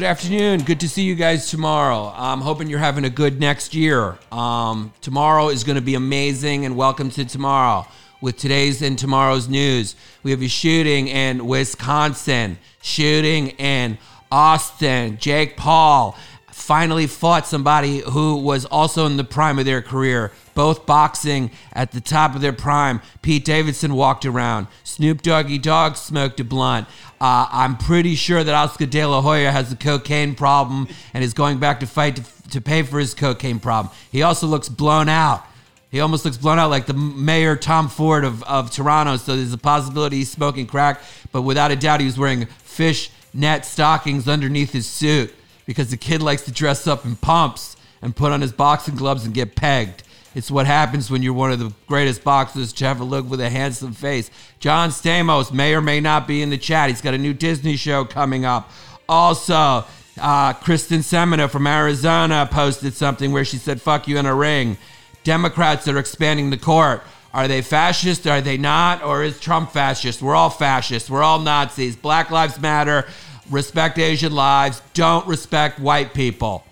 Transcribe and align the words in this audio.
Good 0.00 0.06
afternoon. 0.06 0.62
Good 0.62 0.80
to 0.80 0.88
see 0.88 1.02
you 1.02 1.14
guys 1.14 1.50
tomorrow. 1.50 2.10
I'm 2.16 2.40
hoping 2.40 2.70
you're 2.70 2.78
having 2.78 3.04
a 3.04 3.10
good 3.10 3.38
next 3.38 3.74
year. 3.74 4.16
Um, 4.32 4.94
tomorrow 5.02 5.50
is 5.50 5.62
going 5.62 5.76
to 5.76 5.82
be 5.82 5.94
amazing, 5.94 6.64
and 6.64 6.74
welcome 6.74 7.10
to 7.10 7.26
tomorrow. 7.26 7.86
With 8.22 8.38
today's 8.38 8.80
and 8.80 8.98
tomorrow's 8.98 9.46
news, 9.46 9.96
we 10.22 10.30
have 10.30 10.40
a 10.40 10.48
shooting 10.48 11.08
in 11.08 11.46
Wisconsin, 11.46 12.56
shooting 12.80 13.48
in 13.58 13.98
Austin. 14.32 15.18
Jake 15.18 15.58
Paul 15.58 16.16
finally 16.50 17.06
fought 17.06 17.46
somebody 17.46 17.98
who 17.98 18.36
was 18.36 18.64
also 18.64 19.04
in 19.04 19.18
the 19.18 19.24
prime 19.24 19.58
of 19.58 19.66
their 19.66 19.82
career, 19.82 20.32
both 20.60 20.84
boxing 20.84 21.50
at 21.72 21.90
the 21.92 22.02
top 22.02 22.34
of 22.34 22.42
their 22.42 22.52
prime. 22.52 23.00
Pete 23.22 23.46
Davidson 23.46 23.94
walked 23.94 24.26
around. 24.26 24.66
Snoop 24.84 25.22
Doggy 25.22 25.56
Dogg 25.56 25.96
smoked 25.96 26.38
a 26.38 26.44
blunt. 26.44 26.86
Uh, 27.18 27.48
I'm 27.50 27.78
pretty 27.78 28.14
sure 28.14 28.44
that 28.44 28.54
Oscar 28.54 28.84
De 28.84 29.02
La 29.06 29.22
Hoya 29.22 29.52
has 29.52 29.72
a 29.72 29.76
cocaine 29.76 30.34
problem 30.34 30.86
and 31.14 31.24
is 31.24 31.32
going 31.32 31.60
back 31.60 31.80
to 31.80 31.86
fight 31.86 32.16
to, 32.16 32.50
to 32.50 32.60
pay 32.60 32.82
for 32.82 32.98
his 32.98 33.14
cocaine 33.14 33.58
problem. 33.58 33.90
He 34.12 34.20
also 34.20 34.46
looks 34.46 34.68
blown 34.68 35.08
out. 35.08 35.46
He 35.90 35.98
almost 36.00 36.26
looks 36.26 36.36
blown 36.36 36.58
out 36.58 36.68
like 36.68 36.84
the 36.84 36.92
mayor 36.92 37.56
Tom 37.56 37.88
Ford 37.88 38.24
of, 38.24 38.42
of 38.42 38.70
Toronto. 38.70 39.16
So 39.16 39.36
there's 39.36 39.54
a 39.54 39.58
possibility 39.58 40.18
he's 40.18 40.30
smoking 40.30 40.66
crack, 40.66 41.00
but 41.32 41.40
without 41.40 41.70
a 41.70 41.76
doubt, 41.76 42.00
he 42.00 42.06
was 42.06 42.18
wearing 42.18 42.44
fish 42.44 43.10
net 43.32 43.64
stockings 43.64 44.28
underneath 44.28 44.72
his 44.74 44.86
suit 44.86 45.34
because 45.64 45.88
the 45.88 45.96
kid 45.96 46.20
likes 46.20 46.42
to 46.42 46.52
dress 46.52 46.86
up 46.86 47.06
in 47.06 47.16
pumps 47.16 47.78
and 48.02 48.14
put 48.14 48.30
on 48.30 48.42
his 48.42 48.52
boxing 48.52 48.96
gloves 48.96 49.24
and 49.24 49.32
get 49.32 49.56
pegged. 49.56 50.02
It's 50.34 50.50
what 50.50 50.66
happens 50.66 51.10
when 51.10 51.22
you're 51.22 51.32
one 51.32 51.50
of 51.50 51.58
the 51.58 51.72
greatest 51.88 52.22
boxers 52.22 52.72
to 52.74 52.86
ever 52.86 53.02
look 53.02 53.28
with 53.28 53.40
a 53.40 53.50
handsome 53.50 53.92
face. 53.92 54.30
John 54.60 54.90
Stamos 54.90 55.52
may 55.52 55.74
or 55.74 55.80
may 55.80 56.00
not 56.00 56.28
be 56.28 56.40
in 56.40 56.50
the 56.50 56.58
chat. 56.58 56.88
He's 56.88 57.00
got 57.00 57.14
a 57.14 57.18
new 57.18 57.34
Disney 57.34 57.76
show 57.76 58.04
coming 58.04 58.44
up. 58.44 58.70
Also, 59.08 59.84
uh, 60.20 60.52
Kyrsten 60.54 61.00
Sinema 61.00 61.50
from 61.50 61.66
Arizona 61.66 62.48
posted 62.50 62.94
something 62.94 63.32
where 63.32 63.44
she 63.44 63.56
said, 63.56 63.82
fuck 63.82 64.06
you 64.06 64.18
in 64.18 64.26
a 64.26 64.34
ring. 64.34 64.78
Democrats 65.24 65.88
are 65.88 65.98
expanding 65.98 66.50
the 66.50 66.56
court. 66.56 67.02
Are 67.34 67.48
they 67.48 67.62
fascist? 67.62 68.26
Are 68.26 68.40
they 68.40 68.56
not? 68.56 69.02
Or 69.02 69.24
is 69.24 69.40
Trump 69.40 69.72
fascist? 69.72 70.22
We're 70.22 70.34
all 70.34 70.50
fascists. 70.50 71.10
We're 71.10 71.22
all 71.22 71.40
Nazis. 71.40 71.96
Black 71.96 72.30
Lives 72.30 72.60
Matter. 72.60 73.06
Respect 73.50 73.98
Asian 73.98 74.32
lives. 74.32 74.80
Don't 74.94 75.26
respect 75.26 75.80
white 75.80 76.14
people. 76.14 76.64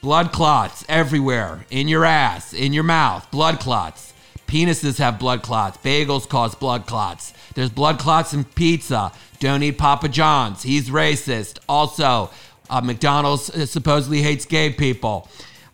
Blood 0.00 0.30
clots 0.32 0.84
everywhere. 0.88 1.66
In 1.70 1.88
your 1.88 2.04
ass, 2.04 2.52
in 2.52 2.72
your 2.72 2.84
mouth. 2.84 3.28
Blood 3.32 3.58
clots. 3.58 4.12
Penises 4.46 4.98
have 4.98 5.18
blood 5.18 5.42
clots. 5.42 5.76
Bagels 5.78 6.28
cause 6.28 6.54
blood 6.54 6.86
clots. 6.86 7.32
There's 7.54 7.70
blood 7.70 7.98
clots 7.98 8.32
in 8.32 8.44
pizza. 8.44 9.12
Don't 9.40 9.62
eat 9.62 9.76
Papa 9.76 10.08
John's. 10.08 10.62
He's 10.62 10.88
racist. 10.88 11.58
Also, 11.68 12.30
uh, 12.70 12.80
McDonald's 12.80 13.50
uh, 13.50 13.66
supposedly 13.66 14.22
hates 14.22 14.44
gay 14.44 14.70
people. 14.70 15.28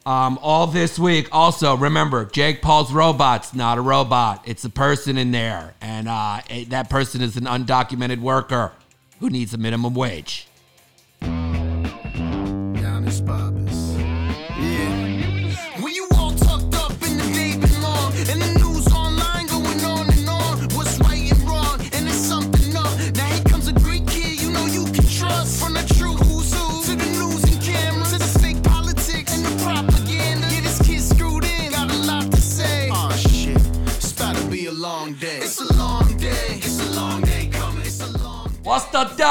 Um, 0.06 0.38
all 0.42 0.66
this 0.66 0.98
week, 0.98 1.28
also 1.30 1.76
remember, 1.76 2.24
Jake 2.24 2.62
Paul's 2.62 2.92
robot's 2.92 3.54
not 3.54 3.78
a 3.78 3.80
robot. 3.80 4.42
It's 4.46 4.64
a 4.64 4.70
person 4.70 5.16
in 5.16 5.32
there, 5.32 5.74
and 5.80 6.08
uh, 6.08 6.40
that 6.68 6.90
person 6.90 7.22
is 7.22 7.36
an 7.36 7.44
undocumented 7.44 8.20
worker 8.20 8.72
who 9.20 9.30
needs 9.30 9.54
a 9.54 9.58
minimum 9.58 9.94
wage. 9.94 10.46
Papas. 13.24 13.58
Yeah. 13.58 13.63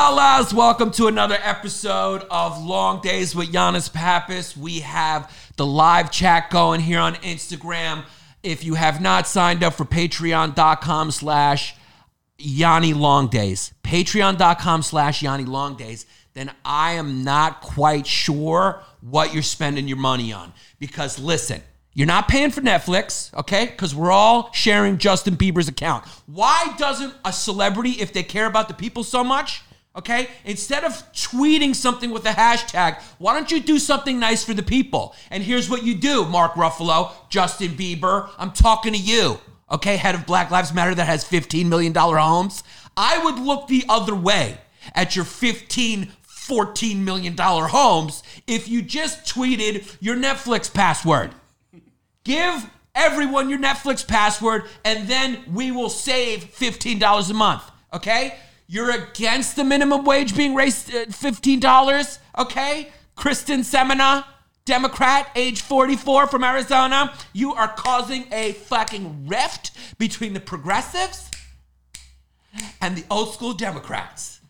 Dallas? 0.06 0.53
Welcome 0.53 0.91
to 0.91 1.08
another 1.08 1.38
episode 1.41 2.25
of 2.30 2.62
Long 2.62 3.00
Days 3.00 3.34
with 3.34 3.53
Giannis 3.53 3.91
Pappas. 3.91 4.58
We 4.58 4.81
have 4.81 5.34
the 5.56 5.66
live 5.66 6.12
chat 6.12 6.50
going 6.50 6.81
here 6.81 7.00
on 7.00 7.16
Instagram. 7.16 8.03
If 8.44 8.66
you 8.66 8.74
have 8.74 9.00
not 9.00 9.28
signed 9.28 9.63
up 9.63 9.75
for 9.75 9.86
patreon.com 9.86 11.12
slash 11.12 11.75
Yanni 12.38 12.94
Long 12.94 13.30
Days, 13.30 13.74
patreon.com 13.86 14.81
slash 14.81 15.24
Yanni 15.24 15.46
Long 15.46 15.78
Days, 15.78 16.06
then 16.34 16.52
I 16.66 16.96
am 16.96 17.24
not 17.24 17.62
quite 17.62 18.06
sure 18.06 18.84
what 19.00 19.34
you're 19.34 19.42
spending 19.42 19.88
your 19.88 19.96
money 19.96 20.34
on. 20.34 20.52
Because 20.80 21.18
listen, 21.18 21.62
you're 21.94 22.08
not 22.08 22.28
paying 22.28 22.52
for 22.52 22.59
Netflix, 22.59 23.34
okay? 23.34 23.68
Because 23.68 23.96
we're 23.96 24.12
all 24.12 24.52
sharing 24.52 24.97
Justin 24.97 25.38
Bieber's 25.38 25.69
account. 25.69 26.06
Why 26.25 26.75
doesn't 26.78 27.13
a 27.24 27.31
celebrity, 27.31 27.92
if 27.92 28.12
they 28.12 28.24
care 28.24 28.47
about 28.47 28.68
the 28.68 28.74
people 28.74 29.06
so 29.06 29.24
much, 29.24 29.63
okay, 29.96 30.30
instead 30.46 30.84
of 30.84 30.92
tweeting 31.14 31.76
something 31.76 32.12
with 32.12 32.26
a 32.26 32.31
hashtag, 32.31 33.02
why 33.20 33.34
don't 33.34 33.52
you 33.52 33.62
do 33.62 33.78
something 33.80 34.20
nice 34.20 34.44
for 34.44 34.54
the 34.54 34.64
people? 34.64 35.16
And 35.30 35.44
here's 35.44 35.70
what 35.70 35.84
you 35.84 35.96
do, 35.96 36.26
Mark 36.26 36.54
Ruffalo, 36.54 37.12
Justin 37.30 37.70
Bieber, 37.70 38.30
I'm 38.38 38.52
talking 38.52 38.94
to 38.94 39.00
you, 39.00 39.40
okay, 39.72 39.98
head 39.98 40.16
of 40.16 40.26
Black 40.26 40.52
Lives 40.52 40.74
Matter 40.74 40.96
that 40.96 41.06
has 41.06 41.24
$15 41.24 41.68
million 41.68 41.94
homes. 41.94 42.64
I 42.98 43.24
would 43.24 43.40
look 43.40 43.68
the 43.68 43.86
other 43.88 44.16
way 44.16 44.58
at 44.96 45.16
your 45.16 45.26
15 45.26 46.12
$14 46.44 46.98
million 46.98 47.38
homes 47.38 48.22
if 48.48 48.68
you 48.68 48.81
just 48.81 49.24
tweeted 49.25 49.96
your 50.02 50.18
Netflix 50.18 50.72
password. 50.72 51.31
Give 52.25 52.70
everyone 52.94 53.50
your 53.50 53.60
Netflix 53.60 54.06
password, 54.06 54.64
and 54.84 55.08
then 55.08 55.40
we 55.52 55.72
will 55.72 55.90
save 55.90 56.44
$15 56.44 57.30
a 57.30 57.34
month. 57.34 57.64
Okay? 57.94 58.36
You're 58.74 58.90
against 58.90 59.56
the 59.56 59.64
minimum 59.64 60.04
wage 60.04 60.36
being 60.36 60.56
raised 60.56 60.90
uh, 60.90 61.06
$15. 61.06 62.18
Okay? 62.40 62.92
Kyrsten 63.16 63.60
Sinema, 63.60 64.26
Democrat, 64.66 65.30
age 65.36 65.62
44 65.62 66.26
from 66.26 66.44
Arizona. 66.44 67.14
You 67.34 67.54
are 67.54 67.68
causing 67.68 68.26
a 68.32 68.54
fucking 68.54 69.28
rift 69.28 69.74
between 70.00 70.34
the 70.34 70.40
progressives 70.40 71.30
and 72.82 72.96
the 72.96 73.04
old 73.12 73.32
school 73.36 73.54
Democrats. 73.54 74.42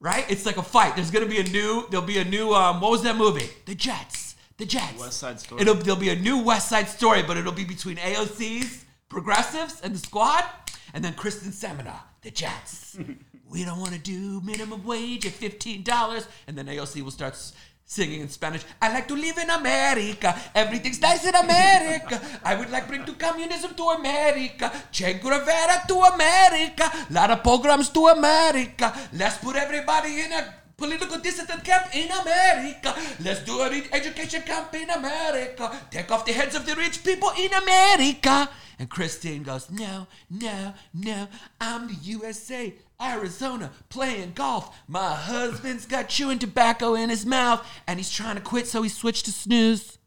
Right? 0.00 0.24
It's 0.30 0.46
like 0.46 0.56
a 0.56 0.62
fight. 0.62 0.96
There's 0.96 1.10
gonna 1.10 1.26
be 1.26 1.40
a 1.40 1.44
new. 1.44 1.86
There'll 1.90 2.06
be 2.06 2.16
a 2.16 2.24
new. 2.24 2.54
Um, 2.54 2.80
what 2.80 2.90
was 2.90 3.02
that 3.02 3.16
movie? 3.16 3.50
The 3.66 3.74
Jets. 3.74 4.36
The 4.56 4.64
Jets. 4.64 4.98
West 4.98 5.18
Side 5.18 5.38
Story. 5.38 5.60
It'll 5.60 5.74
there'll 5.74 6.00
be 6.00 6.08
a 6.08 6.16
new 6.16 6.42
West 6.42 6.70
Side 6.70 6.88
Story, 6.88 7.22
but 7.22 7.36
it'll 7.36 7.52
be 7.52 7.64
between 7.64 7.98
AOC's 7.98 8.86
progressives 9.10 9.82
and 9.82 9.94
the 9.94 9.98
squad, 9.98 10.46
and 10.94 11.04
then 11.04 11.12
Kyrsten 11.12 11.52
Sinema, 11.52 11.96
the 12.22 12.30
Jets. 12.30 12.98
we 13.50 13.64
don't 13.64 13.80
want 13.80 13.92
to 13.92 13.98
do 13.98 14.40
minimum 14.42 14.84
wage 14.84 15.26
at 15.26 15.32
fifteen 15.32 15.82
dollars, 15.82 16.26
and 16.46 16.56
then 16.56 16.66
AOC 16.66 17.02
will 17.02 17.10
start. 17.10 17.36
Singing 17.84 18.20
in 18.20 18.28
Spanish, 18.28 18.62
I 18.80 18.92
like 18.94 19.08
to 19.08 19.16
live 19.16 19.36
in 19.36 19.50
America. 19.50 20.32
Everything's 20.54 21.00
nice 21.00 21.26
in 21.26 21.34
America. 21.34 22.22
I 22.44 22.54
would 22.54 22.70
like 22.70 22.86
bring 22.86 23.04
to 23.04 23.14
communism 23.14 23.74
to 23.74 23.82
America. 23.82 24.70
Che 24.92 25.14
Guevara 25.14 25.82
to 25.88 25.98
America. 26.14 26.86
Lot 27.10 27.32
of 27.32 27.42
programs 27.42 27.88
to 27.88 28.06
America. 28.06 28.96
Let's 29.12 29.38
put 29.38 29.56
everybody 29.56 30.20
in 30.20 30.30
a 30.30 30.54
political 30.76 31.18
dissident 31.18 31.64
camp 31.64 31.92
in 31.92 32.10
America. 32.12 32.94
Let's 33.24 33.44
do 33.44 33.60
an 33.62 33.82
education 33.92 34.42
camp 34.42 34.72
in 34.74 34.88
America. 34.88 35.76
Take 35.90 36.12
off 36.12 36.24
the 36.24 36.32
heads 36.32 36.54
of 36.54 36.66
the 36.66 36.76
rich 36.76 37.02
people 37.02 37.32
in 37.36 37.52
America. 37.52 38.48
And 38.78 38.88
Christine 38.88 39.42
goes, 39.42 39.70
No, 39.70 40.06
no, 40.30 40.72
no. 40.94 41.28
I'm 41.60 41.88
the 41.88 41.94
USA, 42.16 42.72
Arizona, 43.00 43.70
playing 43.88 44.32
golf. 44.32 44.76
My 44.86 45.14
husband's 45.14 45.86
got 45.86 46.08
chewing 46.08 46.38
tobacco 46.38 46.94
in 46.94 47.10
his 47.10 47.24
mouth 47.24 47.66
and 47.86 47.98
he's 47.98 48.10
trying 48.10 48.36
to 48.36 48.42
quit, 48.42 48.66
so 48.66 48.82
he 48.82 48.88
switched 48.88 49.24
to 49.26 49.32
snooze. 49.32 49.98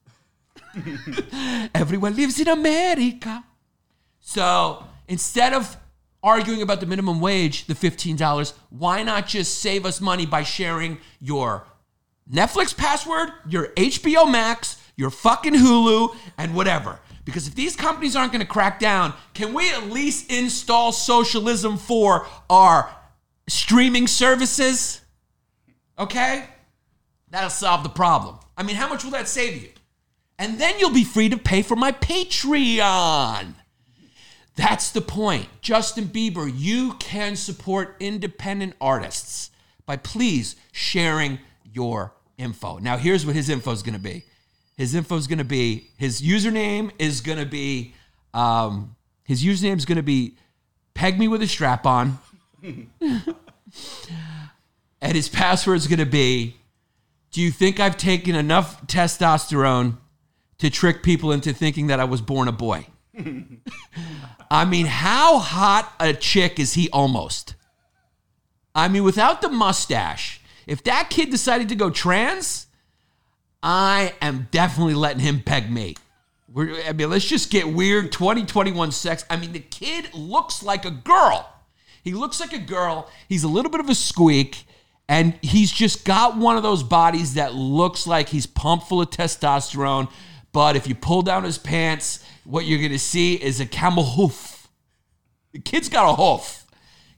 Everyone 1.75 2.15
lives 2.15 2.39
in 2.39 2.47
America. 2.47 3.43
So 4.19 4.83
instead 5.07 5.53
of 5.53 5.77
arguing 6.23 6.61
about 6.61 6.79
the 6.79 6.85
minimum 6.85 7.19
wage, 7.19 7.65
the 7.65 7.73
$15, 7.73 8.53
why 8.69 9.03
not 9.03 9.27
just 9.27 9.59
save 9.59 9.85
us 9.85 9.99
money 9.99 10.25
by 10.25 10.43
sharing 10.43 10.97
your 11.19 11.65
Netflix 12.31 12.75
password, 12.75 13.31
your 13.47 13.67
HBO 13.69 14.31
Max, 14.31 14.77
your 14.95 15.09
fucking 15.09 15.53
Hulu, 15.53 16.15
and 16.37 16.55
whatever? 16.55 16.99
Because 17.25 17.47
if 17.47 17.55
these 17.55 17.75
companies 17.75 18.15
aren't 18.15 18.31
going 18.31 18.45
to 18.45 18.51
crack 18.51 18.79
down, 18.79 19.13
can 19.33 19.53
we 19.53 19.71
at 19.71 19.89
least 19.89 20.31
install 20.31 20.91
socialism 20.91 21.77
for 21.77 22.27
our 22.49 22.93
streaming 23.47 24.07
services? 24.07 25.01
Okay? 25.97 26.45
That'll 27.29 27.49
solve 27.49 27.83
the 27.83 27.89
problem. 27.89 28.39
I 28.57 28.63
mean, 28.63 28.75
how 28.75 28.89
much 28.89 29.03
will 29.03 29.11
that 29.11 29.27
save 29.27 29.61
you? 29.61 29.69
And 30.37 30.59
then 30.59 30.79
you'll 30.79 30.93
be 30.93 31.03
free 31.03 31.29
to 31.29 31.37
pay 31.37 31.61
for 31.61 31.75
my 31.75 31.91
Patreon. 31.91 33.53
That's 34.55 34.91
the 34.91 35.01
point. 35.01 35.47
Justin 35.61 36.05
Bieber, 36.05 36.51
you 36.53 36.93
can 36.99 37.35
support 37.35 37.95
independent 37.99 38.75
artists 38.79 39.49
by 39.85 39.97
please 39.97 40.55
sharing 40.71 41.39
your 41.71 42.13
info. 42.37 42.77
Now, 42.77 42.97
here's 42.97 43.25
what 43.25 43.35
his 43.35 43.49
info 43.49 43.71
is 43.71 43.81
going 43.81 43.95
to 43.95 43.99
be. 43.99 44.25
His 44.83 44.95
info 44.95 45.15
is 45.15 45.27
going 45.27 45.37
to 45.37 45.45
be 45.45 45.91
his 45.95 46.21
username 46.21 46.91
is 46.99 47.21
going 47.21 47.37
to 47.37 47.45
be 47.45 47.93
um, 48.33 48.97
his 49.23 49.41
username 49.41 49.77
is 49.77 49.85
going 49.85 49.95
to 49.95 50.03
be 50.03 50.35
peg 50.93 51.17
me 51.17 51.29
with 51.29 51.41
a 51.41 51.47
strap 51.47 51.85
on, 51.85 52.19
and 52.61 53.23
his 55.01 55.29
password 55.29 55.77
is 55.77 55.87
going 55.87 55.99
to 55.99 56.05
be. 56.05 56.57
Do 57.31 57.39
you 57.39 57.49
think 57.49 57.79
I've 57.79 57.95
taken 57.95 58.35
enough 58.35 58.85
testosterone 58.85 59.99
to 60.57 60.69
trick 60.69 61.01
people 61.01 61.31
into 61.31 61.53
thinking 61.53 61.87
that 61.87 62.01
I 62.01 62.03
was 62.03 62.19
born 62.19 62.49
a 62.49 62.51
boy? 62.51 62.87
I 64.51 64.65
mean, 64.65 64.87
how 64.87 65.37
hot 65.37 65.93
a 65.97 66.13
chick 66.13 66.59
is 66.59 66.73
he 66.73 66.89
almost? 66.89 67.55
I 68.75 68.89
mean, 68.89 69.05
without 69.05 69.41
the 69.41 69.47
mustache, 69.47 70.41
if 70.67 70.83
that 70.83 71.09
kid 71.09 71.29
decided 71.29 71.69
to 71.69 71.75
go 71.75 71.89
trans, 71.89 72.62
I 73.63 74.13
am 74.21 74.49
definitely 74.51 74.93
letting 74.93 75.21
him 75.21 75.41
peg 75.41 75.71
me. 75.71 75.95
We're, 76.51 76.83
I 76.83 76.91
mean, 76.91 77.09
let's 77.09 77.25
just 77.25 77.49
get 77.49 77.69
weird. 77.69 78.11
2021 78.11 78.91
sex. 78.91 79.23
I 79.29 79.37
mean, 79.37 79.53
the 79.53 79.59
kid 79.59 80.13
looks 80.13 80.61
like 80.61 80.83
a 80.83 80.91
girl. 80.91 81.49
He 82.03 82.11
looks 82.11 82.41
like 82.41 82.51
a 82.51 82.59
girl. 82.59 83.09
He's 83.29 83.45
a 83.45 83.47
little 83.47 83.71
bit 83.71 83.79
of 83.79 83.89
a 83.89 83.95
squeak. 83.95 84.65
And 85.07 85.33
he's 85.41 85.71
just 85.71 86.05
got 86.05 86.37
one 86.37 86.57
of 86.57 86.63
those 86.63 86.83
bodies 86.83 87.35
that 87.35 87.55
looks 87.55 88.05
like 88.05 88.29
he's 88.29 88.45
pumped 88.45 88.87
full 88.87 89.01
of 89.01 89.09
testosterone. 89.09 90.11
But 90.51 90.75
if 90.75 90.85
you 90.85 90.93
pull 90.93 91.21
down 91.21 91.45
his 91.45 91.57
pants, 91.57 92.23
what 92.43 92.65
you're 92.65 92.89
to 92.89 92.99
see 92.99 93.35
is 93.35 93.59
a 93.59 93.65
camel 93.65 94.03
hoof. 94.03 94.67
The 95.53 95.59
kid's 95.59 95.87
got 95.87 96.11
a 96.11 96.15
hoof. 96.15 96.65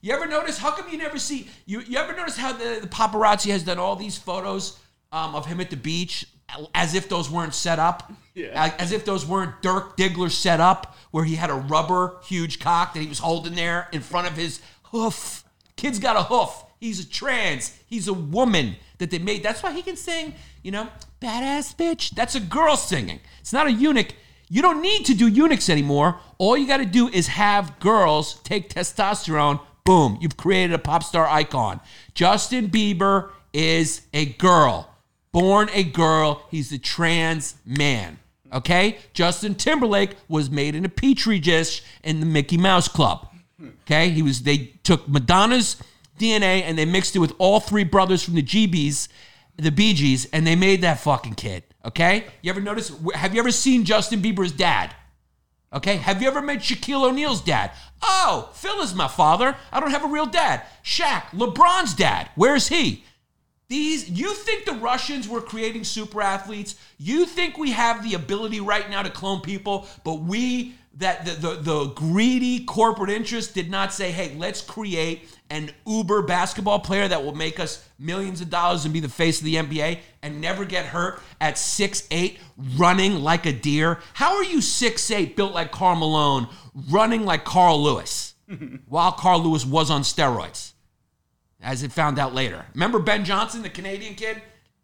You 0.02 0.14
ever 0.14 0.28
notice? 0.28 0.60
How 0.60 0.72
come 0.72 0.90
you 0.92 0.98
never 0.98 1.18
see? 1.18 1.50
You, 1.66 1.82
you 1.82 1.98
ever 1.98 2.16
notice 2.16 2.38
how 2.38 2.54
the, 2.54 2.80
the 2.82 2.88
paparazzi 2.88 3.50
has 3.52 3.64
done 3.64 3.80
all 3.80 3.96
these 3.96 4.18
photos 4.18 4.80
um, 5.12 5.34
of 5.34 5.48
him 5.48 5.60
at 5.60 5.70
the 5.70 5.78
beach 5.78 6.26
as 6.74 6.94
if 6.96 7.10
those 7.10 7.30
weren't 7.30 7.54
set 7.54 7.80
up? 7.80 8.12
Yeah. 8.34 8.74
As 8.80 8.92
if 8.92 9.06
those 9.06 9.26
weren't 9.26 9.62
Dirk 9.62 9.98
Diggler 9.98 10.30
set 10.30 10.60
up, 10.60 10.96
where 11.12 11.24
he 11.24 11.36
had 11.36 11.50
a 11.50 11.56
rubber 11.56 12.18
huge 12.24 12.60
cock 12.60 12.94
that 12.94 13.00
he 13.00 13.08
was 13.08 13.20
holding 13.20 13.56
there 13.56 13.88
in 13.92 14.02
front 14.02 14.28
of 14.28 14.36
his 14.36 14.62
hoof. 14.84 15.44
Kid's 15.76 16.00
got 16.00 16.16
a 16.16 16.24
hoof. 16.24 16.64
He's 16.80 17.00
a 17.00 17.10
trans. 17.10 17.78
He's 17.88 18.08
a 18.08 18.14
woman 18.14 18.76
that 18.98 19.12
they 19.12 19.20
made. 19.20 19.44
That's 19.44 19.64
why 19.64 19.74
he 19.74 19.82
can 19.82 19.96
sing, 19.96 20.36
you 20.62 20.72
know, 20.72 20.90
badass 21.22 21.76
bitch. 21.76 22.12
That's 22.12 22.36
a 22.36 22.40
girl 22.40 22.78
singing. 22.78 23.20
It's 23.40 23.54
not 23.54 23.68
a 23.68 23.72
eunuch. 23.72 24.14
You 24.50 24.62
don't 24.62 24.82
need 24.82 25.06
to 25.06 25.16
do 25.16 25.28
eunuchs 25.28 25.70
anymore. 25.70 26.20
All 26.38 26.56
you 26.58 26.68
got 26.68 26.78
to 26.78 26.86
do 26.86 27.08
is 27.10 27.28
have 27.28 27.80
girls 27.80 28.36
take 28.44 28.70
testosterone. 28.70 29.60
Boom, 29.84 30.18
you've 30.22 30.38
created 30.38 30.74
a 30.74 30.80
pop 30.80 31.04
star 31.04 31.28
icon. 31.28 31.80
Justin 32.14 32.70
Bieber 32.70 33.30
is 33.54 34.02
a 34.14 34.26
girl, 34.26 34.90
born 35.36 35.70
a 35.74 35.84
girl. 35.84 36.48
He's 36.50 36.72
a 36.72 36.80
trans 36.80 37.56
man. 37.66 38.20
Okay? 38.54 39.00
Justin 39.14 39.54
Timberlake 39.54 40.16
was 40.30 40.50
made 40.50 40.76
in 40.76 40.86
a 40.86 40.90
petri 40.90 41.40
dish 41.40 41.84
in 42.06 42.22
the 42.22 42.26
Mickey 42.26 42.56
Mouse 42.58 42.88
Club. 42.88 43.28
Okay? 43.82 44.12
He 44.12 44.22
was 44.22 44.44
they 44.44 44.72
took 44.84 45.10
Madonna's 45.10 45.76
DNA 46.18 46.62
and 46.64 46.78
they 46.78 46.86
mixed 46.86 47.18
it 47.18 47.20
with 47.20 47.34
all 47.38 47.60
three 47.60 47.84
brothers 47.84 48.24
from 48.24 48.36
the 48.36 48.42
GBs, 48.42 49.10
the 49.58 49.72
Bee 49.72 49.94
Gees, 49.94 50.26
and 50.32 50.48
they 50.48 50.56
made 50.56 50.82
that 50.84 51.02
fucking 51.02 51.36
kid. 51.36 51.64
Okay? 51.84 52.24
You 52.42 52.50
ever 52.52 52.62
notice? 52.62 52.94
Have 53.14 53.34
you 53.34 53.42
ever 53.42 53.52
seen 53.52 53.84
Justin 53.84 54.22
Bieber's 54.22 54.54
dad? 54.54 54.96
Okay? 55.74 55.98
Have 55.98 56.22
you 56.22 56.30
ever 56.30 56.42
met 56.42 56.60
Shaquille 56.60 57.10
O'Neal's 57.10 57.42
dad? 57.42 57.72
Oh, 58.02 58.52
Phil 58.54 58.80
is 58.80 58.96
my 58.96 59.10
father. 59.10 59.58
I 59.74 59.82
don't 59.82 59.92
have 59.92 60.06
a 60.06 60.08
real 60.08 60.28
dad. 60.28 60.62
Shaq, 60.82 61.24
LeBron's 61.32 61.94
dad. 61.94 62.30
Where's 62.36 62.70
he? 62.70 63.04
These, 63.68 64.10
you 64.10 64.34
think 64.34 64.66
the 64.66 64.74
Russians 64.74 65.28
were 65.28 65.42
creating 65.42 65.84
super 65.86 66.22
athletes? 66.22 66.76
You 67.00 67.26
think 67.26 67.58
we 67.58 67.72
have 67.72 68.04
the 68.04 68.14
ability 68.14 68.60
right 68.60 68.90
now 68.90 69.02
to 69.02 69.10
clone 69.10 69.42
people, 69.42 69.88
but 70.04 70.20
we, 70.20 70.76
that 70.98 71.26
the, 71.26 71.32
the, 71.32 71.56
the 71.56 71.86
greedy 71.96 72.64
corporate 72.64 73.10
interests 73.10 73.52
did 73.52 73.72
not 73.72 73.92
say, 73.92 74.12
hey, 74.12 74.36
let's 74.38 74.62
create 74.62 75.28
an 75.50 75.72
uber 75.86 76.22
basketball 76.22 76.80
player 76.80 77.08
that 77.08 77.24
will 77.24 77.36
make 77.36 77.60
us 77.60 77.88
millions 78.00 78.40
of 78.42 78.50
dollars 78.50 78.86
and 78.86 78.94
be 78.94 79.00
the 79.00 79.10
face 79.10 79.40
of 79.40 79.46
the 79.46 79.56
NBA 79.56 80.00
and 80.22 80.40
never 80.40 80.64
get 80.64 80.86
hurt 80.86 81.22
at 81.42 81.58
six 81.58 82.08
eight, 82.12 82.40
running 82.78 83.22
like 83.22 83.46
a 83.46 83.54
deer? 83.54 84.00
How 84.14 84.36
are 84.38 84.44
you 84.44 84.62
six 84.62 85.10
eight, 85.12 85.36
built 85.36 85.54
like 85.54 85.72
Karl 85.72 85.96
Malone, 85.96 86.48
running 86.90 87.26
like 87.26 87.46
Carl 87.46 87.82
Lewis, 87.82 88.36
while 88.88 89.12
Carl 89.12 89.40
Lewis 89.44 89.66
was 89.66 89.90
on 89.90 90.02
steroids? 90.02 90.74
As 91.66 91.82
it 91.84 91.92
found 91.92 92.20
out 92.20 92.34
later. 92.34 92.64
Remember 92.76 93.00
Ben 93.00 93.26
Johnson, 93.26 93.64
the 93.64 93.70
Canadian 93.70 94.14
kid? 94.14 94.42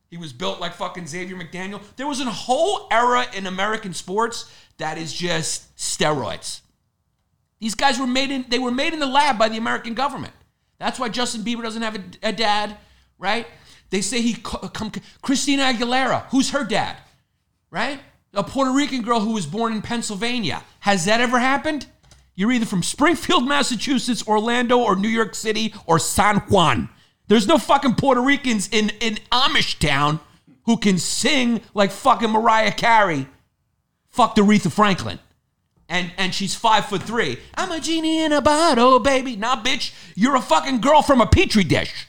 He 0.10 0.18
was 0.18 0.34
built 0.34 0.60
like 0.60 0.74
fucking 0.74 1.08
Xavier 1.08 1.38
McDaniel. 1.38 1.80
There 1.96 2.08
was 2.08 2.20
a 2.20 2.26
whole 2.26 2.88
era 2.92 3.26
in 3.34 3.48
American 3.48 3.94
sports 3.94 4.52
that 4.78 4.98
is 4.98 5.14
just 5.14 5.74
steroids. 5.78 6.62
These 7.60 7.76
guys 7.76 8.00
were 8.00 8.08
made 8.08 8.32
in 8.32 8.46
they 8.50 8.60
were 8.60 8.72
made 8.72 8.94
in 8.94 9.00
the 9.00 9.06
lab 9.06 9.38
by 9.38 9.48
the 9.48 9.58
American 9.58 9.94
government. 9.94 10.34
That's 10.80 11.00
why 11.00 11.10
Justin 11.10 11.44
Bieber 11.44 11.62
doesn't 11.62 11.84
have 11.84 11.96
a, 11.96 12.02
a 12.24 12.32
dad, 12.34 12.76
right? 13.20 13.46
They 13.92 14.02
say 14.02 14.22
he 14.22 14.34
come 14.34 14.92
Christina 15.22 15.64
Aguilera, 15.64 16.26
who's 16.32 16.50
her 16.50 16.64
dad? 16.64 16.98
Right? 17.70 18.00
A 18.34 18.44
Puerto 18.44 18.72
Rican 18.72 19.04
girl 19.04 19.20
who 19.20 19.34
was 19.34 19.46
born 19.46 19.72
in 19.74 19.82
Pennsylvania. 19.82 20.64
Has 20.80 21.06
that 21.06 21.22
ever 21.22 21.38
happened? 21.40 21.86
You're 22.36 22.52
either 22.52 22.66
from 22.66 22.84
Springfield, 22.84 23.48
Massachusetts, 23.48 24.28
Orlando, 24.28 24.80
or 24.80 24.96
New 24.96 25.10
York 25.10 25.36
City, 25.36 25.74
or 25.86 26.00
San 26.00 26.38
Juan. 26.42 26.90
There's 27.28 27.48
no 27.48 27.58
fucking 27.58 27.96
Puerto 27.96 28.22
Ricans 28.22 28.68
in, 28.72 28.90
in 29.00 29.16
Amish 29.32 29.80
town 29.80 30.20
who 30.66 30.78
can 30.78 30.98
sing 30.98 31.62
like 31.74 31.92
fucking 31.92 32.30
Mariah 32.30 32.72
Carey. 32.72 33.28
Fucked 34.10 34.38
Aretha 34.38 34.72
Franklin. 34.72 35.20
And, 35.88 36.12
and 36.18 36.34
she's 36.34 36.56
five 36.56 36.86
foot 36.86 37.04
three. 37.04 37.38
I'm 37.56 37.72
a 37.72 37.80
genie 37.80 38.24
in 38.24 38.32
a 38.32 38.42
bottle, 38.42 39.00
baby. 39.00 39.36
Nah, 39.36 39.62
bitch, 39.62 39.94
you're 40.16 40.36
a 40.36 40.42
fucking 40.42 40.80
girl 40.80 41.02
from 41.02 41.22
a 41.22 41.26
petri 41.26 41.64
dish. 41.64 42.08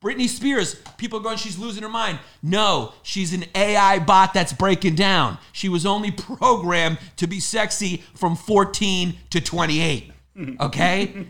Britney 0.00 0.28
Spears, 0.28 0.76
people 0.96 1.18
are 1.18 1.22
going, 1.22 1.36
she's 1.36 1.58
losing 1.58 1.82
her 1.82 1.88
mind. 1.88 2.20
No, 2.40 2.92
she's 3.02 3.32
an 3.32 3.44
AI 3.54 3.98
bot 3.98 4.32
that's 4.32 4.52
breaking 4.52 4.94
down. 4.94 5.38
She 5.50 5.68
was 5.68 5.84
only 5.84 6.12
programmed 6.12 6.98
to 7.16 7.26
be 7.26 7.40
sexy 7.40 8.04
from 8.14 8.36
14 8.36 9.16
to 9.30 9.40
28. 9.40 10.12
Okay? 10.60 11.26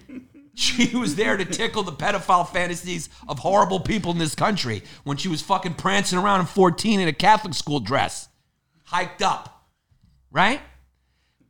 she 0.54 0.94
was 0.94 1.14
there 1.16 1.38
to 1.38 1.44
tickle 1.46 1.82
the 1.82 1.92
pedophile 1.92 2.46
fantasies 2.46 3.08
of 3.26 3.38
horrible 3.38 3.80
people 3.80 4.12
in 4.12 4.18
this 4.18 4.34
country 4.34 4.82
when 5.04 5.16
she 5.16 5.28
was 5.28 5.40
fucking 5.40 5.72
prancing 5.72 6.18
around 6.18 6.42
at 6.42 6.48
14 6.50 7.00
in 7.00 7.08
a 7.08 7.12
Catholic 7.14 7.54
school 7.54 7.80
dress, 7.80 8.28
hiked 8.84 9.22
up. 9.22 9.66
Right? 10.30 10.60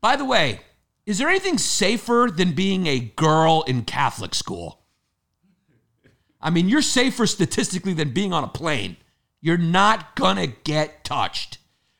By 0.00 0.14
the 0.14 0.25
way, 0.25 0.60
is 1.04 1.18
there 1.18 1.28
anything 1.28 1.58
safer 1.58 2.28
than 2.32 2.52
being 2.52 2.87
a 2.87 3.00
girl 3.00 3.64
in 3.66 3.82
Catholic 3.82 4.37
school? 4.37 4.77
I 6.40 6.50
mean, 6.50 6.68
you're 6.68 6.83
safer 6.83 7.26
statistically 7.26 7.95
than 7.95 8.12
being 8.12 8.33
on 8.33 8.45
a 8.45 8.49
plane. 8.49 8.97
You're 9.40 9.59
not 9.59 10.16
gonna 10.16 10.47
get 10.47 11.04
touched. 11.04 11.59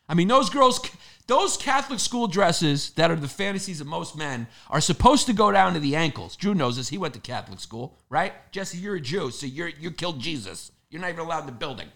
I 0.09 0.15
mean, 0.15 0.29
those 0.29 0.51
girls, 0.51 0.81
those 1.27 1.57
Catholic 1.57 2.01
school 2.01 2.27
dresses 2.27 2.91
that 2.93 3.11
are 3.11 3.17
the 3.17 3.29
fantasies 3.29 3.81
of 3.81 3.87
most 3.87 4.17
men 4.17 4.47
are 4.71 4.81
supposed 4.81 5.27
to 5.27 5.33
go 5.33 5.53
down 5.53 5.75
to 5.75 5.81
the 5.81 5.95
ankles. 5.95 6.37
Drew 6.37 6.55
knows 6.55 6.77
this. 6.77 6.89
He 6.89 6.99
went 6.99 7.15
to 7.15 7.21
Catholic 7.21 7.61
school, 7.61 7.99
right? 8.09 8.33
Jesse, 8.51 8.79
you're 8.79 8.97
a 8.97 9.01
Jew, 9.01 9.31
so 9.31 9.47
you're 9.47 9.69
you 9.69 9.91
killed 9.91 10.21
Jesus. 10.21 10.73
You're 10.91 11.03
not 11.03 11.11
even 11.11 11.21
allowed 11.21 11.41
in 11.41 11.47
the 11.47 11.53
building, 11.53 11.89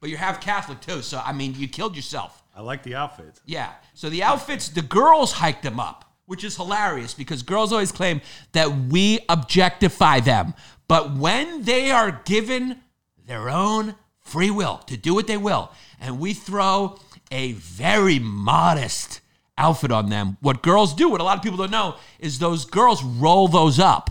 but 0.00 0.10
you're 0.10 0.18
half 0.18 0.40
Catholic 0.40 0.80
too. 0.80 1.00
So 1.02 1.20
I 1.24 1.32
mean, 1.32 1.54
you 1.56 1.68
killed 1.68 1.96
yourself. 1.96 2.42
I 2.54 2.60
like 2.60 2.82
the 2.82 2.94
outfits. 2.94 3.40
Yeah. 3.46 3.72
So 3.94 4.08
the 4.08 4.22
outfits, 4.22 4.68
the 4.68 4.82
girls 4.82 5.32
hike 5.32 5.62
them 5.62 5.80
up, 5.80 6.04
which 6.26 6.44
is 6.44 6.56
hilarious 6.56 7.14
because 7.14 7.42
girls 7.42 7.72
always 7.72 7.90
claim 7.90 8.20
that 8.52 8.70
we 8.70 9.20
objectify 9.28 10.20
them. 10.20 10.54
But 10.88 11.14
when 11.16 11.62
they 11.62 11.90
are 11.90 12.20
given 12.24 12.80
their 13.26 13.48
own 13.48 13.94
free 14.20 14.50
will 14.50 14.78
to 14.86 14.96
do 14.96 15.14
what 15.14 15.26
they 15.26 15.36
will, 15.36 15.70
and 16.00 16.18
we 16.18 16.34
throw 16.34 16.98
a 17.30 17.52
very 17.52 18.18
modest 18.18 19.20
outfit 19.56 19.90
on 19.92 20.10
them, 20.10 20.36
what 20.40 20.62
girls 20.62 20.94
do, 20.94 21.08
what 21.08 21.20
a 21.20 21.24
lot 21.24 21.36
of 21.38 21.42
people 21.42 21.58
don't 21.58 21.70
know, 21.70 21.96
is 22.18 22.38
those 22.38 22.64
girls 22.64 23.02
roll 23.02 23.48
those 23.48 23.78
up. 23.78 24.10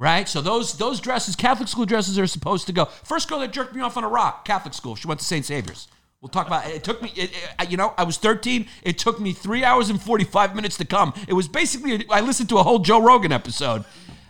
Right? 0.00 0.28
So 0.28 0.40
those 0.40 0.78
those 0.78 1.00
dresses, 1.00 1.34
Catholic 1.34 1.68
school 1.68 1.84
dresses 1.84 2.20
are 2.20 2.26
supposed 2.28 2.66
to 2.68 2.72
go. 2.72 2.84
First 2.84 3.28
girl 3.28 3.40
that 3.40 3.52
jerked 3.52 3.74
me 3.74 3.80
off 3.80 3.96
on 3.96 4.04
a 4.04 4.08
rock, 4.08 4.44
Catholic 4.44 4.72
school. 4.74 4.94
She 4.94 5.08
went 5.08 5.18
to 5.18 5.26
St. 5.26 5.44
Xavier's. 5.44 5.88
We'll 6.20 6.28
talk 6.28 6.46
about 6.46 6.66
it. 6.68 6.74
It 6.76 6.84
took 6.84 7.02
me, 7.02 7.12
it, 7.16 7.32
it- 7.60 7.70
you 7.70 7.76
know, 7.76 7.94
I 7.98 8.04
was 8.04 8.16
13. 8.16 8.68
It 8.84 8.98
took 8.98 9.18
me 9.20 9.32
three 9.32 9.64
hours 9.64 9.90
and 9.90 10.00
45 10.00 10.54
minutes 10.54 10.76
to 10.76 10.84
come. 10.84 11.14
It 11.26 11.32
was 11.32 11.48
basically, 11.48 12.04
I 12.10 12.20
listened 12.20 12.48
to 12.50 12.58
a 12.58 12.62
whole 12.62 12.78
Joe 12.78 13.00
Rogan 13.02 13.32
episode 13.32 13.84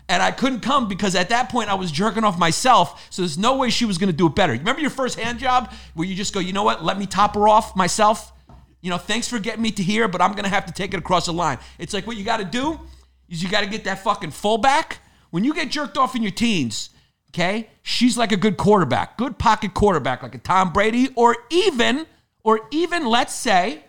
and 0.08 0.22
I 0.22 0.30
couldn't 0.30 0.60
come 0.60 0.88
because 0.88 1.14
at 1.14 1.28
that 1.28 1.50
point 1.50 1.68
I 1.68 1.74
was 1.74 1.90
jerking 1.90 2.24
off 2.24 2.38
myself. 2.38 3.06
So 3.10 3.22
there's 3.22 3.38
no 3.38 3.56
way 3.56 3.70
she 3.70 3.84
was 3.84 3.98
going 3.98 4.10
to 4.10 4.16
do 4.16 4.26
it 4.26 4.34
better. 4.34 4.52
Remember 4.52 4.80
your 4.80 4.90
first 4.90 5.18
hand 5.18 5.38
job 5.38 5.72
where 5.94 6.06
you 6.06 6.14
just 6.14 6.32
go, 6.32 6.40
you 6.40 6.52
know 6.52 6.62
what, 6.62 6.84
let 6.84 6.98
me 6.98 7.06
top 7.06 7.34
her 7.34 7.48
off 7.48 7.76
myself? 7.76 8.32
You 8.80 8.90
know, 8.90 8.98
thanks 8.98 9.28
for 9.28 9.38
getting 9.38 9.62
me 9.62 9.70
to 9.72 9.82
here, 9.82 10.08
but 10.08 10.20
I'm 10.22 10.32
going 10.32 10.44
to 10.44 10.50
have 10.50 10.66
to 10.66 10.72
take 10.72 10.94
it 10.94 10.98
across 10.98 11.26
the 11.26 11.32
line. 11.32 11.58
It's 11.78 11.92
like 11.92 12.06
what 12.06 12.16
you 12.16 12.24
got 12.24 12.38
to 12.38 12.44
do 12.44 12.80
is 13.28 13.42
you 13.42 13.48
got 13.48 13.60
to 13.60 13.66
get 13.66 13.84
that 13.84 14.02
fucking 14.02 14.30
fullback. 14.30 15.00
When 15.30 15.44
you 15.44 15.52
get 15.52 15.70
jerked 15.70 15.98
off 15.98 16.16
in 16.16 16.22
your 16.22 16.32
teens, 16.32 16.90
Okay? 17.30 17.68
She's 17.82 18.16
like 18.16 18.32
a 18.32 18.36
good 18.36 18.56
quarterback, 18.56 19.16
good 19.18 19.38
pocket 19.38 19.74
quarterback, 19.74 20.22
like 20.22 20.34
a 20.34 20.38
Tom 20.38 20.72
Brady, 20.72 21.08
or 21.14 21.36
even, 21.50 22.06
or 22.42 22.60
even, 22.70 23.06
let's 23.06 23.34
say, 23.34 23.84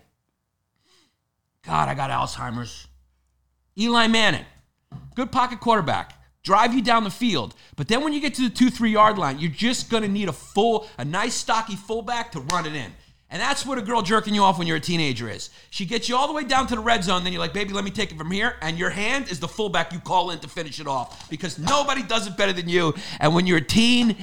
God, 1.66 1.90
I 1.90 1.94
got 1.94 2.10
Alzheimer's. 2.10 2.88
Eli 3.78 4.08
Manning, 4.08 4.46
good 5.15 5.31
pocket 5.31 5.60
quarterback, 5.60 6.13
drive 6.43 6.74
you 6.74 6.81
down 6.81 7.03
the 7.03 7.10
field. 7.10 7.55
But 7.75 7.88
then 7.88 8.03
when 8.03 8.13
you 8.13 8.19
get 8.19 8.34
to 8.36 8.41
the 8.43 8.50
two, 8.50 8.69
three 8.69 8.91
yard 8.91 9.17
line, 9.17 9.39
you're 9.39 9.51
just 9.51 9.89
gonna 9.89 10.08
need 10.08 10.29
a 10.29 10.34
full, 10.34 10.88
a 10.98 11.05
nice 11.05 11.36
stocky 11.36 11.75
fullback 11.75 12.31
to 12.34 12.39
run 12.39 12.65
it 12.65 12.75
in. 12.75 12.91
And 13.31 13.39
that's 13.39 13.63
what 13.63 13.77
a 13.77 13.81
girl 13.81 14.01
jerking 14.01 14.34
you 14.34 14.43
off 14.43 14.58
when 14.58 14.65
you're 14.65 14.77
a 14.77 14.81
teenager 14.81 15.29
is. 15.29 15.51
She 15.69 15.86
gets 15.86 16.10
you 16.10 16.17
all 16.17 16.27
the 16.27 16.34
way 16.34 16.43
down 16.43 16.65
to 16.67 16.75
the 16.75 16.81
red 16.81 17.03
zone, 17.03 17.24
then 17.24 17.31
you're 17.31 17.41
like, 17.41 17.53
baby, 17.53 17.74
let 17.74 17.84
me 17.84 17.91
take 17.91 18.12
it 18.12 18.17
from 18.17 18.31
here. 18.31 18.55
And 18.62 18.79
your 18.79 18.89
hand 18.89 19.29
is 19.29 19.39
the 19.39 19.48
fullback 19.48 19.93
you 19.93 20.00
call 20.00 20.31
in 20.31 20.39
to 20.39 20.48
finish 20.48 20.79
it 20.79 20.88
off 20.88 21.29
because 21.29 21.60
nobody 21.60 22.01
does 22.01 22.25
it 22.25 22.36
better 22.36 22.53
than 22.53 22.67
you. 22.67 22.96
And 23.19 23.36
when 23.36 23.46
you're 23.46 23.60
a 23.60 23.62
teen, 23.62 24.15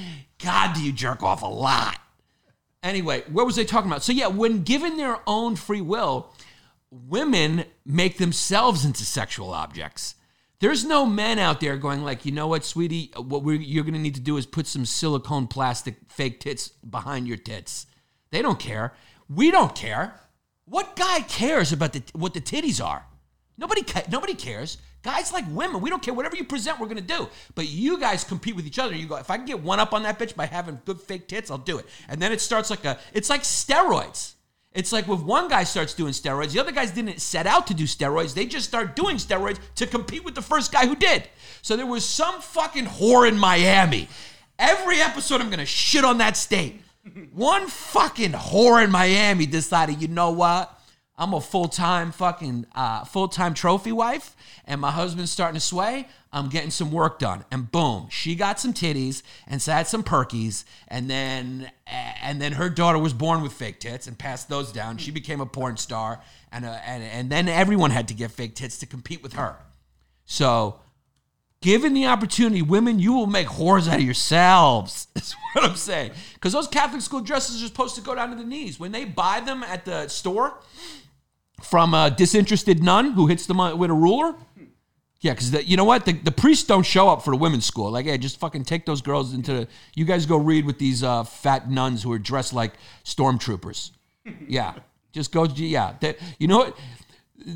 God, 0.43 0.75
do 0.75 0.83
you 0.83 0.93
jerk 0.93 1.23
off 1.23 1.43
a 1.43 1.47
lot. 1.47 1.99
Anyway, 2.83 3.23
what 3.31 3.47
was 3.47 3.59
I 3.59 3.65
talking 3.65 3.91
about? 3.91 4.03
So, 4.03 4.13
yeah, 4.13 4.27
when 4.27 4.63
given 4.63 4.97
their 4.97 5.19
own 5.27 5.57
free 5.57 5.81
will, 5.81 6.33
women 6.91 7.65
make 7.85 8.19
themselves 8.19 8.85
into 8.85 9.05
sexual 9.05 9.53
objects. 9.53 10.15
There's 10.59 10.85
no 10.85 11.05
men 11.05 11.39
out 11.39 11.61
there 11.61 11.77
going 11.77 12.03
like, 12.03 12.25
you 12.25 12.33
know 12.33 12.47
what, 12.47 12.65
sweetie, 12.65 13.13
what 13.17 13.45
you're 13.45 13.85
going 13.85 13.95
to 13.95 14.01
need 14.01 14.15
to 14.15 14.21
do 14.21 14.39
is 14.39 14.47
put 14.47 14.67
some 14.67 14.87
silicone 14.87 15.47
plastic 15.47 15.97
fake 16.09 16.41
tits 16.41 16.69
behind 16.69 17.29
your 17.29 17.37
tits. 17.37 17.87
They 18.31 18.41
don't 18.41 18.59
care. 18.59 18.95
We 19.29 19.51
don't 19.51 19.75
care. 19.75 20.19
What 20.65 20.97
guy 20.97 21.21
cares 21.21 21.73
about 21.73 21.93
the, 21.93 22.03
what 22.15 22.33
the 22.33 22.41
titties 22.41 22.85
are? 22.85 23.05
Nobody, 23.59 23.85
nobody 24.11 24.35
cares. 24.35 24.79
Guys 25.03 25.33
like 25.33 25.45
women, 25.51 25.81
we 25.81 25.89
don't 25.89 26.03
care. 26.03 26.15
Whatever 26.15 26.37
you 26.37 26.45
present, 26.45 26.81
we're 26.81 26.89
gonna 26.89 27.01
do. 27.01 27.29
But 27.55 27.69
you 27.69 27.99
guys 28.01 28.25
compete 28.25 28.57
with 28.57 28.67
each 28.67 28.79
other. 28.79 28.95
You 28.95 29.07
go, 29.07 29.17
if 29.17 29.31
I 29.31 29.37
can 29.37 29.47
get 29.47 29.63
one 29.63 29.79
up 29.79 29.93
on 29.95 30.03
that 30.03 30.19
bitch 30.19 30.35
by 30.35 30.47
having 30.47 30.81
good 30.85 31.01
fake 31.01 31.29
tits, 31.29 31.51
I'll 31.51 31.59
do 31.59 31.79
it. 31.79 31.87
And 32.09 32.21
then 32.21 32.33
it 32.33 32.41
starts 32.41 32.71
like 32.71 32.85
a, 32.85 32.99
it's 33.13 33.31
like 33.31 33.43
steroids. 33.43 34.35
It's 34.77 34.93
like 34.93 35.09
if 35.09 35.21
one 35.21 35.49
guy 35.49 35.65
starts 35.65 35.95
doing 35.95 36.13
steroids, 36.13 36.53
the 36.53 36.61
other 36.61 36.71
guys 36.71 36.91
didn't 36.91 37.21
set 37.21 37.47
out 37.47 37.67
to 37.69 37.75
do 37.75 37.85
steroids. 37.85 38.35
They 38.35 38.45
just 38.45 38.69
start 38.69 38.95
doing 38.95 39.17
steroids 39.17 39.59
to 39.77 39.87
compete 39.87 40.23
with 40.23 40.35
the 40.35 40.43
first 40.43 40.71
guy 40.71 40.87
who 40.87 40.95
did. 40.95 41.29
So 41.63 41.77
there 41.77 41.87
was 41.87 42.05
some 42.05 42.43
fucking 42.43 42.85
whore 42.85 43.27
in 43.27 43.39
Miami. 43.39 44.09
Every 44.59 45.01
episode, 45.01 45.41
I'm 45.41 45.49
gonna 45.49 45.65
shit 45.65 46.05
on 46.05 46.19
that 46.19 46.37
state. 46.37 46.83
One 47.33 47.69
fucking 47.69 48.33
whore 48.33 48.85
in 48.85 48.91
Miami 48.91 49.47
decided, 49.47 50.03
you 50.03 50.09
know 50.09 50.31
what? 50.31 50.76
I'm 51.19 51.33
a 51.33 51.41
full 51.41 51.69
time 51.69 52.13
fucking 52.13 52.67
uh, 52.75 53.05
full 53.05 53.29
time 53.29 53.55
trophy 53.55 53.93
wife, 53.93 54.37
and 54.67 54.81
my 54.81 54.91
husband's 54.91 55.31
starting 55.31 55.55
to 55.55 55.65
sway. 55.65 56.09
I'm 56.33 56.51
getting 56.51 56.71
some 56.71 56.91
work 56.93 57.19
done, 57.19 57.45
and 57.51 57.71
boom, 57.73 58.09
she 58.11 58.35
got 58.35 58.61
some 58.61 58.75
titties 58.75 59.23
and 59.47 59.63
had 59.63 59.87
some 59.87 60.03
perkies, 60.03 60.65
and 60.89 61.09
then 61.09 61.71
and 61.87 62.41
then 62.41 62.53
her 62.53 62.69
daughter 62.69 62.99
was 62.99 63.15
born 63.15 63.43
with 63.43 63.55
fake 63.55 63.81
tits 63.81 64.07
and 64.07 64.19
passed 64.19 64.51
those 64.51 64.73
down. 64.73 64.99
She 64.99 65.11
became 65.11 65.41
a 65.41 65.47
porn 65.47 65.79
star, 65.79 66.21
and 66.53 66.67
uh, 66.67 66.79
and 66.85 67.03
and 67.03 67.31
then 67.31 67.49
everyone 67.49 67.93
had 67.93 68.09
to 68.09 68.15
get 68.15 68.31
fake 68.31 68.55
tits 68.55 68.79
to 68.79 68.87
compete 68.87 69.23
with 69.23 69.35
her. 69.35 69.57
So 70.27 70.81
Given 71.63 71.95
the 71.95 72.07
opportunity, 72.07 72.63
women, 72.63 72.99
you 72.99 73.13
will 73.15 73.27
make 73.27 73.49
whores 73.49 73.89
out 73.89 73.97
of 73.97 74.03
yourselves. 74.03 75.09
That's 75.15 75.35
what 75.53 75.65
I'm 75.65 75.75
saying. 75.75 76.13
Because 76.35 76.53
those 76.53 76.69
Catholic 76.69 77.01
school 77.01 77.21
dresses 77.21 77.63
are 77.63 77.67
supposed 77.67 77.95
to 77.97 78.03
go 78.03 78.15
down 78.15 78.31
to 78.31 78.37
the 78.37 78.45
knees. 78.45 78.79
When 78.79 78.93
they 78.93 79.05
buy 79.05 79.41
them 79.41 79.63
at 79.63 79.85
the 79.85 80.07
store 80.09 80.59
from 81.63 81.95
a 81.95 82.11
disinterested 82.11 82.83
nun 82.83 83.13
who 83.13 83.27
hits 83.27 83.47
them 83.47 83.59
with 83.79 83.91
a 83.91 83.95
ruler, 83.95 84.35
yeah, 85.21 85.33
because 85.33 85.53
you 85.67 85.77
know 85.77 85.85
what? 85.85 86.05
The, 86.05 86.13
the 86.13 86.31
priests 86.31 86.67
don't 86.67 86.85
show 86.85 87.09
up 87.09 87.23
for 87.23 87.31
the 87.31 87.37
women's 87.37 87.65
school. 87.65 87.91
Like, 87.91 88.07
hey, 88.07 88.19
just 88.19 88.39
fucking 88.39 88.65
take 88.65 88.85
those 88.85 89.01
girls 89.01 89.33
into 89.35 89.53
the. 89.53 89.69
You 89.95 90.05
guys 90.05 90.27
go 90.27 90.37
read 90.37 90.67
with 90.67 90.79
these 90.79 91.03
uh, 91.03 91.25
fat 91.25 91.71
nuns 91.71 92.03
who 92.03 92.13
are 92.13 92.19
dressed 92.19 92.53
like 92.53 92.75
stormtroopers. 93.05 93.93
Yeah, 94.47 94.75
just 95.13 95.33
go. 95.33 95.45
Yeah, 95.45 95.95
you 96.39 96.49
know 96.49 96.59
what? 96.59 96.79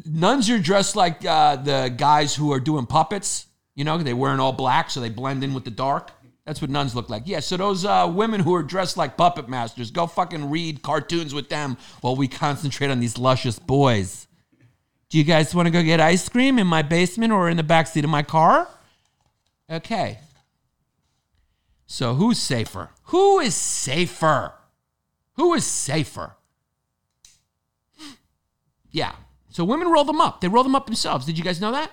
Nuns 0.07 0.49
are 0.51 0.59
dressed 0.59 0.97
like 0.97 1.25
uh, 1.25 1.57
the 1.57 1.95
guys 1.95 2.35
who 2.35 2.53
are 2.53 2.61
doing 2.61 2.87
puppets. 2.87 3.47
You 3.75 3.85
know, 3.85 3.99
they're 3.99 4.17
wearing 4.17 4.41
all 4.41 4.53
black, 4.53 4.91
so 4.91 5.01
they 5.01 5.09
blend 5.09 5.45
in 5.45 5.53
with 5.53 5.65
the 5.65 5.71
dark. 5.71 6.11
That's 6.47 6.61
what 6.61 6.71
nuns 6.71 6.95
look 6.95 7.11
like. 7.11 7.25
Yeah, 7.27 7.41
so 7.41 7.57
those 7.57 7.85
uh, 7.85 8.11
women 8.13 8.41
who 8.41 8.55
are 8.55 8.63
dressed 8.63 8.97
like 8.97 9.17
puppet 9.17 9.49
masters, 9.49 9.91
go 9.91 10.07
fucking 10.07 10.51
read 10.51 10.83
cartoons 10.83 11.35
with 11.35 11.49
them 11.49 11.77
while 12.01 12.17
we 12.17 12.29
concentrate 12.29 12.91
on 12.91 13.01
these 13.01 13.19
luscious 13.19 13.59
boys. 13.59 14.27
Do 15.11 15.19
you 15.19 15.25
guys 15.25 15.55
want 15.55 15.67
to 15.67 15.71
go 15.71 15.83
get 15.83 16.01
ice 16.01 16.29
cream 16.29 16.59
in 16.59 16.67
my 16.67 16.83
basement 16.83 17.33
or 17.33 17.49
in 17.49 17.57
the 17.57 17.63
backseat 17.63 18.05
of 18.05 18.11
my 18.11 18.23
car? 18.23 18.69
Okay. 19.71 20.19
So 21.87 22.15
who's 22.15 22.39
safer? 22.39 22.91
Who 23.05 23.41
is 23.41 23.55
safer? 23.55 24.55
Who 25.35 25.55
is 25.55 25.67
safer? 25.67 26.37
Yeah. 28.93 29.15
So 29.49 29.65
women 29.65 29.89
roll 29.89 30.05
them 30.05 30.21
up. 30.21 30.41
They 30.41 30.49
roll 30.49 30.63
them 30.63 30.77
up 30.77 30.87
themselves. 30.87 31.27
Did 31.27 31.37
you 31.37 31.45
guys 31.45 31.61
know 31.61 31.73
that? 31.73 31.91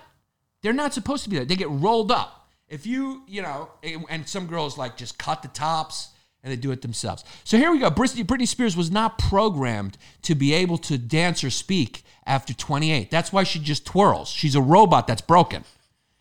They're 0.62 0.72
not 0.72 0.94
supposed 0.94 1.24
to 1.24 1.30
be 1.30 1.36
there. 1.36 1.44
They 1.44 1.56
get 1.56 1.70
rolled 1.70 2.12
up. 2.12 2.37
If 2.68 2.86
you, 2.86 3.22
you 3.26 3.42
know, 3.42 3.70
and 4.08 4.28
some 4.28 4.46
girls 4.46 4.76
like 4.76 4.96
just 4.96 5.18
cut 5.18 5.42
the 5.42 5.48
tops 5.48 6.10
and 6.42 6.52
they 6.52 6.56
do 6.56 6.70
it 6.70 6.82
themselves. 6.82 7.24
So 7.44 7.56
here 7.56 7.72
we 7.72 7.78
go. 7.78 7.90
Britney 7.90 8.46
Spears 8.46 8.76
was 8.76 8.90
not 8.90 9.18
programmed 9.18 9.98
to 10.22 10.34
be 10.34 10.52
able 10.54 10.78
to 10.78 10.98
dance 10.98 11.42
or 11.42 11.50
speak 11.50 12.02
after 12.26 12.54
28. 12.54 13.10
That's 13.10 13.32
why 13.32 13.44
she 13.44 13.58
just 13.58 13.86
twirls. 13.86 14.28
She's 14.28 14.54
a 14.54 14.60
robot 14.60 15.06
that's 15.06 15.22
broken. 15.22 15.64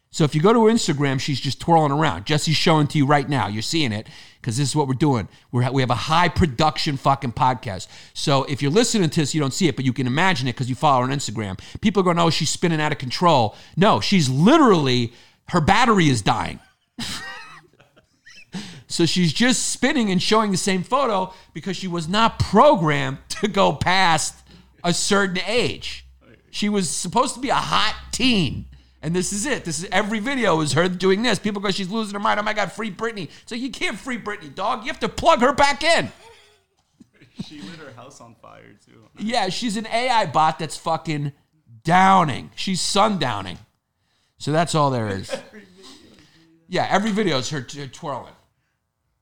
So 0.09 0.23
if 0.23 0.33
you 0.33 0.41
go 0.41 0.53
to 0.53 0.65
her 0.65 0.71
Instagram, 0.71 1.19
she's 1.19 1.39
just 1.39 1.59
twirling 1.59 1.91
around. 1.91 2.25
Jesse's 2.25 2.55
showing 2.55 2.87
to 2.87 2.97
you 2.97 3.05
right 3.05 3.27
now. 3.27 3.47
You're 3.47 3.61
seeing 3.61 3.91
it 3.91 4.07
because 4.41 4.57
this 4.57 4.69
is 4.69 4.75
what 4.75 4.87
we're 4.87 4.95
doing. 4.95 5.27
We're, 5.51 5.69
we 5.71 5.81
have 5.81 5.91
a 5.91 5.95
high 5.95 6.29
production 6.29 6.97
fucking 6.97 7.33
podcast. 7.33 7.87
So 8.13 8.45
if 8.45 8.61
you're 8.61 8.71
listening 8.71 9.09
to 9.09 9.19
this, 9.19 9.35
you 9.35 9.41
don't 9.41 9.53
see 9.53 9.67
it, 9.67 9.75
but 9.75 9.85
you 9.85 9.93
can 9.93 10.07
imagine 10.07 10.47
it 10.47 10.53
because 10.53 10.69
you 10.69 10.75
follow 10.75 11.05
her 11.05 11.11
on 11.11 11.15
Instagram. 11.15 11.59
People 11.81 12.01
are 12.01 12.03
going, 12.03 12.17
oh, 12.17 12.29
she's 12.29 12.49
spinning 12.49 12.81
out 12.81 12.91
of 12.91 12.97
control. 12.97 13.55
No, 13.75 13.99
she's 13.99 14.29
literally, 14.29 15.13
her 15.49 15.61
battery 15.61 16.09
is 16.09 16.21
dying. 16.21 16.59
so 18.87 19.05
she's 19.05 19.33
just 19.33 19.69
spinning 19.69 20.11
and 20.11 20.21
showing 20.21 20.51
the 20.51 20.57
same 20.57 20.83
photo 20.83 21.33
because 21.53 21.77
she 21.77 21.87
was 21.87 22.07
not 22.07 22.39
programmed 22.39 23.17
to 23.29 23.47
go 23.47 23.73
past 23.73 24.35
a 24.83 24.93
certain 24.93 25.39
age. 25.45 26.05
She 26.49 26.69
was 26.69 26.89
supposed 26.89 27.35
to 27.35 27.39
be 27.39 27.49
a 27.49 27.55
hot 27.55 27.95
teen. 28.11 28.65
And 29.01 29.15
this 29.15 29.31
is 29.31 29.45
it. 29.45 29.63
This 29.63 29.79
is 29.79 29.87
every 29.91 30.19
video 30.19 30.59
is 30.61 30.73
her 30.73 30.89
doing 30.89 31.21
this. 31.21 31.37
People 31.37 31.61
go, 31.61 31.69
she's 31.69 31.89
losing 31.89 32.13
her 32.13 32.19
mind. 32.19 32.39
Oh 32.39 32.43
my 32.43 32.53
God, 32.53 32.71
free 32.71 32.91
Britney. 32.91 33.29
So 33.45 33.53
you 33.55 33.69
can't 33.69 33.97
free 33.97 34.17
Britney, 34.17 34.53
dog. 34.53 34.81
You 34.81 34.87
have 34.87 34.99
to 35.01 35.09
plug 35.09 35.41
her 35.41 35.53
back 35.53 35.83
in. 35.83 36.11
She 37.45 37.61
lit 37.61 37.77
her 37.77 37.91
house 37.91 38.19
on 38.19 38.35
fire 38.41 38.75
too. 38.83 39.07
Yeah, 39.19 39.49
she's 39.49 39.77
an 39.77 39.85
AI 39.87 40.25
bot 40.25 40.57
that's 40.57 40.77
fucking 40.77 41.33
downing. 41.83 42.49
She's 42.55 42.81
sundowning. 42.81 43.57
So 44.38 44.51
that's 44.51 44.75
all 44.75 44.91
there 44.91 45.08
is. 45.08 45.36
Yeah, 46.67 46.88
every 46.89 47.12
video 47.12 47.38
is 47.38 47.50
her, 47.50 47.65
her 47.75 47.88
twirling. 47.88 48.34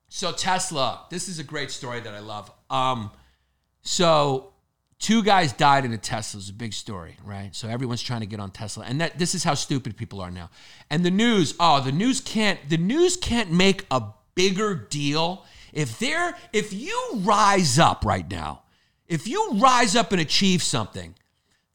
So 0.10 0.32
Tesla, 0.32 1.06
this 1.10 1.28
is 1.28 1.40
a 1.40 1.44
great 1.44 1.72
story 1.72 2.00
that 2.00 2.14
I 2.14 2.20
love. 2.20 2.52
Um, 2.70 3.12
so 3.82 4.54
two 5.00 5.24
guys 5.24 5.54
died 5.54 5.86
in 5.86 5.94
a 5.94 5.98
Tesla. 5.98 6.40
It's 6.40 6.50
a 6.50 6.54
big 6.54 6.74
story, 6.74 7.18
right? 7.24 7.54
So 7.54 7.68
everyone's 7.68 8.02
trying 8.02 8.22
to 8.22 8.26
get 8.26 8.40
on 8.40 8.52
Tesla, 8.52 8.86
and 8.86 9.00
that 9.02 9.20
this 9.20 9.36
is 9.36 9.44
how 9.44 9.54
stupid 9.54 9.98
people 9.98 10.22
are 10.22 10.32
now. 10.32 10.50
And 10.90 11.06
the 11.06 11.12
news, 11.12 11.54
oh, 11.60 11.82
the 11.82 11.92
news 11.92 12.22
can't 12.22 12.60
the 12.70 12.78
news 12.78 13.18
can't 13.18 13.52
make 13.52 13.86
a 13.92 14.04
bigger 14.36 14.74
deal 14.76 15.46
if 15.74 16.00
they're 16.00 16.36
if 16.54 16.74
you 16.74 17.12
rise 17.16 17.78
up 17.78 18.06
right 18.06 18.30
now, 18.30 18.64
if 19.08 19.28
you 19.28 19.52
rise 19.54 19.96
up 19.96 20.12
and 20.12 20.22
achieve 20.22 20.64
something, 20.64 21.14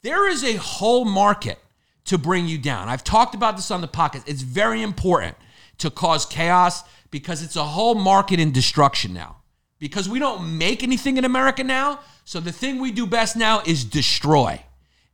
there 0.03 0.29
is 0.29 0.43
a 0.43 0.57
whole 0.57 1.05
market 1.05 1.59
to 2.04 2.19
bring 2.19 2.47
you 2.47 2.59
down. 2.59 2.88
I've 2.88 3.04
talked 3.04 3.35
about 3.35 3.57
this 3.57 3.71
on 3.71 3.80
the 3.80 3.88
podcast. 3.88 4.25
It's 4.26 4.42
very 4.42 4.83
important 4.83 5.37
to 5.78 5.90
cause 5.90 6.26
chaos 6.26 6.83
because 7.11 7.42
it's 7.42 7.57
a 7.57 7.64
whole 7.64 7.95
market 7.95 8.40
in 8.40 8.52
destruction 8.52 9.12
now. 9.12 9.37
Because 9.78 10.09
we 10.09 10.19
don't 10.19 10.59
make 10.59 10.83
anything 10.83 11.16
in 11.16 11.25
America 11.25 11.64
now, 11.64 12.00
so 12.25 12.38
the 12.38 12.52
thing 12.52 12.80
we 12.80 12.92
do 12.92 13.07
best 13.07 13.37
now 13.37 13.62
is 13.66 13.85
destroy. 13.85 14.62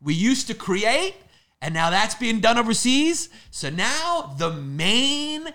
We 0.02 0.14
used 0.14 0.48
to 0.48 0.54
create, 0.54 1.14
and 1.62 1.72
now 1.72 1.90
that's 1.90 2.14
being 2.14 2.40
done 2.40 2.58
overseas. 2.58 3.28
So 3.50 3.70
now 3.70 4.34
the 4.38 4.52
main 4.52 5.48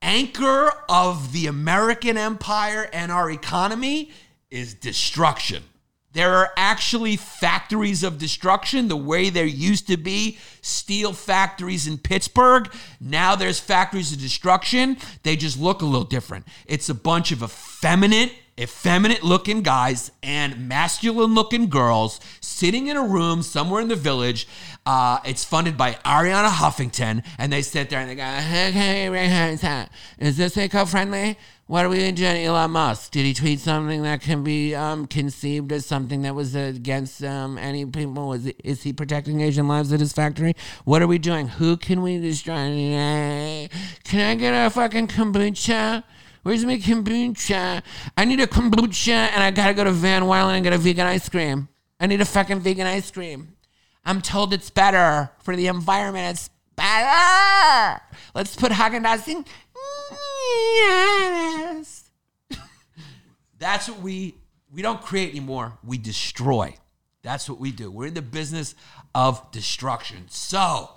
anchor 0.00 0.72
of 0.88 1.32
the 1.32 1.46
American 1.46 2.16
empire 2.16 2.88
and 2.92 3.12
our 3.12 3.30
economy 3.30 4.12
is 4.50 4.74
destruction. 4.74 5.62
There 6.12 6.34
are 6.34 6.50
actually 6.56 7.16
factories 7.16 8.02
of 8.02 8.18
destruction 8.18 8.88
the 8.88 8.96
way 8.96 9.28
there 9.28 9.44
used 9.44 9.86
to 9.88 9.96
be 9.96 10.38
steel 10.62 11.12
factories 11.12 11.86
in 11.86 11.98
Pittsburgh. 11.98 12.72
Now 12.98 13.36
there's 13.36 13.60
factories 13.60 14.12
of 14.12 14.18
destruction. 14.18 14.96
They 15.22 15.36
just 15.36 15.58
look 15.58 15.82
a 15.82 15.84
little 15.84 16.04
different. 16.04 16.46
It's 16.66 16.88
a 16.88 16.94
bunch 16.94 17.30
of 17.30 17.42
effeminate 17.42 18.32
effeminate 18.58 19.22
looking 19.22 19.62
guys 19.62 20.10
and 20.20 20.68
masculine 20.68 21.34
looking 21.34 21.68
girls 21.68 22.18
sitting 22.40 22.88
in 22.88 22.96
a 22.96 23.06
room 23.06 23.40
somewhere 23.42 23.80
in 23.80 23.88
the 23.88 23.96
village. 23.96 24.48
Uh, 24.84 25.18
it's 25.24 25.44
funded 25.44 25.76
by 25.76 25.92
Arianna 26.04 26.48
Huffington, 26.48 27.22
and 27.38 27.52
they 27.52 27.62
sit 27.62 27.88
there 27.88 28.00
and 28.00 28.10
they 28.10 28.16
go, 28.16 28.24
"Hey, 28.24 28.72
"Is 30.18 30.36
this 30.36 30.56
eco-friendly? 30.56 31.38
What 31.68 31.84
are 31.84 31.90
we 31.90 32.10
doing, 32.12 32.46
Elon 32.46 32.70
Musk? 32.70 33.10
Did 33.10 33.26
he 33.26 33.34
tweet 33.34 33.60
something 33.60 34.00
that 34.00 34.22
can 34.22 34.42
be 34.42 34.74
um, 34.74 35.06
conceived 35.06 35.70
as 35.70 35.84
something 35.84 36.22
that 36.22 36.34
was 36.34 36.54
against 36.54 37.22
um, 37.22 37.58
any 37.58 37.84
people? 37.84 38.32
Is, 38.32 38.46
is 38.64 38.82
he 38.84 38.94
protecting 38.94 39.42
Asian 39.42 39.68
lives 39.68 39.92
at 39.92 40.00
his 40.00 40.14
factory? 40.14 40.56
What 40.86 41.02
are 41.02 41.06
we 41.06 41.18
doing? 41.18 41.46
Who 41.46 41.76
can 41.76 42.00
we 42.00 42.18
destroy? 42.20 43.68
Can 44.02 44.30
I 44.30 44.34
get 44.36 44.52
a 44.52 44.70
fucking 44.70 45.08
kombucha? 45.08 46.04
Where's 46.42 46.64
my 46.64 46.78
kombucha? 46.78 47.82
I 48.16 48.24
need 48.24 48.40
a 48.40 48.46
kombucha 48.46 49.10
and 49.10 49.42
I 49.42 49.50
gotta 49.50 49.74
go 49.74 49.84
to 49.84 49.92
Van 49.92 50.22
Leeuwen 50.22 50.54
and 50.54 50.64
get 50.64 50.72
a 50.72 50.78
vegan 50.78 51.06
ice 51.06 51.28
cream. 51.28 51.68
I 52.00 52.06
need 52.06 52.22
a 52.22 52.24
fucking 52.24 52.60
vegan 52.60 52.86
ice 52.86 53.10
cream. 53.10 53.56
I'm 54.06 54.22
told 54.22 54.54
it's 54.54 54.70
better 54.70 55.32
for 55.42 55.54
the 55.54 55.66
environment. 55.66 56.30
It's 56.30 56.48
better. 56.76 58.00
Let's 58.34 58.56
put 58.56 58.72
Haagen 58.72 59.04
Dazs 59.04 59.28
in. 59.28 59.44
Yes. 60.80 62.10
That's 63.58 63.88
what 63.88 64.00
we 64.00 64.34
we 64.72 64.82
don't 64.82 65.00
create 65.02 65.30
anymore. 65.30 65.78
We 65.84 65.98
destroy. 65.98 66.74
That's 67.22 67.48
what 67.48 67.58
we 67.58 67.72
do. 67.72 67.90
We're 67.90 68.06
in 68.06 68.14
the 68.14 68.22
business 68.22 68.74
of 69.14 69.50
destruction. 69.50 70.26
So, 70.28 70.90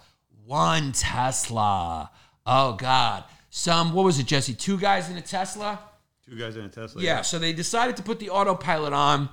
one 0.45 0.91
Tesla. 0.91 2.11
Oh 2.45 2.73
God. 2.73 3.23
Some 3.50 3.93
what 3.93 4.05
was 4.05 4.19
it, 4.19 4.27
Jesse? 4.27 4.53
Two 4.53 4.77
guys 4.77 5.09
in 5.09 5.17
a 5.17 5.21
Tesla? 5.21 5.79
Two 6.25 6.38
guys 6.38 6.55
in 6.55 6.63
a 6.63 6.69
Tesla. 6.69 7.01
Yeah, 7.01 7.21
so 7.21 7.39
they 7.39 7.51
decided 7.51 7.97
to 7.97 8.03
put 8.03 8.19
the 8.19 8.29
autopilot 8.29 8.93
on 8.93 9.29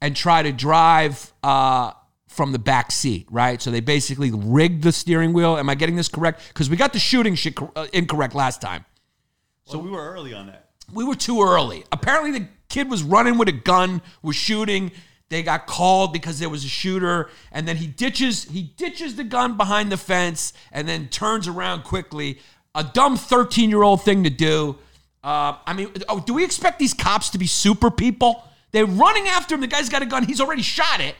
and 0.00 0.14
try 0.14 0.42
to 0.42 0.52
drive 0.52 1.32
uh, 1.42 1.92
from 2.28 2.52
the 2.52 2.58
back 2.58 2.92
seat, 2.92 3.26
right? 3.30 3.60
So 3.60 3.70
they 3.70 3.80
basically 3.80 4.30
rigged 4.30 4.84
the 4.84 4.92
steering 4.92 5.32
wheel. 5.32 5.56
Am 5.56 5.68
I 5.68 5.74
getting 5.74 5.96
this 5.96 6.08
correct? 6.08 6.46
Because 6.48 6.70
we 6.70 6.76
got 6.76 6.92
the 6.92 6.98
shooting 6.98 7.34
shit 7.34 7.56
cor- 7.56 7.72
uh, 7.74 7.86
incorrect 7.92 8.34
last 8.34 8.60
time. 8.60 8.84
So 9.64 9.78
we 9.78 9.90
were 9.90 10.12
early 10.12 10.32
on 10.32 10.46
that. 10.46 10.70
We 10.92 11.04
were 11.04 11.14
too 11.14 11.42
early. 11.42 11.84
Apparently, 11.92 12.38
the 12.38 12.48
kid 12.68 12.90
was 12.90 13.02
running 13.02 13.36
with 13.36 13.48
a 13.48 13.52
gun, 13.52 14.00
was 14.22 14.36
shooting. 14.36 14.92
They 15.28 15.42
got 15.42 15.66
called 15.66 16.12
because 16.12 16.38
there 16.38 16.48
was 16.48 16.64
a 16.64 16.68
shooter, 16.68 17.28
and 17.52 17.68
then 17.68 17.76
he 17.76 17.86
ditches 17.86 18.44
he 18.44 18.62
ditches 18.62 19.16
the 19.16 19.24
gun 19.24 19.58
behind 19.58 19.92
the 19.92 19.98
fence, 19.98 20.54
and 20.72 20.88
then 20.88 21.08
turns 21.08 21.46
around 21.46 21.84
quickly. 21.84 22.38
A 22.74 22.84
dumb 22.84 23.16
thirteen 23.16 23.68
year 23.68 23.82
old 23.82 24.02
thing 24.02 24.24
to 24.24 24.30
do. 24.30 24.78
Uh, 25.22 25.56
I 25.66 25.74
mean, 25.74 25.92
oh, 26.08 26.20
do 26.20 26.32
we 26.32 26.44
expect 26.44 26.78
these 26.78 26.94
cops 26.94 27.30
to 27.30 27.38
be 27.38 27.46
super 27.46 27.90
people? 27.90 28.44
They're 28.70 28.86
running 28.86 29.26
after 29.28 29.54
him. 29.54 29.60
The 29.60 29.66
guy's 29.66 29.88
got 29.88 30.00
a 30.00 30.06
gun. 30.06 30.24
He's 30.24 30.40
already 30.40 30.62
shot 30.62 31.00
it. 31.00 31.16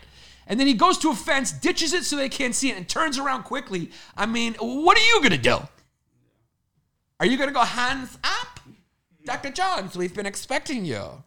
And 0.48 0.58
then 0.58 0.66
he 0.66 0.74
goes 0.74 0.98
to 0.98 1.10
a 1.10 1.14
fence, 1.14 1.52
ditches 1.52 1.92
it 1.92 2.04
so 2.04 2.16
they 2.16 2.30
can't 2.30 2.54
see 2.54 2.70
it, 2.70 2.76
and 2.76 2.88
turns 2.88 3.18
around 3.18 3.44
quickly. 3.44 3.90
I 4.16 4.26
mean, 4.26 4.54
what 4.54 4.96
are 4.96 5.04
you 5.04 5.18
going 5.18 5.32
to 5.32 5.38
do? 5.38 5.58
Are 7.20 7.26
you 7.26 7.36
going 7.36 7.50
to 7.50 7.54
go 7.54 7.60
hands 7.60 8.18
up? 8.24 8.60
Dr. 9.24 9.50
Jones, 9.50 9.96
we've 9.96 10.14
been 10.14 10.24
expecting 10.24 10.86
you. 10.86 11.22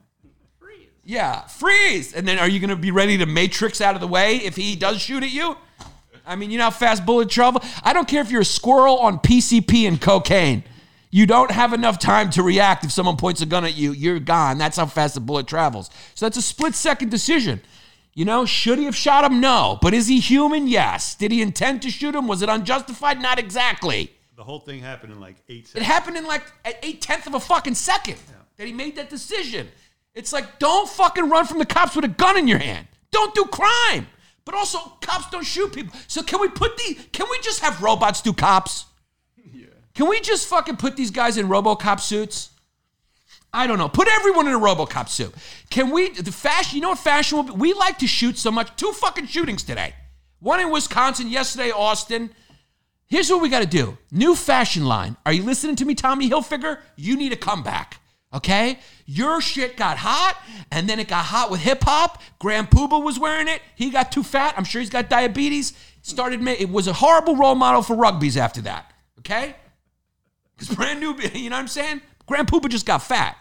Freeze. 0.57 0.87
Yeah, 1.05 1.41
freeze. 1.41 2.13
And 2.13 2.27
then 2.27 2.39
are 2.39 2.47
you 2.47 2.59
going 2.59 2.71
to 2.71 2.75
be 2.75 2.89
ready 2.89 3.17
to 3.19 3.27
matrix 3.27 3.79
out 3.79 3.93
of 3.93 4.01
the 4.01 4.07
way 4.07 4.37
if 4.37 4.55
he 4.55 4.75
does 4.75 4.99
shoot 4.99 5.21
at 5.21 5.31
you? 5.31 5.55
I 6.25 6.35
mean, 6.35 6.49
you 6.49 6.57
know 6.57 6.65
how 6.65 6.71
fast 6.71 7.05
bullet 7.05 7.29
travel? 7.29 7.61
I 7.83 7.93
don't 7.93 8.07
care 8.07 8.21
if 8.21 8.31
you're 8.31 8.41
a 8.41 8.45
squirrel 8.45 8.97
on 8.97 9.19
PCP 9.19 9.87
and 9.87 10.01
cocaine. 10.01 10.63
You 11.11 11.27
don't 11.27 11.51
have 11.51 11.73
enough 11.73 11.99
time 11.99 12.29
to 12.31 12.43
react 12.43 12.85
if 12.85 12.91
someone 12.91 13.17
points 13.17 13.41
a 13.41 13.45
gun 13.45 13.65
at 13.65 13.75
you. 13.75 13.91
You're 13.91 14.19
gone. 14.19 14.57
That's 14.57 14.77
how 14.77 14.85
fast 14.85 15.13
the 15.15 15.19
bullet 15.19 15.45
travels. 15.45 15.89
So 16.15 16.25
that's 16.25 16.37
a 16.37 16.41
split 16.41 16.73
second 16.73 17.11
decision. 17.11 17.61
You 18.13 18.25
know, 18.25 18.45
should 18.45 18.77
he 18.77 18.85
have 18.85 18.95
shot 18.95 19.23
him? 19.23 19.39
No. 19.39 19.79
But 19.81 19.93
is 19.93 20.07
he 20.07 20.19
human? 20.19 20.67
Yes. 20.67 21.15
Did 21.15 21.31
he 21.31 21.41
intend 21.41 21.81
to 21.83 21.89
shoot 21.89 22.13
him? 22.13 22.27
Was 22.27 22.41
it 22.41 22.49
unjustified? 22.49 23.21
Not 23.21 23.39
exactly. 23.39 24.11
The 24.35 24.43
whole 24.43 24.59
thing 24.59 24.81
happened 24.81 25.13
in 25.13 25.19
like 25.19 25.37
eight 25.49 25.67
seconds. 25.67 25.83
It 25.83 25.85
happened 25.85 26.17
in 26.17 26.25
like 26.25 26.43
an 26.65 26.73
eight 26.83 27.01
tenth 27.01 27.27
of 27.27 27.35
a 27.35 27.39
fucking 27.39 27.75
second 27.75 28.17
that 28.57 28.67
he 28.67 28.73
made 28.73 28.95
that 28.97 29.09
decision. 29.09 29.67
It's 30.13 30.33
like, 30.33 30.59
don't 30.59 30.89
fucking 30.89 31.29
run 31.29 31.45
from 31.45 31.59
the 31.59 31.65
cops 31.65 31.95
with 31.95 32.05
a 32.05 32.09
gun 32.09 32.37
in 32.37 32.47
your 32.47 32.59
hand. 32.59 32.87
Don't 33.11 33.33
do 33.33 33.45
crime. 33.45 34.07
But 34.43 34.55
also, 34.55 34.79
cops 35.01 35.29
don't 35.29 35.45
shoot 35.45 35.71
people. 35.73 35.97
So 36.07 36.23
can 36.23 36.41
we 36.41 36.49
put 36.49 36.75
the? 36.77 36.97
Can 37.11 37.27
we 37.29 37.39
just 37.39 37.61
have 37.61 37.81
robots 37.81 38.21
do 38.21 38.33
cops? 38.33 38.85
yeah. 39.53 39.67
Can 39.93 40.09
we 40.09 40.19
just 40.19 40.47
fucking 40.47 40.77
put 40.77 40.95
these 40.95 41.11
guys 41.11 41.37
in 41.37 41.47
RoboCop 41.47 41.99
suits? 41.99 42.50
I 43.53 43.67
don't 43.67 43.77
know. 43.77 43.89
Put 43.89 44.07
everyone 44.07 44.47
in 44.47 44.53
a 44.53 44.59
RoboCop 44.59 45.09
suit. 45.09 45.33
Can 45.69 45.91
we? 45.91 46.09
The 46.09 46.31
fashion. 46.31 46.77
You 46.77 46.81
know 46.81 46.89
what 46.89 46.99
fashion 46.99 47.37
will 47.37 47.43
be? 47.43 47.51
We 47.51 47.73
like 47.73 47.99
to 47.99 48.07
shoot 48.07 48.37
so 48.37 48.51
much. 48.51 48.75
Two 48.77 48.91
fucking 48.93 49.27
shootings 49.27 49.63
today. 49.63 49.93
One 50.39 50.59
in 50.59 50.71
Wisconsin 50.71 51.27
yesterday, 51.27 51.71
Austin. 51.71 52.31
Here's 53.07 53.29
what 53.29 53.41
we 53.41 53.49
got 53.49 53.59
to 53.59 53.67
do. 53.67 53.97
New 54.09 54.35
fashion 54.35 54.85
line. 54.85 55.17
Are 55.25 55.33
you 55.33 55.43
listening 55.43 55.75
to 55.77 55.85
me, 55.85 55.95
Tommy 55.95 56.29
Hilfiger? 56.29 56.79
You 56.95 57.17
need 57.17 57.33
a 57.33 57.35
comeback. 57.35 57.99
Okay? 58.33 58.79
Your 59.05 59.41
shit 59.41 59.75
got 59.75 59.97
hot, 59.97 60.37
and 60.71 60.87
then 60.87 60.99
it 60.99 61.09
got 61.09 61.25
hot 61.25 61.51
with 61.51 61.59
hip 61.59 61.83
hop. 61.83 62.21
Grand 62.39 62.69
Puba 62.69 63.03
was 63.03 63.19
wearing 63.19 63.49
it. 63.49 63.61
He 63.75 63.89
got 63.89 64.13
too 64.13 64.23
fat. 64.23 64.53
I'm 64.55 64.63
sure 64.63 64.79
he's 64.79 64.89
got 64.89 65.09
diabetes. 65.09 65.73
Started. 66.01 66.47
It 66.47 66.69
was 66.69 66.87
a 66.87 66.93
horrible 66.93 67.35
role 67.35 67.55
model 67.55 67.81
for 67.81 67.95
rugbies 67.95 68.37
after 68.37 68.61
that. 68.61 68.93
Okay? 69.19 69.55
Because 70.57 70.73
brand 70.73 71.01
new, 71.01 71.13
you 71.33 71.49
know 71.49 71.57
what 71.57 71.61
I'm 71.61 71.67
saying? 71.67 72.01
Grand 72.25 72.47
Puba 72.47 72.69
just 72.69 72.85
got 72.85 73.01
fat. 73.01 73.37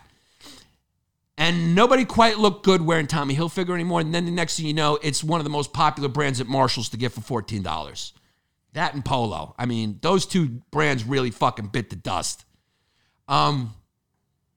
And 1.37 1.75
nobody 1.75 2.05
quite 2.05 2.39
looked 2.39 2.65
good 2.65 2.83
wearing 2.83 3.07
Tommy 3.07 3.35
Hilfiger 3.35 3.73
anymore. 3.73 4.01
And 4.01 4.15
then 4.15 4.27
the 4.27 4.31
next 4.31 4.59
thing 4.59 4.67
you 4.67 4.75
know, 4.75 4.99
it's 5.03 5.25
one 5.25 5.41
of 5.41 5.45
the 5.45 5.51
most 5.51 5.73
popular 5.73 6.09
brands 6.09 6.39
at 6.41 6.47
Marshall's 6.47 6.91
to 6.91 6.99
get 6.99 7.13
for 7.13 7.43
$14. 7.43 8.13
That 8.75 8.95
and 8.95 9.05
Polo. 9.05 9.55
I 9.59 9.67
mean, 9.67 9.99
those 10.03 10.27
two 10.27 10.61
brands 10.71 11.05
really 11.05 11.31
fucking 11.31 11.69
bit 11.69 11.89
the 11.91 11.97
dust. 11.97 12.45
Um, 13.27 13.75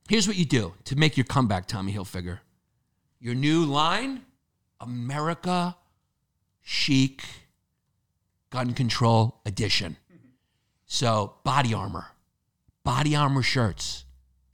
here's 0.10 0.28
what 0.28 0.36
you 0.36 0.46
do 0.46 0.74
to 0.86 0.98
make 0.98 1.16
your 1.16 1.24
comeback, 1.24 1.68
Tommy 1.68 1.94
Hilfiger. 1.94 2.40
Your 3.20 3.34
new 3.34 3.64
line, 3.64 4.24
America 4.82 5.78
Chic 6.62 7.24
Gun 8.50 8.74
Control 8.74 9.40
Edition. 9.46 9.98
So, 10.86 11.36
body 11.44 11.74
armor, 11.74 12.08
body 12.84 13.16
armor 13.16 13.42
shirts. 13.42 14.03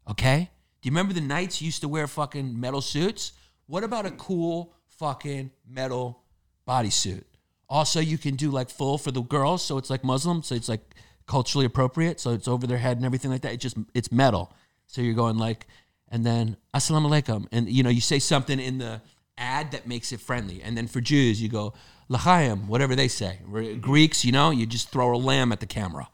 Okay? 0.09 0.49
Do 0.81 0.87
you 0.87 0.91
remember 0.91 1.13
the 1.13 1.21
knights 1.21 1.61
used 1.61 1.81
to 1.81 1.87
wear 1.87 2.07
fucking 2.07 2.59
metal 2.59 2.81
suits? 2.81 3.33
What 3.67 3.83
about 3.83 4.05
a 4.05 4.11
cool 4.11 4.73
fucking 4.87 5.51
metal 5.67 6.23
bodysuit? 6.67 7.23
Also, 7.69 7.99
you 7.99 8.17
can 8.17 8.35
do 8.35 8.49
like 8.49 8.69
full 8.69 8.97
for 8.97 9.11
the 9.11 9.21
girls, 9.21 9.63
so 9.63 9.77
it's 9.77 9.89
like 9.89 10.03
Muslim, 10.03 10.41
so 10.41 10.55
it's 10.55 10.69
like 10.69 10.95
culturally 11.27 11.65
appropriate, 11.65 12.19
so 12.19 12.31
it's 12.31 12.47
over 12.47 12.65
their 12.65 12.79
head 12.79 12.97
and 12.97 13.05
everything 13.05 13.29
like 13.29 13.41
that. 13.41 13.53
It 13.53 13.59
just 13.59 13.77
it's 13.93 14.11
metal. 14.11 14.51
So 14.87 15.01
you're 15.01 15.13
going 15.13 15.37
like, 15.37 15.67
and 16.07 16.25
then 16.25 16.57
assalamu 16.73 17.09
alaikum, 17.09 17.47
and 17.51 17.69
you 17.69 17.83
know 17.83 17.91
you 17.91 18.01
say 18.01 18.17
something 18.17 18.59
in 18.59 18.79
the 18.79 19.01
ad 19.37 19.71
that 19.71 19.87
makes 19.87 20.11
it 20.11 20.19
friendly, 20.19 20.63
and 20.63 20.75
then 20.75 20.87
for 20.87 20.99
Jews 20.99 21.39
you 21.39 21.49
go 21.49 21.73
l'chaim, 22.07 22.67
whatever 22.67 22.95
they 22.95 23.07
say. 23.07 23.37
Greeks, 23.79 24.25
you 24.25 24.31
know, 24.31 24.49
you 24.49 24.65
just 24.65 24.89
throw 24.89 25.15
a 25.15 25.17
lamb 25.17 25.51
at 25.51 25.59
the 25.59 25.67
camera 25.67 26.07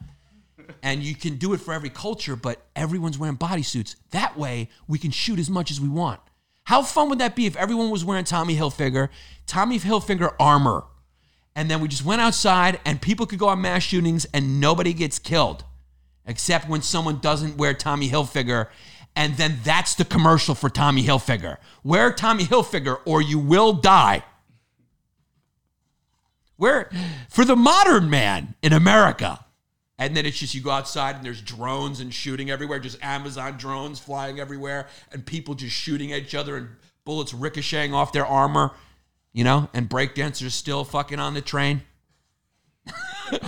and 0.84 1.04
you 1.04 1.16
can 1.16 1.38
do 1.38 1.54
it 1.54 1.60
for 1.60 1.74
every 1.74 1.90
culture, 1.90 2.36
but 2.36 2.62
everyone's 2.76 3.18
wearing 3.18 3.38
bodysuits. 3.38 3.96
That 4.12 4.38
way, 4.38 4.70
we 4.88 4.98
can 4.98 5.12
shoot 5.12 5.40
as 5.40 5.50
much 5.50 5.72
as 5.72 5.80
we 5.80 5.90
want. 5.90 6.20
How 6.66 6.82
fun 6.82 7.10
would 7.10 7.20
that 7.20 7.36
be 7.36 7.46
if 7.46 7.56
everyone 7.56 7.92
was 7.92 8.04
wearing 8.04 8.26
Tommy 8.26 8.56
Hilfiger, 8.56 9.10
Tommy 9.46 9.80
Hilfiger 9.80 10.34
armor, 10.40 10.86
and 11.56 11.70
then 11.70 11.80
we 11.80 11.88
just 11.88 12.04
went 12.04 12.22
outside 12.22 12.80
and 12.86 13.02
people 13.02 13.26
could 13.26 13.40
go 13.40 13.50
on 13.50 13.62
mass 13.62 13.84
shootings 13.84 14.26
and 14.34 14.60
nobody 14.60 14.94
gets 14.94 15.20
killed, 15.20 15.64
except 16.26 16.68
when 16.68 16.82
someone 16.82 17.20
doesn't 17.20 17.58
wear 17.58 17.74
Tommy 17.74 18.10
Hilfiger, 18.10 18.68
and 19.16 19.38
then 19.38 19.60
that's 19.64 19.96
the 19.96 20.06
commercial 20.06 20.56
for 20.56 20.70
Tommy 20.70 21.04
Hilfiger. 21.04 21.58
Wear 21.84 22.12
Tommy 22.12 22.44
Hilfiger 22.44 22.98
or 23.06 23.22
you 23.22 23.40
will 23.40 23.74
die. 23.74 24.24
Where 26.58 26.90
for 27.30 27.46
the 27.46 27.56
modern 27.56 28.10
man 28.10 28.56
in 28.62 28.74
America. 28.74 29.45
And 29.98 30.16
then 30.16 30.26
it's 30.26 30.38
just 30.38 30.54
you 30.54 30.62
go 30.62 30.72
outside 30.72 31.16
and 31.16 31.26
there's 31.26 31.42
drones 31.42 32.02
and 32.02 32.14
shooting 32.14 32.50
everywhere, 32.50 32.80
just 32.80 33.02
Amazon 33.02 33.58
drones 33.58 34.00
flying 34.00 34.40
everywhere, 34.40 34.88
and 35.12 35.26
people 35.26 35.56
just 35.56 35.74
shooting 35.74 36.12
at 36.12 36.22
each 36.22 36.36
other 36.36 36.58
and 36.58 36.70
bullets 37.06 37.34
ricocheting 37.34 37.94
off 37.94 38.12
their 38.12 38.26
armor, 38.26 38.72
you 39.32 39.44
know, 39.44 39.70
and 39.74 39.90
breakdancers 39.90 40.52
still 40.52 40.84
fucking 40.84 41.20
on 41.20 41.34
the 41.34 41.42
train. 41.42 41.84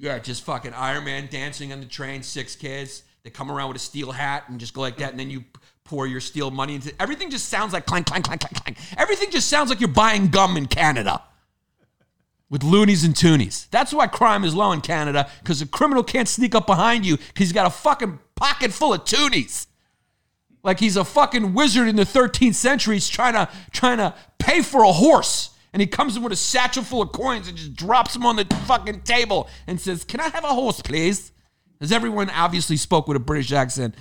Yeah, 0.00 0.18
just 0.18 0.44
fucking 0.44 0.72
Iron 0.72 1.04
Man 1.04 1.28
dancing 1.30 1.74
on 1.74 1.80
the 1.80 1.86
train, 1.86 2.22
six 2.22 2.56
kids. 2.56 3.02
They 3.22 3.28
come 3.28 3.50
around 3.50 3.68
with 3.68 3.76
a 3.76 3.80
steel 3.80 4.12
hat 4.12 4.44
and 4.48 4.58
just 4.58 4.72
go 4.72 4.80
like 4.80 4.96
that, 4.96 5.10
and 5.10 5.20
then 5.20 5.28
you 5.28 5.44
pour 5.84 6.06
your 6.06 6.20
steel 6.20 6.50
money 6.50 6.74
into 6.74 6.90
everything. 6.98 7.28
Just 7.28 7.50
sounds 7.50 7.74
like 7.74 7.84
clank, 7.84 8.06
clank, 8.06 8.24
clank, 8.24 8.40
clank, 8.40 8.64
clank. 8.64 8.78
Everything 8.96 9.30
just 9.30 9.48
sounds 9.48 9.68
like 9.68 9.78
you're 9.78 9.90
buying 9.90 10.28
gum 10.28 10.56
in 10.56 10.64
Canada 10.64 11.22
with 12.50 12.64
loonies 12.64 13.04
and 13.04 13.14
toonies. 13.14 13.70
That's 13.70 13.94
why 13.94 14.08
crime 14.08 14.44
is 14.44 14.54
low 14.54 14.72
in 14.72 14.80
Canada 14.80 15.30
because 15.38 15.62
a 15.62 15.66
criminal 15.66 16.02
can't 16.02 16.28
sneak 16.28 16.54
up 16.54 16.66
behind 16.66 17.06
you 17.06 17.16
because 17.16 17.46
he's 17.46 17.52
got 17.52 17.66
a 17.66 17.70
fucking 17.70 18.18
pocket 18.34 18.72
full 18.72 18.92
of 18.92 19.04
toonies. 19.04 19.68
Like 20.62 20.80
he's 20.80 20.96
a 20.96 21.04
fucking 21.04 21.54
wizard 21.54 21.88
in 21.88 21.96
the 21.96 22.02
13th 22.02 22.56
century. 22.56 22.96
He's 22.96 23.08
trying 23.08 23.34
to 23.34 23.48
trying 23.72 23.98
to 23.98 24.14
pay 24.38 24.60
for 24.60 24.82
a 24.82 24.92
horse. 24.92 25.50
And 25.72 25.80
he 25.80 25.86
comes 25.86 26.16
in 26.16 26.22
with 26.24 26.32
a 26.32 26.36
satchel 26.36 26.82
full 26.82 27.00
of 27.00 27.12
coins 27.12 27.46
and 27.46 27.56
just 27.56 27.76
drops 27.76 28.12
them 28.12 28.26
on 28.26 28.34
the 28.34 28.44
fucking 28.66 29.02
table 29.02 29.48
and 29.68 29.80
says, 29.80 30.04
Can 30.04 30.18
I 30.18 30.28
have 30.28 30.42
a 30.42 30.48
horse, 30.48 30.82
please? 30.82 31.30
As 31.80 31.92
everyone 31.92 32.28
obviously 32.30 32.76
spoke 32.76 33.06
with 33.06 33.16
a 33.16 33.20
British 33.20 33.52
accent, 33.52 33.94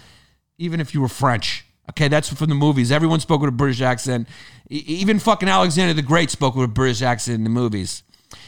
even 0.57 0.81
if 0.81 0.93
you 0.93 1.01
were 1.01 1.07
French. 1.07 1.65
Okay, 1.91 2.07
that's 2.07 2.31
from 2.33 2.49
the 2.49 2.55
movies. 2.55 2.91
Everyone 2.91 3.19
spoke 3.19 3.41
with 3.41 3.49
a 3.49 3.53
British 3.55 3.81
accent. 3.81 4.27
E- 4.69 4.83
even 4.87 5.19
fucking 5.19 5.47
Alexander 5.47 5.93
the 5.93 6.01
Great 6.01 6.29
spoke 6.29 6.55
with 6.55 6.65
a 6.65 6.73
British 6.73 7.01
accent 7.01 7.35
in 7.35 7.43
the 7.43 7.49
movies. 7.49 8.03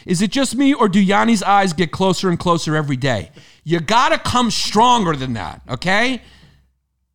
Is 0.05 0.21
it 0.21 0.31
just 0.31 0.55
me, 0.55 0.73
or 0.73 0.87
do 0.87 1.03
Yanni's 1.03 1.43
eyes 1.43 1.73
get 1.73 1.91
closer 1.91 2.29
and 2.29 2.39
closer 2.39 2.75
every 2.75 2.97
day? 2.97 3.31
You 3.63 3.79
gotta 3.79 4.17
come 4.17 4.51
stronger 4.51 5.15
than 5.15 5.33
that, 5.33 5.61
okay? 5.69 6.21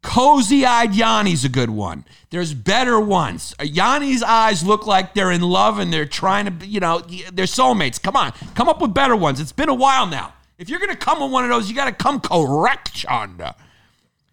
Cozy 0.02 0.64
eyed 0.64 0.92
Yanni's 0.92 1.44
a 1.44 1.48
good 1.48 1.70
one. 1.70 2.04
There's 2.30 2.54
better 2.54 3.00
ones. 3.00 3.54
Yanni's 3.60 4.22
eyes 4.22 4.64
look 4.64 4.86
like 4.86 5.14
they're 5.14 5.32
in 5.32 5.42
love 5.42 5.78
and 5.78 5.92
they're 5.92 6.06
trying 6.06 6.58
to, 6.58 6.66
you 6.66 6.78
know, 6.78 7.00
they're 7.32 7.46
soulmates. 7.46 8.00
Come 8.00 8.16
on, 8.16 8.32
come 8.54 8.68
up 8.68 8.80
with 8.80 8.94
better 8.94 9.16
ones. 9.16 9.40
It's 9.40 9.52
been 9.52 9.68
a 9.68 9.74
while 9.74 10.06
now. 10.06 10.32
If 10.58 10.68
you're 10.68 10.78
gonna 10.78 10.96
come 10.96 11.20
with 11.20 11.32
one 11.32 11.44
of 11.44 11.50
those, 11.50 11.68
you 11.68 11.74
gotta 11.74 11.92
come 11.92 12.20
correct, 12.20 12.94
Shonda. 12.94 13.54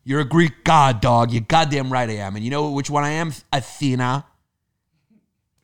You're 0.04 0.19
a 0.19 0.26
Greek 0.26 0.63
god, 0.63 1.02
dog. 1.02 1.32
You're 1.32 1.41
goddamn 1.41 1.91
right 1.91 2.10
I 2.10 2.17
am. 2.17 2.36
And 2.36 2.43
you 2.43 2.52
know 2.52 2.69
which 2.72 2.89
one 2.89 3.04
I 3.04 3.12
am? 3.12 3.34
Athena. 3.52 4.26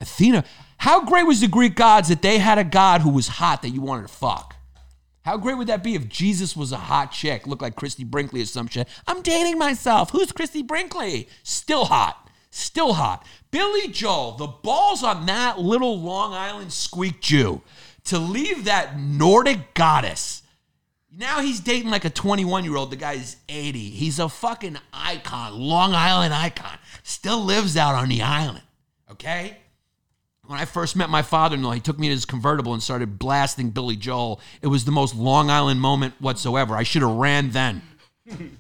Athena. 0.02 0.44
How 0.80 1.04
great 1.04 1.28
was 1.28 1.42
the 1.42 1.48
Greek 1.48 1.76
gods 1.76 2.08
that 2.08 2.22
they 2.22 2.40
had 2.40 2.58
a 2.58 2.64
god 2.64 3.02
who 3.02 3.10
was 3.10 3.28
hot 3.28 3.62
that 3.62 3.70
you 3.70 3.82
wanted 3.82 4.08
to 4.08 4.14
fuck? 4.14 4.56
How 5.24 5.36
great 5.36 5.58
would 5.58 5.68
that 5.68 5.84
be 5.84 5.96
if 5.96 6.08
Jesus 6.08 6.56
was 6.56 6.72
a 6.72 6.78
hot 6.78 7.12
chick, 7.12 7.46
looked 7.46 7.62
like 7.62 7.76
Christy 7.76 8.06
Brinkley 8.06 8.42
or 8.42 8.46
some 8.46 8.68
shit? 8.68 8.88
I'm 9.06 9.22
dating 9.22 9.58
myself. 9.58 10.12
Who's 10.12 10.32
Christy 10.32 10.64
Brinkley? 10.64 11.28
Still 11.44 11.86
hot. 11.86 12.30
Still 12.50 12.94
hot. 12.94 13.26
Billy 13.52 13.90
Joel, 13.90 14.38
the 14.38 14.48
balls 14.48 15.04
on 15.04 15.26
that 15.26 15.60
little 15.60 16.00
Long 16.00 16.34
Island 16.34 16.72
squeak 16.72 17.20
Jew 17.20 17.62
to 18.06 18.18
leave 18.18 18.64
that 18.64 18.98
Nordic 18.98 19.74
goddess. 19.74 20.44
Now 21.14 21.42
he's 21.42 21.60
dating 21.60 21.92
like 21.92 22.06
a 22.06 22.10
21 22.10 22.64
year 22.64 22.78
old. 22.78 22.90
The 22.90 22.96
guy's 22.96 23.36
80. 23.50 23.78
He's 23.90 24.18
a 24.18 24.30
fucking 24.30 24.78
icon, 24.94 25.60
Long 25.60 25.94
Island 25.94 26.34
icon. 26.34 26.78
Still 27.04 27.44
lives 27.44 27.76
out 27.76 27.96
on 27.96 28.08
the 28.08 28.22
island. 28.22 28.64
Okay? 29.12 29.58
When 30.50 30.60
I 30.60 30.66
first 30.66 30.96
met 30.96 31.12
my 31.12 31.22
father 31.22 31.56
in 31.56 31.62
law, 31.62 31.74
he 31.74 31.80
took 31.80 32.00
me 32.00 32.08
to 32.08 32.12
his 32.12 32.26
convertible 32.26 32.74
and 32.74 32.82
started 32.82 33.20
blasting 33.20 33.70
Billy 33.70 33.96
Joel. 33.96 34.42
It 34.64 34.68
was 34.68 34.84
the 34.84 34.92
most 34.92 35.14
Long 35.14 35.52
Island 35.52 35.80
moment 35.80 36.16
whatsoever. 36.18 36.76
I 36.76 36.82
should 36.82 37.04
have 37.04 37.12
ran 37.12 37.52
then. 37.52 37.84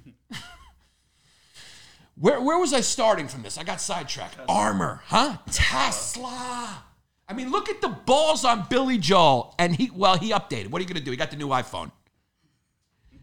where, 2.16 2.40
where 2.42 2.60
was 2.60 2.74
I 2.74 2.82
starting 2.82 3.28
from 3.28 3.42
this? 3.42 3.58
I 3.58 3.64
got 3.64 3.82
sidetracked. 3.82 4.38
Armor, 4.48 5.02
huh? 5.06 5.38
Tesla. 5.50 6.84
I 7.28 7.34
mean, 7.34 7.50
look 7.50 7.70
at 7.70 7.82
the 7.82 7.90
balls 7.90 8.46
on 8.46 8.68
Billy 8.70 9.00
Joel. 9.00 9.56
And 9.58 9.76
he, 9.76 9.90
well, 9.90 10.16
he 10.16 10.30
updated. 10.30 10.70
What 10.70 10.82
are 10.82 10.84
you 10.84 10.88
going 10.88 11.00
to 11.00 11.04
do? 11.04 11.10
He 11.10 11.18
got 11.18 11.32
the 11.32 11.38
new 11.38 11.48
iPhone. 11.48 11.92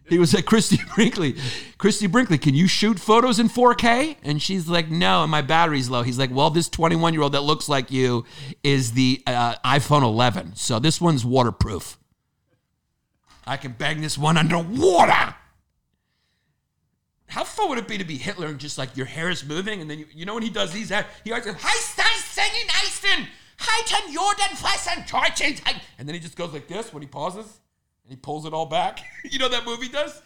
He 0.09 0.19
was 0.19 0.35
like, 0.35 0.45
Christy 0.45 0.79
Brinkley, 0.95 1.37
Christy 1.79 2.07
Brinkley, 2.07 2.39
can 2.39 2.55
you 2.55 2.69
shoot 2.69 3.01
photos 3.01 3.39
in 3.39 3.49
4K? 3.49 4.17
And 4.23 4.41
she's 4.41 4.69
like, 4.69 4.89
no, 4.89 5.23
and 5.23 5.31
my 5.31 5.43
battery's 5.43 5.91
low. 5.91 6.03
He's 6.03 6.19
like, 6.19 6.31
well, 6.31 6.51
this 6.51 6.69
21 6.69 7.13
year 7.13 7.23
old 7.23 7.33
that 7.33 7.43
looks 7.43 7.69
like 7.69 7.91
you 7.91 8.25
is 8.63 8.93
the 8.93 9.23
uh, 9.27 9.57
iPhone 9.65 10.03
11. 10.03 10.55
So 10.57 10.79
this 10.79 11.01
one's 11.01 11.25
waterproof. 11.25 11.99
I 13.47 13.57
can 13.57 13.73
bang 13.73 14.01
this 14.01 14.17
one 14.17 14.37
underwater. 14.37 15.35
How 17.29 17.43
fun 17.43 17.69
would 17.71 17.79
it 17.79 17.89
be 17.89 17.99
to 17.99 18.05
be 18.05 18.17
Hitler 18.17 18.47
and 18.47 18.59
just 18.59 18.79
like 18.79 18.97
your 18.97 19.07
hair 19.07 19.29
is 19.29 19.45
moving 19.45 19.81
and 19.81 19.91
then 19.91 19.99
you, 19.99 20.07
you 20.15 20.25
know 20.25 20.35
when 20.35 20.45
he 20.45 20.51
does 20.51 20.73
these, 20.73 20.91
he 21.25 21.33
always 21.33 21.45
goes, 21.45 21.57
Hi, 21.59 21.79
Stein, 21.81 22.07
singing 22.19 22.69
Eisten, 22.69 23.27
Heiten, 23.59 24.13
Jordan, 24.13 24.57
Fressen, 24.57 25.09
Torchen, 25.09 25.61
and 25.99 26.09
then 26.09 26.15
he 26.15 26.21
just 26.21 26.37
goes 26.37 26.53
like 26.53 26.69
this 26.69 26.93
when 26.93 27.03
he 27.03 27.09
pauses 27.09 27.59
and 28.07 28.13
he 28.13 28.17
pulls 28.17 28.47
it 28.47 28.53
all 28.53 28.67
back. 28.67 29.01
you 29.25 29.39
know 29.39 29.49
that 29.49 29.65
movie 29.65 29.89
does? 29.89 30.23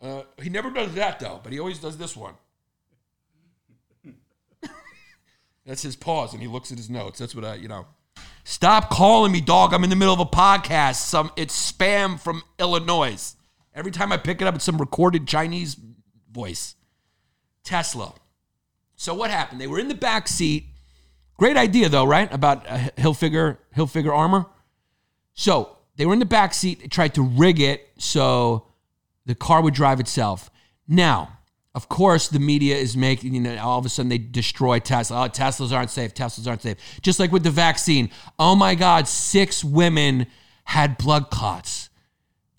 Uh, 0.00 0.22
he 0.42 0.48
never 0.48 0.70
does 0.70 0.94
that 0.94 1.20
though, 1.20 1.38
but 1.42 1.52
he 1.52 1.58
always 1.58 1.78
does 1.78 1.98
this 1.98 2.16
one. 2.16 2.32
That's 5.66 5.82
his 5.82 5.96
pause, 5.96 6.32
and 6.32 6.40
he 6.40 6.48
looks 6.48 6.72
at 6.72 6.78
his 6.78 6.88
notes. 6.88 7.18
That's 7.18 7.34
what 7.34 7.44
I, 7.44 7.56
you 7.56 7.68
know. 7.68 7.86
Stop 8.44 8.88
calling 8.88 9.32
me, 9.32 9.42
dog. 9.42 9.74
I'm 9.74 9.84
in 9.84 9.90
the 9.90 9.96
middle 9.96 10.14
of 10.14 10.20
a 10.20 10.24
podcast. 10.24 10.96
Some 10.96 11.30
it's 11.36 11.72
spam 11.72 12.18
from 12.18 12.42
Illinois. 12.58 13.34
Every 13.74 13.92
time 13.92 14.12
I 14.12 14.16
pick 14.16 14.40
it 14.40 14.46
up, 14.46 14.54
it's 14.54 14.64
some 14.64 14.78
recorded 14.78 15.28
Chinese 15.28 15.76
voice. 16.32 16.74
Tesla. 17.62 18.14
So 18.96 19.12
what 19.12 19.30
happened? 19.30 19.60
They 19.60 19.66
were 19.66 19.78
in 19.78 19.88
the 19.88 19.94
back 19.94 20.26
seat. 20.26 20.64
Great 21.36 21.58
idea 21.58 21.90
though, 21.90 22.04
right? 22.04 22.32
About 22.32 22.66
uh, 22.66 22.88
Hilfiger 22.96 23.58
Hilfiger 23.76 24.16
armor. 24.16 24.46
So 25.34 25.76
they 26.00 26.06
were 26.06 26.14
in 26.14 26.18
the 26.18 26.24
back 26.24 26.54
seat. 26.54 26.80
They 26.80 26.86
tried 26.86 27.12
to 27.16 27.22
rig 27.22 27.60
it 27.60 27.90
so 27.98 28.64
the 29.26 29.34
car 29.34 29.60
would 29.60 29.74
drive 29.74 30.00
itself. 30.00 30.50
Now, 30.88 31.36
of 31.74 31.90
course, 31.90 32.28
the 32.28 32.38
media 32.38 32.74
is 32.74 32.96
making, 32.96 33.34
you 33.34 33.40
know, 33.42 33.58
all 33.58 33.78
of 33.78 33.84
a 33.84 33.90
sudden 33.90 34.08
they 34.08 34.16
destroy 34.16 34.78
Tesla. 34.78 35.26
Oh, 35.26 35.28
Teslas 35.28 35.72
aren't 35.76 35.90
safe. 35.90 36.14
Teslas 36.14 36.48
aren't 36.48 36.62
safe. 36.62 36.78
Just 37.02 37.20
like 37.20 37.30
with 37.32 37.42
the 37.42 37.50
vaccine. 37.50 38.08
Oh 38.38 38.56
my 38.56 38.74
God, 38.74 39.08
six 39.08 39.62
women 39.62 40.26
had 40.64 40.96
blood 40.96 41.28
clots. 41.28 41.90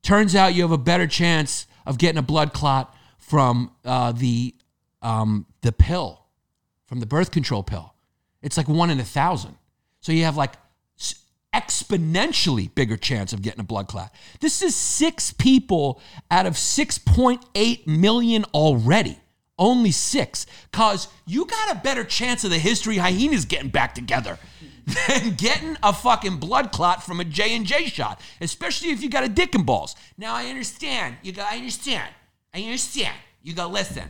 Turns 0.03 0.35
out 0.35 0.53
you 0.53 0.61
have 0.61 0.71
a 0.71 0.77
better 0.77 1.07
chance 1.07 1.65
of 1.87 1.97
getting 1.97 2.19
a 2.19 2.21
blood 2.21 2.53
clot 2.53 2.95
from 3.17 3.71
uh, 3.83 4.11
the 4.11 4.53
um, 5.01 5.47
the 5.61 5.71
pill, 5.71 6.27
from 6.85 6.99
the 6.99 7.07
birth 7.07 7.31
control 7.31 7.63
pill. 7.63 7.95
It's 8.43 8.55
like 8.55 8.69
one 8.69 8.91
in 8.91 8.99
a 8.99 9.03
thousand. 9.03 9.57
So 9.99 10.11
you 10.11 10.25
have 10.25 10.37
like 10.37 10.53
exponentially 11.53 12.73
bigger 12.73 12.97
chance 12.97 13.33
of 13.33 13.41
getting 13.41 13.59
a 13.59 13.63
blood 13.63 13.87
clot. 13.87 14.13
This 14.39 14.61
is 14.61 14.75
six 14.75 15.31
people 15.33 16.01
out 16.29 16.45
of 16.45 16.53
6.8 16.53 17.87
million 17.87 18.45
already. 18.53 19.17
Only 19.59 19.91
six. 19.91 20.47
Cause 20.71 21.07
you 21.27 21.45
got 21.45 21.71
a 21.71 21.79
better 21.81 22.03
chance 22.03 22.43
of 22.43 22.49
the 22.49 22.57
history 22.57 22.97
hyenas 22.97 23.45
getting 23.45 23.69
back 23.69 23.93
together 23.93 24.39
than 25.07 25.35
getting 25.35 25.77
a 25.83 25.93
fucking 25.93 26.37
blood 26.37 26.71
clot 26.71 27.03
from 27.03 27.19
a 27.19 27.25
J&J 27.25 27.85
shot, 27.87 28.21
especially 28.39 28.89
if 28.89 29.03
you 29.03 29.09
got 29.09 29.23
a 29.23 29.29
dick 29.29 29.53
and 29.53 29.65
balls. 29.65 29.95
Now 30.17 30.33
I 30.33 30.45
understand. 30.45 31.17
You 31.21 31.31
got 31.33 31.51
I 31.51 31.57
understand. 31.57 32.09
I 32.53 32.61
understand. 32.63 33.15
You 33.43 33.53
go 33.53 33.67
listen. 33.67 34.09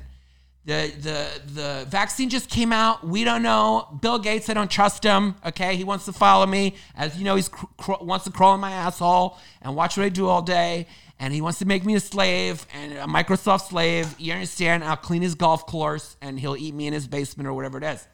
The 0.63 0.93
the 0.99 1.51
the 1.53 1.85
vaccine 1.89 2.29
just 2.29 2.49
came 2.49 2.71
out. 2.71 3.05
We 3.05 3.23
don't 3.23 3.41
know. 3.41 3.97
Bill 4.01 4.19
Gates, 4.19 4.47
I 4.47 4.53
don't 4.53 4.69
trust 4.69 5.03
him. 5.03 5.35
Okay, 5.45 5.75
he 5.75 5.83
wants 5.83 6.05
to 6.05 6.13
follow 6.13 6.45
me. 6.45 6.75
As 6.95 7.17
you 7.17 7.23
know, 7.23 7.35
he's 7.35 7.49
cr- 7.49 7.93
wants 8.01 8.25
to 8.25 8.31
crawl 8.31 8.53
in 8.53 8.61
my 8.61 8.71
asshole 8.71 9.39
and 9.61 9.75
watch 9.75 9.97
what 9.97 10.05
I 10.05 10.09
do 10.09 10.27
all 10.27 10.43
day. 10.43 10.87
And 11.19 11.33
he 11.33 11.41
wants 11.41 11.59
to 11.59 11.65
make 11.65 11.85
me 11.85 11.95
a 11.95 11.99
slave 11.99 12.65
and 12.73 12.93
a 12.93 13.05
Microsoft 13.05 13.69
slave. 13.69 14.15
You 14.19 14.33
understand? 14.33 14.83
I'll 14.83 14.97
clean 14.97 15.21
his 15.21 15.35
golf 15.35 15.67
course 15.67 16.15
and 16.21 16.39
he'll 16.39 16.57
eat 16.57 16.73
me 16.73 16.87
in 16.87 16.93
his 16.93 17.07
basement 17.07 17.47
or 17.47 17.53
whatever 17.53 17.77
it 17.77 17.83
is. 17.83 18.07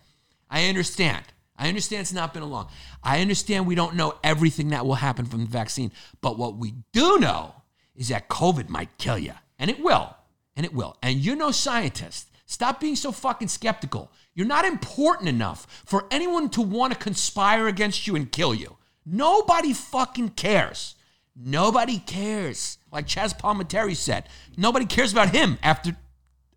I 0.49 0.67
understand. 0.67 1.23
I 1.57 1.69
understand 1.69 2.01
it's 2.01 2.13
not 2.13 2.33
been 2.33 2.47
long. 2.49 2.67
I 3.03 3.21
understand 3.21 3.65
we 3.65 3.75
don't 3.75 3.95
know 3.95 4.15
everything 4.23 4.69
that 4.69 4.86
will 4.86 4.95
happen 4.95 5.25
from 5.25 5.39
the 5.39 5.49
vaccine. 5.49 5.91
But 6.21 6.38
what 6.38 6.57
we 6.57 6.75
do 6.91 7.17
know 7.17 7.55
is 7.95 8.10
that 8.10 8.29
COVID 8.29 8.69
might 8.69 8.97
kill 8.97 9.17
you. 9.17 9.33
And 9.57 9.71
it 9.71 9.79
will. 9.81 10.15
And 10.55 10.65
it 10.65 10.73
will. 10.73 10.97
And 11.01 11.17
you're 11.19 11.36
no 11.36 11.51
scientist. 11.51 12.29
Stop 12.47 12.79
being 12.79 12.95
so 12.95 13.12
fucking 13.12 13.49
skeptical. 13.49 14.10
You're 14.33 14.47
not 14.47 14.65
important 14.65 15.27
enough 15.27 15.67
for 15.86 16.05
anyone 16.10 16.49
to 16.51 16.62
want 16.62 16.93
to 16.93 16.99
conspire 16.99 17.67
against 17.67 18.07
you 18.07 18.15
and 18.15 18.31
kill 18.31 18.55
you. 18.55 18.77
Nobody 19.05 19.73
fucking 19.73 20.29
cares. 20.29 20.95
Nobody 21.36 21.99
cares. 21.99 22.77
Like 22.91 23.05
Chazz 23.05 23.38
Palminteri 23.38 23.95
said, 23.95 24.29
nobody 24.55 24.86
cares 24.86 25.12
about 25.12 25.36
him 25.36 25.60
after 25.62 25.95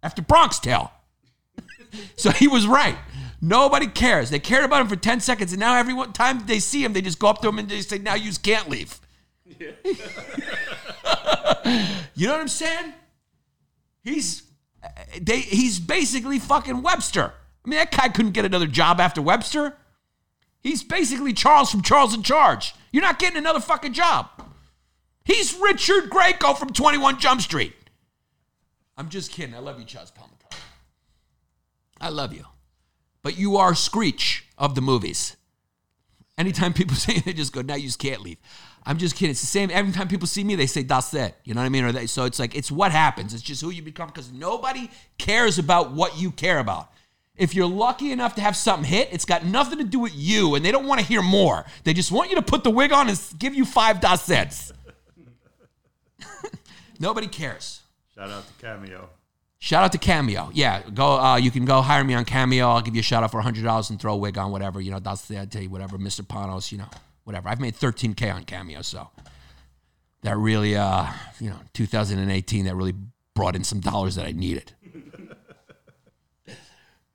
after 0.02 0.22
Bronx 0.22 0.60
Tale. 0.60 0.92
so 2.16 2.30
he 2.30 2.46
was 2.46 2.66
right. 2.66 2.96
Nobody 3.42 3.88
cares. 3.88 4.30
They 4.30 4.38
cared 4.38 4.64
about 4.64 4.82
him 4.82 4.88
for 4.88 4.96
10 4.96 5.20
seconds, 5.20 5.52
and 5.52 5.60
now 5.60 5.76
every 5.76 5.94
time 6.12 6.46
they 6.46 6.60
see 6.60 6.84
him, 6.84 6.92
they 6.92 7.02
just 7.02 7.18
go 7.18 7.28
up 7.28 7.42
to 7.42 7.48
him 7.48 7.58
and 7.58 7.68
they 7.68 7.80
say, 7.80 7.98
now 7.98 8.14
you 8.14 8.32
can't 8.42 8.70
leave. 8.70 9.00
you 9.58 9.66
know 12.26 12.32
what 12.32 12.40
I'm 12.40 12.48
saying? 12.48 12.94
He's 14.02 14.49
they 15.20 15.40
he's 15.40 15.78
basically 15.78 16.38
fucking 16.38 16.82
Webster. 16.82 17.32
I 17.64 17.68
mean, 17.68 17.78
that 17.78 17.90
guy 17.90 18.08
couldn't 18.08 18.32
get 18.32 18.44
another 18.44 18.66
job 18.66 19.00
after 19.00 19.20
Webster. 19.20 19.76
He's 20.62 20.82
basically 20.82 21.32
Charles 21.32 21.70
from 21.70 21.82
Charles 21.82 22.14
in 22.14 22.22
Charge. 22.22 22.74
You're 22.92 23.02
not 23.02 23.18
getting 23.18 23.38
another 23.38 23.60
fucking 23.60 23.92
job. 23.92 24.28
He's 25.24 25.58
Richard 25.58 26.10
Grieco 26.10 26.56
from 26.56 26.70
21 26.70 27.18
Jump 27.18 27.40
Street. 27.40 27.74
I'm 28.96 29.08
just 29.08 29.30
kidding. 29.32 29.54
I 29.54 29.58
love 29.58 29.78
you, 29.78 29.86
Chazz 29.86 30.12
Palminteri. 30.12 30.58
I 32.00 32.08
love 32.08 32.32
you. 32.32 32.44
But 33.22 33.38
you 33.38 33.56
are 33.56 33.74
Screech 33.74 34.46
of 34.58 34.74
the 34.74 34.80
movies. 34.80 35.36
Anytime 36.36 36.72
people 36.72 36.96
say 36.96 37.20
they 37.20 37.32
just 37.32 37.52
go, 37.52 37.62
now 37.62 37.76
you 37.76 37.86
just 37.86 37.98
can't 37.98 38.22
leave." 38.22 38.38
I'm 38.84 38.98
just 38.98 39.14
kidding. 39.14 39.30
It's 39.30 39.40
the 39.40 39.46
same. 39.46 39.70
Every 39.70 39.92
time 39.92 40.08
people 40.08 40.26
see 40.26 40.42
me, 40.42 40.54
they 40.54 40.66
say 40.66 40.82
"That's 40.82 41.12
it." 41.14 41.34
You 41.44 41.54
know 41.54 41.60
what 41.60 41.66
I 41.66 41.68
mean? 41.68 41.84
Or 41.84 41.92
they, 41.92 42.06
so 42.06 42.24
it's 42.24 42.38
like 42.38 42.54
it's 42.54 42.70
what 42.70 42.92
happens. 42.92 43.34
It's 43.34 43.42
just 43.42 43.60
who 43.60 43.70
you 43.70 43.82
become 43.82 44.08
because 44.08 44.32
nobody 44.32 44.90
cares 45.18 45.58
about 45.58 45.92
what 45.92 46.18
you 46.18 46.30
care 46.30 46.58
about. 46.58 46.90
If 47.36 47.54
you're 47.54 47.68
lucky 47.68 48.12
enough 48.12 48.34
to 48.34 48.40
have 48.42 48.56
something 48.56 48.88
hit, 48.88 49.08
it's 49.12 49.24
got 49.24 49.44
nothing 49.44 49.78
to 49.78 49.84
do 49.84 49.98
with 49.98 50.14
you, 50.14 50.54
and 50.54 50.64
they 50.64 50.72
don't 50.72 50.86
want 50.86 51.00
to 51.00 51.06
hear 51.06 51.22
more. 51.22 51.64
They 51.84 51.92
just 51.92 52.10
want 52.12 52.30
you 52.30 52.36
to 52.36 52.42
put 52.42 52.64
the 52.64 52.70
wig 52.70 52.92
on 52.92 53.08
and 53.08 53.18
give 53.38 53.54
you 53.54 53.64
five 53.64 54.00
dot 54.00 54.20
cents. 54.20 54.72
nobody 56.98 57.26
cares. 57.26 57.82
Shout 58.14 58.30
out 58.30 58.44
to 58.46 58.64
Cameo. 58.64 59.08
Shout 59.58 59.84
out 59.84 59.92
to 59.92 59.98
Cameo. 59.98 60.50
Yeah, 60.54 60.82
go. 60.88 61.20
Uh, 61.20 61.36
you 61.36 61.50
can 61.50 61.66
go 61.66 61.82
hire 61.82 62.02
me 62.02 62.14
on 62.14 62.24
Cameo. 62.24 62.66
I'll 62.66 62.80
give 62.80 62.94
you 62.94 63.00
a 63.00 63.02
shout 63.04 63.22
out 63.22 63.30
for 63.30 63.42
hundred 63.42 63.64
dollars 63.64 63.90
and 63.90 64.00
throw 64.00 64.14
a 64.14 64.16
wig 64.16 64.38
on 64.38 64.52
whatever. 64.52 64.80
You 64.80 64.90
know, 64.90 65.00
that's 65.00 65.26
the 65.26 65.38
I 65.38 65.44
tell 65.44 65.62
you 65.62 65.68
whatever, 65.68 65.98
Mr. 65.98 66.22
Panos. 66.22 66.72
You 66.72 66.78
know, 66.78 66.88
whatever. 67.30 67.48
I've 67.48 67.60
made 67.60 67.76
thirteen 67.76 68.14
k 68.14 68.28
on 68.28 68.44
Cameo, 68.44 68.82
so 68.82 69.08
that 70.22 70.36
really, 70.36 70.76
uh, 70.76 71.06
you 71.38 71.50
know, 71.50 71.58
2018, 71.72 72.64
that 72.64 72.74
really 72.74 72.94
brought 73.34 73.56
in 73.56 73.64
some 73.64 73.80
dollars 73.80 74.16
that 74.16 74.26
I 74.26 74.32
needed. 74.32 74.72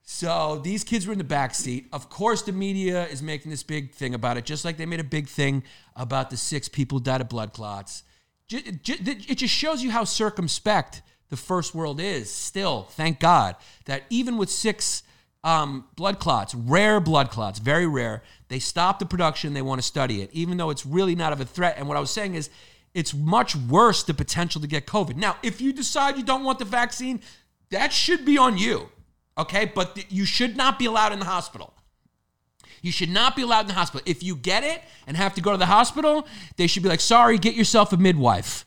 So 0.08 0.62
these 0.64 0.86
kids 0.86 1.06
were 1.06 1.12
in 1.12 1.18
the 1.18 1.26
back 1.26 1.54
seat. 1.54 1.90
Of 1.92 2.10
course, 2.10 2.44
the 2.44 2.54
media 2.54 3.06
is 3.08 3.22
making 3.22 3.52
this 3.52 3.64
big 3.64 3.92
thing 3.92 4.14
about 4.14 4.38
it, 4.38 4.46
just 4.46 4.64
like 4.64 4.78
they 4.78 4.86
made 4.86 5.02
a 5.02 5.04
big 5.04 5.28
thing 5.28 5.64
about 5.94 6.30
the 6.30 6.38
six 6.38 6.70
people 6.70 7.00
who 7.00 7.04
died 7.04 7.20
of 7.20 7.28
blood 7.28 7.52
clots. 7.52 8.04
It 8.50 8.84
just 8.84 9.54
shows 9.54 9.84
you 9.84 9.92
how 9.92 10.06
circumspect 10.06 11.02
the 11.30 11.36
first 11.36 11.76
world 11.76 12.00
is. 12.00 12.32
Still, 12.32 12.84
thank 12.92 13.20
God 13.20 13.58
that 13.88 14.04
even 14.10 14.38
with 14.38 14.50
six 14.50 15.04
um, 15.46 15.86
blood 15.96 16.20
clots, 16.20 16.56
rare 16.56 17.00
blood 17.00 17.30
clots, 17.30 17.60
very 17.60 17.86
rare, 17.86 18.24
they 18.48 18.60
stop 18.60 18.98
the 18.98 19.06
production. 19.06 19.54
They 19.54 19.62
want 19.62 19.80
to 19.80 19.88
study 19.88 20.22
it, 20.22 20.32
even 20.34 20.58
though 20.58 20.72
it's 20.72 20.86
really 20.86 21.16
not 21.16 21.32
of 21.32 21.40
a 21.40 21.46
threat. 21.46 21.76
And 21.78 21.88
what 21.88 21.96
I 21.96 22.00
was 22.00 22.12
saying 22.12 22.34
is, 22.34 22.50
it's 22.96 23.14
much 23.14 23.56
worse 23.56 24.04
the 24.04 24.14
potential 24.14 24.62
to 24.62 24.68
get 24.68 24.88
COVID. 24.88 25.18
Now, 25.18 25.38
if 25.44 25.62
you 25.62 25.72
decide 25.72 26.18
you 26.18 26.24
don't 26.24 26.44
want 26.44 26.60
the 26.60 26.66
vaccine, 26.66 27.22
that 27.70 27.94
should 27.94 28.26
be 28.26 28.38
on 28.38 28.58
you. 28.58 28.90
Okay, 29.38 29.66
but 29.66 29.96
th- 29.96 30.08
you 30.10 30.26
should 30.26 30.56
not 30.56 30.80
be 30.80 30.86
allowed 30.86 31.12
in 31.12 31.20
the 31.20 31.26
hospital. 31.26 31.74
You 32.82 32.92
should 32.92 33.10
not 33.10 33.36
be 33.36 33.42
allowed 33.42 33.62
in 33.62 33.68
the 33.68 33.74
hospital. 33.74 34.02
If 34.06 34.24
you 34.24 34.36
get 34.36 34.64
it 34.64 34.82
and 35.06 35.18
have 35.18 35.36
to 35.36 35.42
go 35.42 35.52
to 35.52 35.58
the 35.58 35.66
hospital, 35.66 36.26
they 36.56 36.68
should 36.68 36.84
be 36.84 36.90
like, 36.90 37.02
sorry, 37.02 37.38
get 37.38 37.54
yourself 37.54 37.92
a 37.92 37.98
midwife. 37.98 38.66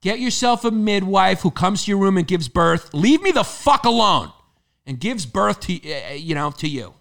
Get 0.00 0.20
yourself 0.20 0.64
a 0.64 0.70
midwife 0.70 1.40
who 1.40 1.50
comes 1.50 1.84
to 1.84 1.90
your 1.90 1.98
room 1.98 2.16
and 2.16 2.26
gives 2.26 2.48
birth. 2.48 2.94
Leave 2.94 3.20
me 3.20 3.32
the 3.32 3.44
fuck 3.44 3.84
alone 3.84 4.32
and 4.90 4.98
gives 4.98 5.24
birth 5.24 5.60
to 5.60 5.74
uh, 5.88 6.14
you 6.14 6.34
know 6.34 6.50
to 6.50 6.68
you. 6.68 6.94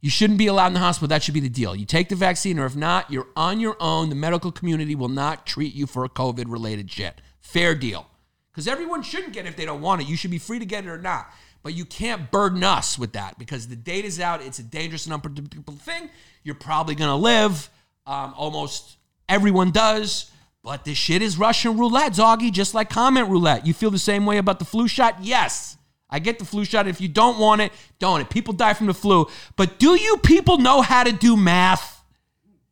You 0.00 0.10
shouldn't 0.10 0.38
be 0.38 0.46
allowed 0.46 0.68
in 0.68 0.74
the 0.74 0.80
hospital. 0.80 1.08
That 1.08 1.24
should 1.24 1.34
be 1.34 1.40
the 1.40 1.48
deal. 1.48 1.74
You 1.74 1.86
take 1.86 2.08
the 2.08 2.14
vaccine, 2.14 2.58
or 2.58 2.66
if 2.66 2.76
not, 2.76 3.10
you're 3.10 3.26
on 3.34 3.58
your 3.58 3.76
own. 3.80 4.10
The 4.10 4.14
medical 4.14 4.52
community 4.52 4.94
will 4.94 5.08
not 5.08 5.44
treat 5.44 5.74
you 5.74 5.86
for 5.88 6.04
a 6.04 6.08
COVID 6.08 6.44
related 6.46 6.88
shit. 6.90 7.20
Fair 7.40 7.74
deal. 7.74 8.06
Because 8.52 8.68
everyone 8.68 9.02
shouldn't 9.02 9.32
get 9.32 9.44
it 9.44 9.48
if 9.48 9.56
they 9.56 9.64
don't 9.64 9.80
want 9.80 10.02
it. 10.02 10.08
You 10.08 10.16
should 10.16 10.30
be 10.30 10.38
free 10.38 10.60
to 10.60 10.64
get 10.64 10.84
it 10.84 10.88
or 10.88 10.98
not. 10.98 11.32
But 11.64 11.74
you 11.74 11.84
can't 11.84 12.30
burden 12.30 12.62
us 12.62 12.96
with 12.96 13.14
that 13.14 13.38
because 13.38 13.66
the 13.66 13.74
data's 13.74 14.20
out. 14.20 14.40
It's 14.40 14.60
a 14.60 14.62
dangerous 14.62 15.06
and 15.06 15.14
unpredictable 15.14 15.74
thing. 15.74 16.10
You're 16.44 16.54
probably 16.54 16.94
going 16.94 17.10
to 17.10 17.16
live. 17.16 17.70
Um, 18.06 18.34
almost 18.36 18.98
everyone 19.28 19.72
does. 19.72 20.30
But 20.62 20.84
this 20.84 20.96
shit 20.96 21.22
is 21.22 21.38
Russian 21.38 21.76
roulette, 21.76 22.12
Zoggy, 22.12 22.52
just 22.52 22.72
like 22.72 22.88
comment 22.88 23.28
roulette. 23.30 23.66
You 23.66 23.74
feel 23.74 23.90
the 23.90 23.98
same 23.98 24.26
way 24.26 24.36
about 24.36 24.60
the 24.60 24.64
flu 24.64 24.86
shot? 24.86 25.16
Yes. 25.22 25.76
I 26.10 26.18
get 26.18 26.38
the 26.38 26.44
flu 26.44 26.64
shot. 26.64 26.86
If 26.86 27.00
you 27.00 27.08
don't 27.08 27.38
want 27.38 27.60
it, 27.60 27.72
don't 27.98 28.20
it. 28.20 28.30
People 28.30 28.54
die 28.54 28.74
from 28.74 28.86
the 28.86 28.94
flu. 28.94 29.26
But 29.56 29.78
do 29.78 29.98
you 29.98 30.18
people 30.18 30.58
know 30.58 30.80
how 30.80 31.04
to 31.04 31.12
do 31.12 31.36
math? 31.36 32.02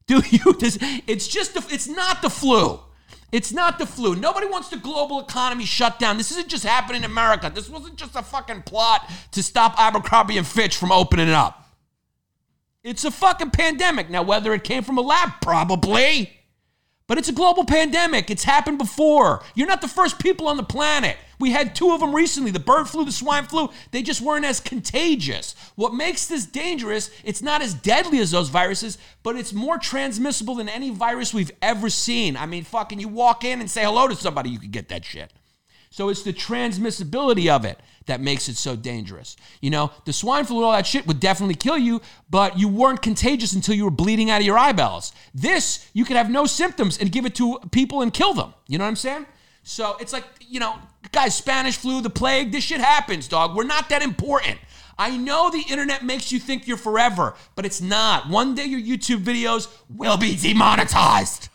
Do 0.07 0.23
you? 0.31 0.55
Does, 0.55 0.79
it's 1.07 1.29
just, 1.29 1.55
the, 1.55 1.75
it's 1.75 1.89
not 1.89 2.23
the 2.23 2.31
flu. 2.31 2.81
It's 3.33 3.51
not 3.51 3.79
the 3.79 3.87
flu. 3.87 4.15
Nobody 4.15 4.47
wants 4.47 4.69
the 4.69 4.77
global 4.77 5.21
economy 5.21 5.65
shut 5.65 5.99
down. 5.99 6.19
This 6.19 6.31
isn't 6.33 6.49
just 6.49 6.65
happening 6.65 7.03
in 7.03 7.11
America. 7.11 7.51
This 7.53 7.71
wasn't 7.71 7.97
just 7.97 8.15
a 8.15 8.23
fucking 8.23 8.63
plot 8.63 9.11
to 9.33 9.43
stop 9.43 9.75
Abercrombie 9.79 10.37
and 10.37 10.47
Fitch 10.47 10.77
from 10.77 10.93
opening 10.93 11.31
up. 11.31 11.67
It's 12.85 13.05
a 13.05 13.11
fucking 13.11 13.51
pandemic. 13.51 14.11
Now, 14.11 14.23
whether 14.23 14.53
it 14.53 14.65
came 14.65 14.83
from 14.83 14.99
a 14.99 15.03
lab, 15.03 15.41
probably. 15.41 16.42
But 17.13 17.19
it's 17.19 17.29
a 17.29 17.33
global 17.33 17.67
pandemic. 17.67 18.31
It's 18.31 18.45
happened 18.45 18.79
before. 18.79 19.43
You're 19.55 19.67
not 19.67 19.83
the 19.83 19.87
first 19.87 20.19
people 20.19 20.49
on 20.49 20.57
the 20.57 20.63
planet. 20.63 21.19
We 21.39 21.51
had 21.51 21.75
two 21.75 21.93
of 21.93 22.01
them 22.01 22.15
recently 22.15 22.53
the 22.53 22.59
bird 22.59 22.89
flu, 22.89 23.05
the 23.05 23.13
swine 23.13 23.45
flu. 23.45 23.69
They 23.91 24.03
just 24.03 24.23
weren't 24.23 24.47
as 24.47 24.61
contagious. 24.61 25.55
What 25.75 25.93
makes 25.93 26.27
this 26.27 26.47
dangerous, 26.47 27.11
it's 27.23 27.43
not 27.43 27.61
as 27.61 27.75
deadly 27.75 28.21
as 28.21 28.31
those 28.31 28.49
viruses, 28.49 28.97
but 29.23 29.37
it's 29.37 29.53
more 29.53 29.77
transmissible 29.77 30.55
than 30.55 30.71
any 30.71 30.89
virus 30.89 31.35
we've 31.35 31.53
ever 31.61 31.91
seen. 31.91 32.35
I 32.35 32.47
mean, 32.47 32.65
fucking, 32.65 32.99
you 32.99 33.09
walk 33.09 33.45
in 33.45 33.61
and 33.61 33.71
say 33.71 33.85
hello 33.85 34.09
to 34.09 34.17
somebody, 34.17 34.49
you 34.49 34.59
could 34.59 34.73
get 34.73 34.89
that 34.89 35.05
shit. 35.05 35.35
So 35.93 36.09
it's 36.09 36.23
the 36.23 36.33
transmissibility 36.33 37.55
of 37.55 37.67
it 37.67 37.79
that 38.07 38.19
makes 38.23 38.49
it 38.49 38.57
so 38.57 38.75
dangerous. 38.75 39.37
You 39.61 39.69
know, 39.69 39.91
the 40.07 40.13
swine 40.15 40.47
flu 40.47 40.57
and 40.57 40.65
all 40.65 40.73
that 40.73 40.87
shit 40.87 41.07
would 41.07 41.21
definitely 41.21 41.55
kill 41.55 41.77
you, 41.77 42.01
but 42.31 42.59
you 42.59 42.67
weren't 42.67 43.03
contagious 43.03 43.53
until 43.53 43.75
you 43.75 43.85
were 43.85 43.91
bleeding 43.91 44.31
out 44.31 44.41
of 44.41 44.47
your 44.47 44.57
eyeballs. 44.57 45.13
This, 45.35 45.87
you 45.93 46.07
could 46.07 46.17
have 46.17 46.31
no 46.31 46.47
symptoms 46.47 46.97
and 46.97 47.13
give 47.13 47.27
it 47.27 47.35
to 47.35 47.59
people 47.73 48.01
and 48.01 48.11
kill 48.11 48.33
them. 48.33 48.55
You 48.69 48.79
know 48.79 48.85
what 48.85 48.89
I'm 48.89 48.97
saying? 48.97 49.27
So 49.65 49.99
it's 50.01 50.15
like, 50.15 50.25
you 50.41 50.61
know, 50.61 50.77
guys, 51.13 51.35
Spanish 51.35 51.77
flu, 51.77 52.01
the 52.01 52.11
plague, 52.11 52.53
this 52.53 52.65
shit 52.65 52.81
happens, 52.81 53.29
dog. 53.29 53.55
We're 53.55 53.65
not 53.65 53.91
that 53.91 54.03
important. 54.03 54.59
I 54.99 55.15
know 55.15 55.51
the 55.51 55.65
internet 55.69 56.07
makes 56.07 56.33
you 56.33 56.39
think 56.39 56.67
you're 56.67 56.79
forever, 56.79 57.35
but 57.55 57.67
it's 57.67 57.83
not. 57.83 58.31
One 58.31 58.55
day 58.55 58.65
your 58.65 58.81
YouTube 58.81 59.25
videos 59.25 59.69
will 59.91 60.17
be 60.17 60.37
demonetized. 60.37 61.51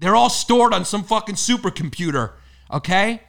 They're 0.00 0.16
all 0.16 0.30
stored 0.30 0.72
on 0.74 0.84
some 0.84 1.04
fucking 1.04 1.36
supercomputer, 1.36 2.32
okay? 2.72 3.22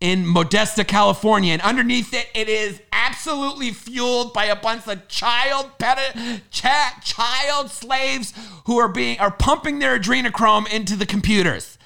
In 0.00 0.24
Modesto, 0.24 0.86
California. 0.86 1.52
And 1.52 1.62
underneath 1.62 2.14
it, 2.14 2.28
it 2.34 2.48
is 2.48 2.80
absolutely 2.92 3.72
fueled 3.72 4.32
by 4.32 4.44
a 4.44 4.56
bunch 4.56 4.86
of 4.86 5.08
child 5.08 5.70
pet- 5.78 6.42
cha- 6.50 7.00
child 7.02 7.70
slaves 7.70 8.32
who 8.66 8.78
are 8.78 8.88
being 8.88 9.18
are 9.18 9.30
pumping 9.30 9.78
their 9.78 9.98
adrenochrome 9.98 10.70
into 10.70 10.94
the 10.94 11.06
computers. 11.06 11.78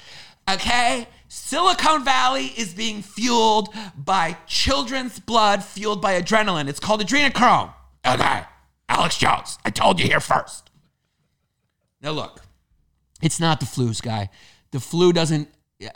Okay? 0.49 1.07
Silicon 1.27 2.03
Valley 2.05 2.53
is 2.57 2.73
being 2.73 3.01
fueled 3.01 3.73
by 3.97 4.37
children's 4.47 5.19
blood 5.19 5.63
fueled 5.63 6.01
by 6.01 6.19
adrenaline. 6.21 6.67
It's 6.67 6.79
called 6.79 7.01
adrenochrome. 7.01 7.73
Okay. 8.05 8.43
Alex 8.87 9.17
Jones, 9.17 9.57
I 9.65 9.71
told 9.71 9.99
you 9.99 10.05
here 10.05 10.19
first. 10.19 10.69
Now 12.01 12.11
look, 12.11 12.41
it's 13.21 13.39
not 13.39 13.59
the 13.59 13.65
flu, 13.65 13.93
guy. 14.01 14.29
The 14.71 14.79
flu 14.79 15.13
doesn't. 15.13 15.49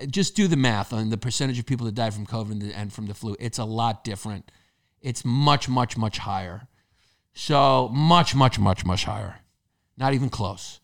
Just 0.10 0.36
do 0.36 0.48
the 0.48 0.58
math 0.58 0.92
on 0.92 1.10
the 1.10 1.18
percentage 1.18 1.58
of 1.58 1.66
people 1.66 1.86
that 1.86 1.96
die 1.96 2.10
from 2.10 2.26
COVID 2.26 2.74
and 2.76 2.92
from 2.92 3.06
the 3.06 3.14
flu. 3.14 3.36
It's 3.40 3.58
a 3.58 3.64
lot 3.64 4.04
different. 4.04 4.52
It's 5.02 5.24
much, 5.24 5.70
much, 5.70 5.96
much 5.96 6.18
higher. 6.18 6.68
So 7.34 7.88
much, 7.90 8.36
much, 8.36 8.60
much, 8.60 8.86
much 8.86 9.06
higher. 9.06 9.40
Not 9.98 10.14
even 10.14 10.30
close. 10.30 10.82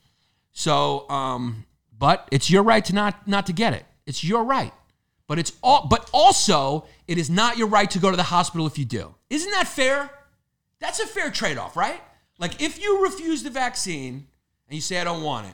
So, 0.53 1.09
um, 1.09 1.65
but 1.97 2.27
it's 2.31 2.49
your 2.49 2.63
right 2.63 2.83
to 2.85 2.95
not 2.95 3.27
not 3.27 3.45
to 3.47 3.53
get 3.53 3.73
it. 3.73 3.85
It's 4.05 4.23
your 4.23 4.43
right. 4.43 4.73
But 5.27 5.39
it's 5.39 5.51
all. 5.61 5.87
But 5.89 6.09
also, 6.13 6.85
it 7.07 7.17
is 7.17 7.29
not 7.29 7.57
your 7.57 7.67
right 7.67 7.89
to 7.91 7.99
go 7.99 8.11
to 8.11 8.17
the 8.17 8.23
hospital 8.23 8.67
if 8.67 8.77
you 8.77 8.85
do. 8.85 9.15
Isn't 9.29 9.51
that 9.51 9.67
fair? 9.67 10.09
That's 10.79 10.99
a 10.99 11.07
fair 11.07 11.31
trade 11.31 11.57
off, 11.57 11.75
right? 11.75 12.01
Like 12.37 12.61
if 12.61 12.81
you 12.81 13.03
refuse 13.03 13.43
the 13.43 13.49
vaccine 13.49 14.27
and 14.67 14.75
you 14.75 14.81
say 14.81 14.99
I 14.99 15.03
don't 15.03 15.23
want 15.23 15.47
it, 15.47 15.53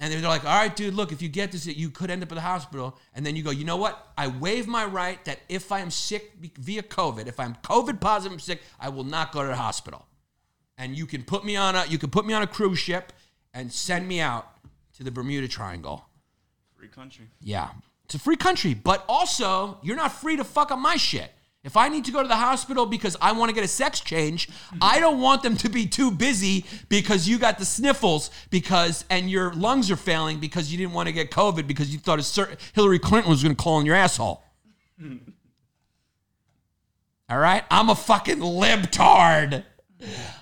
and 0.00 0.10
they're 0.10 0.20
like, 0.22 0.44
all 0.44 0.58
right, 0.58 0.74
dude, 0.74 0.94
look, 0.94 1.12
if 1.12 1.20
you 1.20 1.28
get 1.28 1.52
this, 1.52 1.66
you 1.66 1.90
could 1.90 2.10
end 2.10 2.22
up 2.22 2.32
in 2.32 2.36
the 2.36 2.40
hospital. 2.40 2.98
And 3.14 3.24
then 3.24 3.36
you 3.36 3.42
go, 3.42 3.50
you 3.50 3.66
know 3.66 3.76
what? 3.76 4.08
I 4.16 4.28
waive 4.28 4.66
my 4.66 4.86
right 4.86 5.22
that 5.26 5.40
if 5.50 5.70
I 5.70 5.80
am 5.80 5.90
sick 5.90 6.32
via 6.40 6.82
COVID, 6.82 7.26
if 7.26 7.38
I'm 7.38 7.54
COVID 7.56 8.00
positive, 8.00 8.32
I'm 8.32 8.40
sick, 8.40 8.62
I 8.80 8.88
will 8.88 9.04
not 9.04 9.30
go 9.30 9.42
to 9.42 9.48
the 9.48 9.56
hospital. 9.56 10.06
And 10.78 10.96
you 10.96 11.04
can 11.04 11.22
put 11.22 11.44
me 11.44 11.54
on 11.56 11.76
a 11.76 11.84
you 11.84 11.98
can 11.98 12.08
put 12.08 12.24
me 12.24 12.32
on 12.32 12.42
a 12.42 12.46
cruise 12.46 12.78
ship 12.78 13.12
and 13.52 13.70
send 13.70 14.08
me 14.08 14.20
out 14.20 14.48
to 14.96 15.04
the 15.04 15.10
Bermuda 15.10 15.46
Triangle. 15.46 16.06
Free 16.78 16.88
country. 16.88 17.26
Yeah. 17.42 17.68
It's 18.06 18.14
a 18.14 18.18
free 18.18 18.36
country, 18.36 18.72
but 18.72 19.04
also 19.06 19.78
you're 19.82 19.96
not 19.96 20.12
free 20.12 20.38
to 20.38 20.44
fuck 20.44 20.70
up 20.70 20.78
my 20.78 20.96
shit. 20.96 21.30
If 21.62 21.76
I 21.76 21.88
need 21.88 22.06
to 22.06 22.10
go 22.10 22.22
to 22.22 22.28
the 22.28 22.36
hospital 22.36 22.86
because 22.86 23.18
I 23.20 23.32
want 23.32 23.50
to 23.50 23.54
get 23.54 23.64
a 23.64 23.68
sex 23.68 24.00
change, 24.00 24.48
I 24.80 24.98
don't 24.98 25.20
want 25.20 25.42
them 25.42 25.58
to 25.58 25.68
be 25.68 25.86
too 25.86 26.10
busy 26.10 26.64
because 26.88 27.28
you 27.28 27.38
got 27.38 27.58
the 27.58 27.66
sniffles 27.66 28.30
because 28.48 29.04
and 29.10 29.30
your 29.30 29.52
lungs 29.52 29.90
are 29.90 29.96
failing 29.96 30.40
because 30.40 30.72
you 30.72 30.78
didn't 30.78 30.94
want 30.94 31.08
to 31.08 31.12
get 31.12 31.30
COVID 31.30 31.66
because 31.66 31.92
you 31.92 31.98
thought 31.98 32.18
a 32.18 32.22
certain 32.22 32.56
Hillary 32.72 32.98
Clinton 32.98 33.30
was 33.30 33.42
going 33.42 33.54
to 33.54 33.62
call 33.62 33.78
in 33.78 33.84
your 33.84 33.94
asshole. 33.94 34.42
All 37.28 37.38
right? 37.38 37.64
I'm 37.70 37.90
a 37.90 37.94
fucking 37.94 38.38
libtard. 38.38 39.64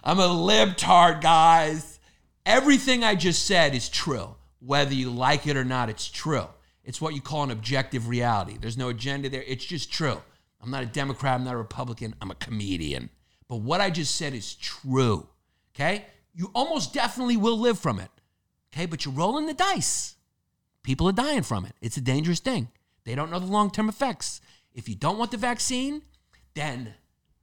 I'm 0.04 0.20
a 0.20 0.28
libtard, 0.28 1.20
guys. 1.20 1.98
Everything 2.46 3.02
I 3.02 3.16
just 3.16 3.44
said 3.44 3.74
is 3.74 3.88
true. 3.88 4.36
Whether 4.60 4.94
you 4.94 5.10
like 5.10 5.48
it 5.48 5.56
or 5.56 5.64
not, 5.64 5.90
it's 5.90 6.08
true. 6.08 6.46
It's 6.84 7.00
what 7.00 7.14
you 7.14 7.20
call 7.20 7.42
an 7.42 7.50
objective 7.50 8.08
reality. 8.08 8.56
There's 8.58 8.78
no 8.78 8.88
agenda 8.88 9.28
there. 9.28 9.44
It's 9.46 9.64
just 9.64 9.92
true. 9.92 10.22
I'm 10.60 10.70
not 10.70 10.82
a 10.82 10.86
Democrat. 10.86 11.34
I'm 11.34 11.44
not 11.44 11.54
a 11.54 11.58
Republican. 11.58 12.14
I'm 12.20 12.30
a 12.30 12.34
comedian. 12.34 13.10
But 13.48 13.56
what 13.56 13.80
I 13.80 13.90
just 13.90 14.16
said 14.16 14.34
is 14.34 14.54
true. 14.54 15.28
Okay? 15.74 16.06
You 16.34 16.50
almost 16.54 16.92
definitely 16.92 17.36
will 17.36 17.58
live 17.58 17.78
from 17.78 17.98
it. 17.98 18.10
Okay? 18.72 18.86
But 18.86 19.04
you're 19.04 19.14
rolling 19.14 19.46
the 19.46 19.54
dice. 19.54 20.16
People 20.82 21.08
are 21.08 21.12
dying 21.12 21.42
from 21.42 21.64
it. 21.64 21.72
It's 21.80 21.96
a 21.96 22.00
dangerous 22.00 22.40
thing. 22.40 22.68
They 23.04 23.14
don't 23.14 23.30
know 23.30 23.38
the 23.38 23.46
long 23.46 23.70
term 23.70 23.88
effects. 23.88 24.40
If 24.74 24.88
you 24.88 24.94
don't 24.94 25.18
want 25.18 25.30
the 25.30 25.36
vaccine, 25.36 26.02
then 26.54 26.94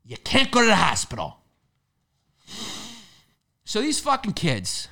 you 0.03 0.17
can't 0.17 0.51
go 0.51 0.61
to 0.61 0.67
the 0.67 0.75
hospital. 0.75 1.37
So 3.63 3.81
these 3.81 3.99
fucking 3.99 4.33
kids, 4.33 4.87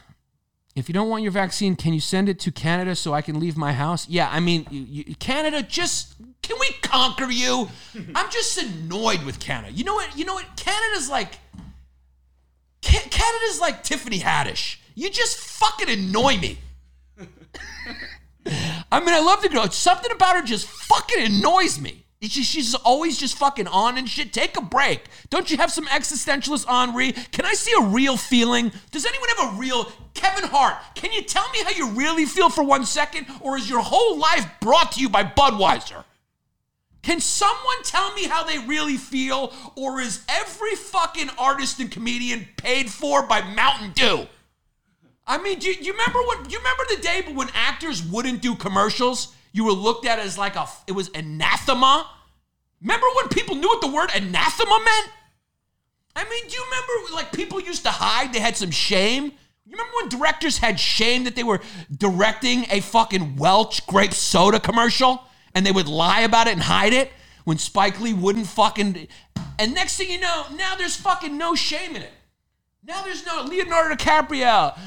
if 0.76 0.90
you 0.90 0.94
don't 0.94 1.10
want 1.10 1.24
your 1.24 1.32
vaccine, 1.32 1.76
can 1.76 1.94
you 1.94 2.00
send 2.00 2.28
it 2.28 2.40
to 2.40 2.52
Canada 2.52 2.96
so 2.96 3.14
I 3.14 3.22
can 3.22 3.40
leave 3.40 3.56
my 3.56 3.74
house? 3.74 4.10
Yeah, 4.10 4.30
I 4.32 4.40
mean, 4.40 4.66
you, 4.72 4.82
you, 4.82 5.16
Canada, 5.16 5.62
just 5.62 6.16
can 6.44 6.58
we 6.60 6.70
conquer 6.82 7.32
you? 7.32 7.70
I'm 8.14 8.30
just 8.30 8.58
annoyed 8.62 9.24
with 9.24 9.40
Canada. 9.40 9.74
You 9.74 9.84
know 9.84 9.96
what? 9.96 10.16
You 10.18 10.26
know 10.26 10.36
what? 10.36 10.46
Canada's 10.56 11.10
like 11.10 11.40
Canada's 12.82 13.60
like 13.60 13.84
Tiffany 13.84 14.20
Haddish. 14.20 14.78
You 14.94 15.10
just 15.10 15.38
fucking 15.38 15.90
annoy 15.90 16.38
me. 16.38 16.60
I 18.92 19.00
mean, 19.00 19.10
I 19.10 19.22
love 19.22 19.42
the 19.42 19.50
girl. 19.50 19.68
Something 19.72 20.12
about 20.12 20.36
her 20.36 20.42
just 20.42 20.68
fucking 20.68 21.26
annoys 21.26 21.80
me. 21.80 22.04
She's 22.22 22.74
always 22.76 23.18
just 23.18 23.38
fucking 23.38 23.68
on 23.68 23.98
and 23.98 24.08
shit. 24.08 24.32
Take 24.32 24.56
a 24.58 24.62
break. 24.62 25.06
Don't 25.30 25.50
you 25.52 25.58
have 25.58 25.72
some 25.72 25.86
existentialist 25.88 26.66
Henri? 26.68 27.12
Can 27.12 27.46
I 27.46 27.54
see 27.54 27.74
a 27.78 27.84
real 27.84 28.16
feeling? 28.16 28.72
Does 28.92 29.06
anyone 29.06 29.30
have 29.38 29.54
a 29.54 29.58
real 29.58 29.92
Kevin 30.14 30.50
Hart? 30.50 30.76
Can 30.96 31.12
you 31.12 31.22
tell 31.22 31.50
me 31.50 31.64
how 31.64 31.72
you 31.72 31.90
really 31.90 32.26
feel 32.26 32.50
for 32.50 32.64
one 32.64 32.86
second, 32.86 33.28
or 33.42 33.58
is 33.58 33.70
your 33.70 33.82
whole 33.82 34.18
life 34.18 34.46
brought 34.62 34.94
to 34.94 35.02
you 35.02 35.10
by 35.10 35.24
Budweiser? 35.24 36.06
Can 37.04 37.20
someone 37.20 37.84
tell 37.84 38.14
me 38.14 38.24
how 38.28 38.44
they 38.44 38.60
really 38.60 38.96
feel, 38.96 39.54
or 39.76 40.00
is 40.00 40.24
every 40.30 40.74
fucking 40.76 41.30
artist 41.38 41.80
and 41.80 41.92
comedian 41.92 42.48
paid 42.56 42.90
for 42.90 43.28
by 43.28 43.42
Mountain 43.42 43.92
Dew? 43.92 44.26
I 45.28 45.38
mean, 45.38 45.60
do 45.60 45.70
you, 45.70 45.76
you 45.80 45.92
remember 45.92 46.20
what? 46.22 46.50
You 46.50 46.58
remember 46.58 46.84
the 46.90 47.02
day 47.02 47.22
when 47.34 47.50
actors 47.54 48.02
wouldn't 48.04 48.42
do 48.42 48.56
commercials? 48.56 49.36
You 49.52 49.66
were 49.66 49.74
looked 49.74 50.06
at 50.06 50.18
as 50.18 50.38
like 50.38 50.56
a, 50.56 50.66
it 50.88 50.94
was 50.94 51.10
anathema. 51.14 52.10
Remember 52.82 53.08
when 53.16 53.28
people 53.28 53.56
knew 53.56 53.68
what 53.68 53.82
the 53.82 53.92
word 53.92 54.10
anathema 54.16 54.80
meant? 54.84 55.10
I 56.16 56.24
mean, 56.24 56.48
do 56.48 56.56
you 56.56 56.64
remember 56.66 57.16
like 57.16 57.34
people 57.34 57.60
used 57.60 57.84
to 57.84 57.92
hide? 57.92 58.34
They 58.34 58.40
had 58.40 58.56
some 58.56 58.72
shame. 58.72 59.26
You 59.66 59.72
remember 59.72 59.92
when 60.02 60.10
directors 60.10 60.58
had 60.58 60.80
shame 60.80 61.26
that 61.26 61.36
they 61.36 61.44
were 61.44 61.62
directing 61.96 62.66
a 62.70 62.80
fucking 62.80 63.36
Welch 63.36 63.86
grape 63.88 64.14
soda 64.14 64.60
commercial 64.60 65.24
and 65.56 65.66
they 65.66 65.72
would 65.72 65.88
lie 65.88 66.22
about 66.22 66.48
it 66.48 66.54
and 66.54 66.62
hide 66.62 66.94
it 66.94 67.12
when 67.44 67.58
Spike 67.58 68.00
Lee 68.00 68.14
wouldn't 68.14 68.48
fucking. 68.48 69.08
And 69.60 69.74
next 69.74 69.98
thing 69.98 70.10
you 70.10 70.20
know, 70.20 70.46
now 70.56 70.76
there's 70.76 70.96
fucking 70.96 71.38
no 71.38 71.56
shame 71.56 71.96
in 71.96 72.02
it. 72.02 72.12
Now 72.86 73.02
there's 73.04 73.26
no 73.26 73.44
Leonardo 73.44 73.96
DiCaprio. 73.96 74.78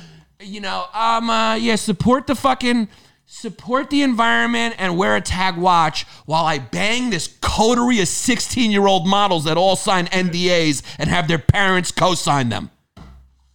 You 0.41 0.61
know, 0.61 0.87
um, 0.93 1.31
uh, 1.31 1.55
yeah, 1.55 1.77
support 1.77 2.27
the 2.27 2.35
fucking 2.35 2.89
support 3.29 3.91
the 3.91 4.03
environment 4.03 4.75
and 4.79 4.97
wear 4.97 5.17
a 5.17 5.21
tag 5.21 5.57
watch 5.57 6.05
while 6.27 6.45
I 6.45 6.59
bang 6.59 7.11
this 7.11 7.27
coterie 7.41 8.01
of 8.01 8.09
16 8.09 8.71
year 8.71 8.87
old 8.87 9.07
models 9.07 9.45
that 9.45 9.57
all 9.57 9.77
sign 9.77 10.07
NDAs 10.07 10.83
and 10.99 11.11
have 11.11 11.27
their 11.27 11.39
parents 11.39 11.91
co-sign 11.91 12.51
them. 12.51 12.71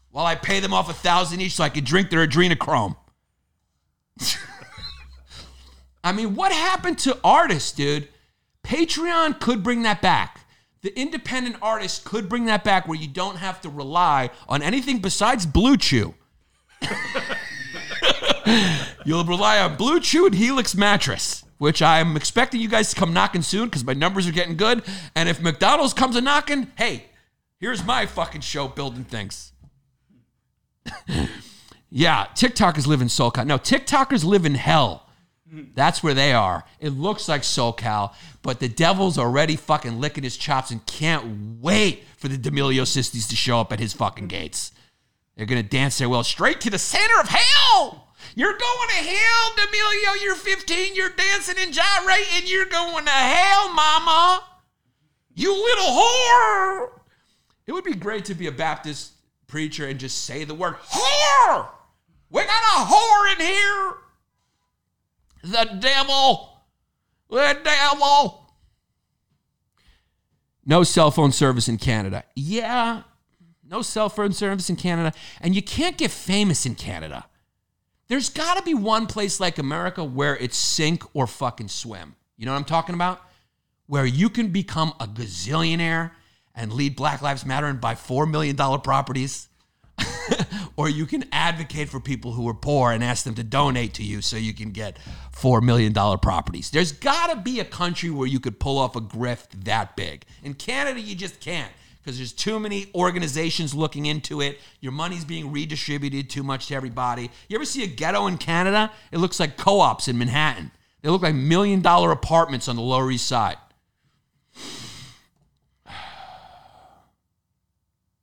While 0.10 0.26
I 0.26 0.36
pay 0.36 0.60
them 0.60 0.74
off 0.74 0.90
a 0.90 0.94
thousand 0.94 1.40
each 1.40 1.54
so 1.54 1.64
I 1.64 1.70
can 1.70 1.84
drink 1.86 2.10
their 2.10 2.28
adrenochrome. 2.28 2.98
I 6.04 6.12
mean, 6.12 6.36
what 6.36 6.52
happened 6.52 6.98
to 7.00 7.18
artists, 7.24 7.72
dude? 7.72 8.08
Patreon 8.64 9.40
could 9.40 9.64
bring 9.64 9.84
that 9.84 10.02
back. 10.02 10.42
The 10.82 10.98
independent 11.00 11.58
artist 11.62 12.04
could 12.06 12.28
bring 12.28 12.46
that 12.46 12.64
back 12.64 12.88
where 12.88 12.98
you 12.98 13.08
don't 13.08 13.38
have 13.38 13.62
to 13.62 13.70
rely 13.70 14.32
on 14.50 14.64
anything 14.64 15.00
besides 15.00 15.46
Blue 15.46 15.78
Chew. 15.78 16.16
You'll 19.06 19.24
rely 19.24 19.60
on 19.60 19.76
Blue 19.76 20.00
Chew 20.00 20.26
and 20.26 20.34
Helix 20.34 20.76
mattress, 20.76 21.46
which 21.60 21.84
I'm 21.84 22.18
expecting 22.18 22.60
you 22.60 22.68
guys 22.68 22.90
to 22.90 22.96
come 22.96 23.14
knocking 23.14 23.44
soon 23.44 23.66
because 23.66 23.86
my 23.86 23.94
numbers 23.94 24.28
are 24.28 24.32
getting 24.32 24.58
good. 24.58 24.84
And 25.16 25.30
if 25.30 25.40
McDonald's 25.40 25.94
comes 25.94 26.16
a 26.16 26.22
knocking, 26.22 26.72
hey, 26.76 27.06
here's 27.60 27.86
my 27.86 28.08
fucking 28.08 28.42
show 28.42 28.68
building 28.68 29.04
things. 29.04 29.52
yeah, 31.92 32.26
TikTokers 32.36 32.88
live 32.88 33.02
in 33.02 33.08
SoCal. 33.08 33.46
No, 33.46 33.60
TikTokers 33.60 34.24
live 34.24 34.46
in 34.46 34.56
hell. 34.56 35.08
That's 35.52 36.02
where 36.02 36.14
they 36.14 36.32
are. 36.32 36.64
It 36.80 36.90
looks 36.90 37.28
like 37.28 37.42
SoCal, 37.42 38.14
but 38.42 38.60
the 38.60 38.70
devil's 38.70 39.18
already 39.18 39.58
fucking 39.58 40.00
licking 40.00 40.24
his 40.24 40.38
chops 40.38 40.72
and 40.72 40.86
can't 40.86 41.60
wait 41.62 42.04
for 42.18 42.30
the 42.30 42.38
D'Amelio 42.38 42.88
sisters 42.88 43.28
to 43.28 43.36
show 43.36 43.60
up 43.60 43.74
at 43.74 43.80
his 43.80 43.92
fucking 43.92 44.28
gates. 44.28 44.72
They're 45.36 45.46
gonna 45.46 45.64
dance 45.64 45.98
their 45.98 46.08
well 46.08 46.24
straight 46.24 46.62
to 46.62 46.70
the 46.70 46.78
center 46.78 47.20
of 47.20 47.28
hell. 47.28 48.08
You're 48.36 48.58
going 48.58 48.90
to 48.90 48.96
hell, 48.96 49.54
D'Amelio. 49.58 50.24
You're 50.24 50.36
15. 50.36 50.96
You're 50.96 51.10
dancing 51.10 51.56
and 51.60 51.74
gyrating. 51.74 52.46
You're 52.46 52.66
going 52.66 53.04
to 53.06 53.12
hell, 53.12 53.74
mama. 53.74 54.44
You 55.34 55.52
little 55.52 55.86
whore. 55.86 56.90
It 57.66 57.74
would 57.74 57.84
be 57.84 57.96
great 57.96 58.26
to 58.26 58.36
be 58.36 58.48
a 58.48 58.52
Baptist 58.52 59.14
preacher 59.48 59.88
and 59.88 60.00
just 60.00 60.24
say 60.24 60.44
the 60.44 60.54
word 60.54 60.76
whore. 60.76 61.68
We 62.30 62.44
got 62.44 62.64
a 62.64 62.86
whore 62.86 63.34
in 63.34 63.46
here. 63.46 63.94
The 65.44 65.78
devil. 65.80 66.64
The 67.30 67.58
devil. 67.64 68.54
No 70.66 70.84
cell 70.84 71.12
phone 71.12 71.32
service 71.32 71.68
in 71.68 71.78
Canada. 71.78 72.24
Yeah, 72.36 73.04
no 73.68 73.82
cell 73.82 74.10
phone 74.10 74.34
service 74.34 74.70
in 74.70 74.76
Canada. 74.76 75.14
And 75.40 75.56
you 75.56 75.62
can't 75.62 75.98
get 75.98 76.12
famous 76.12 76.66
in 76.66 76.76
Canada. 76.76 77.26
There's 78.08 78.30
got 78.30 78.58
to 78.58 78.64
be 78.64 78.74
one 78.74 79.08
place 79.08 79.40
like 79.40 79.58
America 79.58 80.04
where 80.04 80.36
it's 80.36 80.58
sink 80.58 81.04
or 81.16 81.26
fucking 81.26 81.70
swim. 81.70 82.16
You 82.38 82.46
know 82.46 82.52
what 82.52 82.60
I'm 82.60 82.66
talking 82.66 82.94
about? 82.94 83.22
Where 83.88 84.06
you 84.06 84.30
can 84.30 84.50
become 84.50 84.94
a 85.00 85.08
gazillionaire 85.08 86.12
and 86.54 86.74
lead 86.74 86.96
Black 86.96 87.22
Lives 87.22 87.46
Matter 87.46 87.68
and 87.68 87.80
buy 87.80 87.96
$4 87.96 88.30
million 88.30 88.58
properties. 88.82 89.48
or 90.78 90.90
you 90.90 91.06
can 91.06 91.26
advocate 91.32 91.90
for 91.90 92.00
people 92.00 92.32
who 92.32 92.48
are 92.48 92.54
poor 92.54 92.92
and 92.92 93.04
ask 93.04 93.24
them 93.24 93.36
to 93.36 93.44
donate 93.44 93.94
to 93.96 94.04
you 94.04 94.22
so 94.22 94.38
you 94.38 94.54
can 94.54 94.72
get 94.72 94.98
$4 95.36 95.62
million 95.62 95.94
properties. 95.94 96.70
There's 96.70 96.92
got 96.92 97.30
to 97.32 97.38
be 97.38 97.60
a 97.60 97.66
country 97.66 98.10
where 98.10 98.28
you 98.28 98.40
could 98.40 98.60
pull 98.60 98.78
off 98.78 98.96
a 98.96 99.02
grift 99.02 99.66
that 99.66 99.96
big. 99.96 100.26
In 100.44 100.54
Canada, 100.54 101.00
you 101.00 101.16
just 101.16 101.40
can't 101.40 101.72
because 102.02 102.18
there's 102.18 102.34
too 102.34 102.60
many 102.60 102.88
organizations 102.96 103.74
looking 103.74 104.08
into 104.08 104.42
it. 104.42 104.60
Your 104.80 104.92
money's 104.92 105.26
being 105.26 105.52
redistributed 105.52 106.30
too 106.30 106.44
much 106.44 106.68
to 106.68 106.76
everybody. 106.76 107.30
You 107.48 107.58
ever 107.58 107.66
see 107.66 107.84
a 107.84 107.88
ghetto 107.88 108.28
in 108.28 108.38
Canada? 108.38 108.92
It 109.12 109.20
looks 109.20 109.40
like 109.40 109.58
co 109.58 109.80
ops 109.80 110.08
in 110.08 110.18
Manhattan. 110.18 110.72
They 111.02 111.10
look 111.10 111.22
like 111.22 111.36
million 111.36 111.82
dollar 111.82 112.12
apartments 112.12 112.68
on 112.68 112.76
the 112.76 112.82
Lower 112.82 113.12
East 113.12 113.28
Side. 113.28 113.58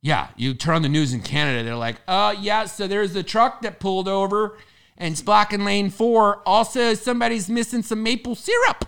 Yeah, 0.01 0.29
you 0.37 0.53
turn 0.53 0.75
on 0.75 0.81
the 0.81 0.89
news 0.89 1.13
in 1.13 1.21
Canada, 1.21 1.63
they're 1.63 1.75
like, 1.75 1.97
uh, 2.07 2.33
yeah, 2.39 2.65
so 2.65 2.87
there's 2.87 3.15
a 3.15 3.23
truck 3.23 3.61
that 3.61 3.79
pulled 3.79 4.07
over 4.07 4.57
and 4.97 5.13
it's 5.13 5.21
blocking 5.21 5.63
lane 5.63 5.89
four. 5.89 6.41
Also, 6.45 6.93
somebody's 6.93 7.49
missing 7.49 7.81
some 7.81 8.03
maple 8.03 8.35
syrup. 8.35 8.85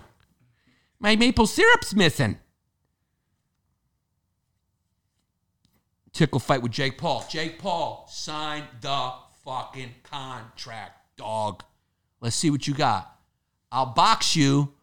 My 1.00 1.16
maple 1.16 1.46
syrup's 1.46 1.94
missing. 1.94 2.38
Tickle 6.12 6.38
fight 6.38 6.62
with 6.62 6.72
Jake 6.72 6.98
Paul. 6.98 7.26
Jake 7.28 7.58
Paul, 7.58 8.06
sign 8.10 8.64
the 8.80 9.12
fucking 9.44 9.94
contract, 10.04 11.16
dog. 11.16 11.64
Let's 12.20 12.36
see 12.36 12.50
what 12.50 12.68
you 12.68 12.74
got. 12.74 13.18
I'll 13.72 13.86
box 13.86 14.36
you. 14.36 14.74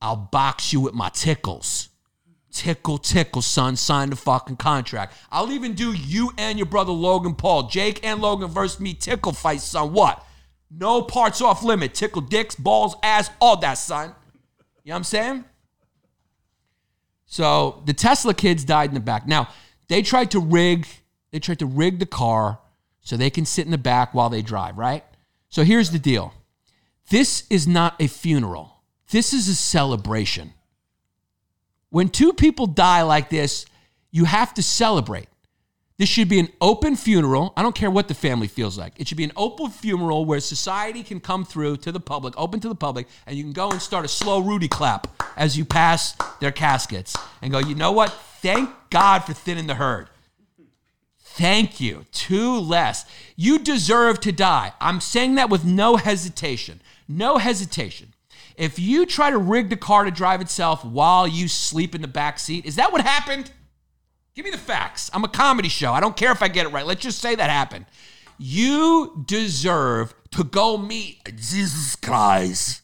I'll 0.00 0.16
box 0.16 0.72
you 0.72 0.80
with 0.80 0.94
my 0.94 1.10
tickles. 1.10 1.89
Tickle, 2.52 2.98
tickle, 2.98 3.42
son. 3.42 3.76
Sign 3.76 4.10
the 4.10 4.16
fucking 4.16 4.56
contract. 4.56 5.16
I'll 5.30 5.52
even 5.52 5.74
do 5.74 5.92
you 5.92 6.32
and 6.36 6.58
your 6.58 6.66
brother 6.66 6.92
Logan 6.92 7.34
Paul. 7.34 7.68
Jake 7.68 8.04
and 8.04 8.20
Logan 8.20 8.48
versus 8.48 8.80
me. 8.80 8.94
Tickle 8.94 9.32
fight, 9.32 9.60
son. 9.60 9.92
What? 9.92 10.24
No 10.70 11.02
parts 11.02 11.40
off 11.40 11.62
limit. 11.62 11.94
Tickle 11.94 12.22
dicks, 12.22 12.54
balls, 12.54 12.96
ass, 13.02 13.30
all 13.40 13.56
that, 13.58 13.74
son. 13.74 14.14
You 14.82 14.90
know 14.90 14.94
what 14.94 14.96
I'm 14.96 15.04
saying? 15.04 15.44
So 17.26 17.82
the 17.86 17.92
Tesla 17.92 18.34
kids 18.34 18.64
died 18.64 18.90
in 18.90 18.94
the 18.94 19.00
back. 19.00 19.26
Now, 19.26 19.48
they 19.88 20.02
tried 20.02 20.32
to 20.32 20.40
rig, 20.40 20.86
they 21.30 21.38
tried 21.38 21.60
to 21.60 21.66
rig 21.66 21.98
the 21.98 22.06
car 22.06 22.60
so 23.00 23.16
they 23.16 23.30
can 23.30 23.44
sit 23.44 23.64
in 23.64 23.70
the 23.70 23.78
back 23.78 24.14
while 24.14 24.28
they 24.28 24.42
drive, 24.42 24.76
right? 24.78 25.04
So 25.48 25.62
here's 25.62 25.90
the 25.90 25.98
deal. 25.98 26.34
This 27.08 27.44
is 27.50 27.66
not 27.66 27.94
a 28.00 28.06
funeral. 28.06 28.82
This 29.10 29.32
is 29.32 29.48
a 29.48 29.54
celebration. 29.54 30.54
When 31.90 32.08
two 32.08 32.32
people 32.32 32.66
die 32.66 33.02
like 33.02 33.30
this, 33.30 33.66
you 34.10 34.24
have 34.24 34.54
to 34.54 34.62
celebrate. 34.62 35.26
This 35.98 36.08
should 36.08 36.30
be 36.30 36.40
an 36.40 36.48
open 36.62 36.96
funeral. 36.96 37.52
I 37.58 37.62
don't 37.62 37.74
care 37.74 37.90
what 37.90 38.08
the 38.08 38.14
family 38.14 38.48
feels 38.48 38.78
like. 38.78 38.98
It 38.98 39.06
should 39.06 39.18
be 39.18 39.24
an 39.24 39.32
open 39.36 39.70
funeral 39.70 40.24
where 40.24 40.40
society 40.40 41.02
can 41.02 41.20
come 41.20 41.44
through 41.44 41.76
to 41.78 41.92
the 41.92 42.00
public, 42.00 42.32
open 42.38 42.58
to 42.60 42.68
the 42.68 42.74
public, 42.74 43.06
and 43.26 43.36
you 43.36 43.44
can 43.44 43.52
go 43.52 43.70
and 43.70 43.82
start 43.82 44.06
a 44.06 44.08
slow 44.08 44.40
Rudy 44.40 44.66
clap 44.66 45.08
as 45.36 45.58
you 45.58 45.66
pass 45.66 46.16
their 46.40 46.52
caskets 46.52 47.14
and 47.42 47.52
go, 47.52 47.58
you 47.58 47.74
know 47.74 47.92
what? 47.92 48.10
Thank 48.40 48.70
God 48.88 49.24
for 49.24 49.34
thinning 49.34 49.66
the 49.66 49.74
herd. 49.74 50.08
Thank 51.18 51.80
you. 51.80 52.06
Two 52.12 52.58
less. 52.58 53.04
You 53.36 53.58
deserve 53.58 54.20
to 54.20 54.32
die. 54.32 54.72
I'm 54.80 55.00
saying 55.00 55.34
that 55.34 55.50
with 55.50 55.66
no 55.66 55.96
hesitation. 55.96 56.80
No 57.08 57.36
hesitation. 57.36 58.14
If 58.60 58.78
you 58.78 59.06
try 59.06 59.30
to 59.30 59.38
rig 59.38 59.70
the 59.70 59.76
car 59.76 60.04
to 60.04 60.10
drive 60.10 60.42
itself 60.42 60.84
while 60.84 61.26
you 61.26 61.48
sleep 61.48 61.94
in 61.94 62.02
the 62.02 62.08
back 62.08 62.38
seat, 62.38 62.66
is 62.66 62.76
that 62.76 62.92
what 62.92 63.00
happened? 63.00 63.50
Give 64.34 64.44
me 64.44 64.50
the 64.50 64.58
facts. 64.58 65.10
I'm 65.14 65.24
a 65.24 65.28
comedy 65.28 65.70
show. 65.70 65.94
I 65.94 66.00
don't 66.00 66.14
care 66.14 66.30
if 66.30 66.42
I 66.42 66.48
get 66.48 66.66
it 66.66 66.68
right. 66.68 66.84
Let's 66.84 67.00
just 67.00 67.20
say 67.20 67.34
that 67.34 67.48
happened. 67.48 67.86
You 68.36 69.24
deserve 69.26 70.12
to 70.32 70.44
go 70.44 70.76
meet 70.76 71.24
Jesus 71.36 71.96
Christ. 71.96 72.82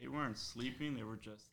They 0.00 0.06
weren't 0.06 0.38
sleeping. 0.38 0.94
They 0.94 1.02
were 1.02 1.16
just 1.16 1.46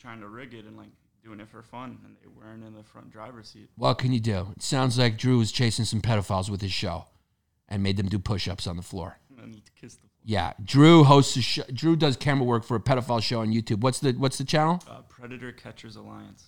trying 0.00 0.18
to 0.18 0.26
rig 0.26 0.52
it 0.52 0.64
and 0.64 0.76
like 0.76 0.90
doing 1.22 1.38
it 1.38 1.48
for 1.48 1.62
fun, 1.62 1.98
and 2.04 2.16
they 2.20 2.26
weren't 2.26 2.64
in 2.64 2.74
the 2.74 2.82
front 2.82 3.12
driver's 3.12 3.50
seat. 3.50 3.70
What 3.76 3.98
can 3.98 4.12
you 4.12 4.18
do? 4.18 4.48
It 4.56 4.62
sounds 4.64 4.98
like 4.98 5.16
Drew 5.16 5.38
was 5.38 5.52
chasing 5.52 5.84
some 5.84 6.00
pedophiles 6.00 6.50
with 6.50 6.60
his 6.60 6.72
show 6.72 7.04
and 7.68 7.84
made 7.84 7.98
them 7.98 8.08
do 8.08 8.18
push 8.18 8.48
ups 8.48 8.66
on 8.66 8.74
the 8.74 8.82
floor. 8.82 9.20
And 9.40 9.62
kissed 9.80 10.02
the 10.02 10.08
Yeah, 10.24 10.54
Drew 10.64 11.04
hosts 11.04 11.36
a 11.36 11.42
show. 11.42 11.62
Drew 11.72 11.96
does 11.96 12.16
camera 12.16 12.44
work 12.44 12.64
for 12.64 12.76
a 12.76 12.80
pedophile 12.80 13.22
show 13.22 13.40
on 13.40 13.52
YouTube. 13.52 13.80
What's 13.80 13.98
the 13.98 14.12
what's 14.12 14.38
the 14.38 14.44
channel? 14.44 14.82
uh, 14.88 15.02
Predator 15.08 15.52
Catchers 15.52 15.96
Alliance. 15.96 16.46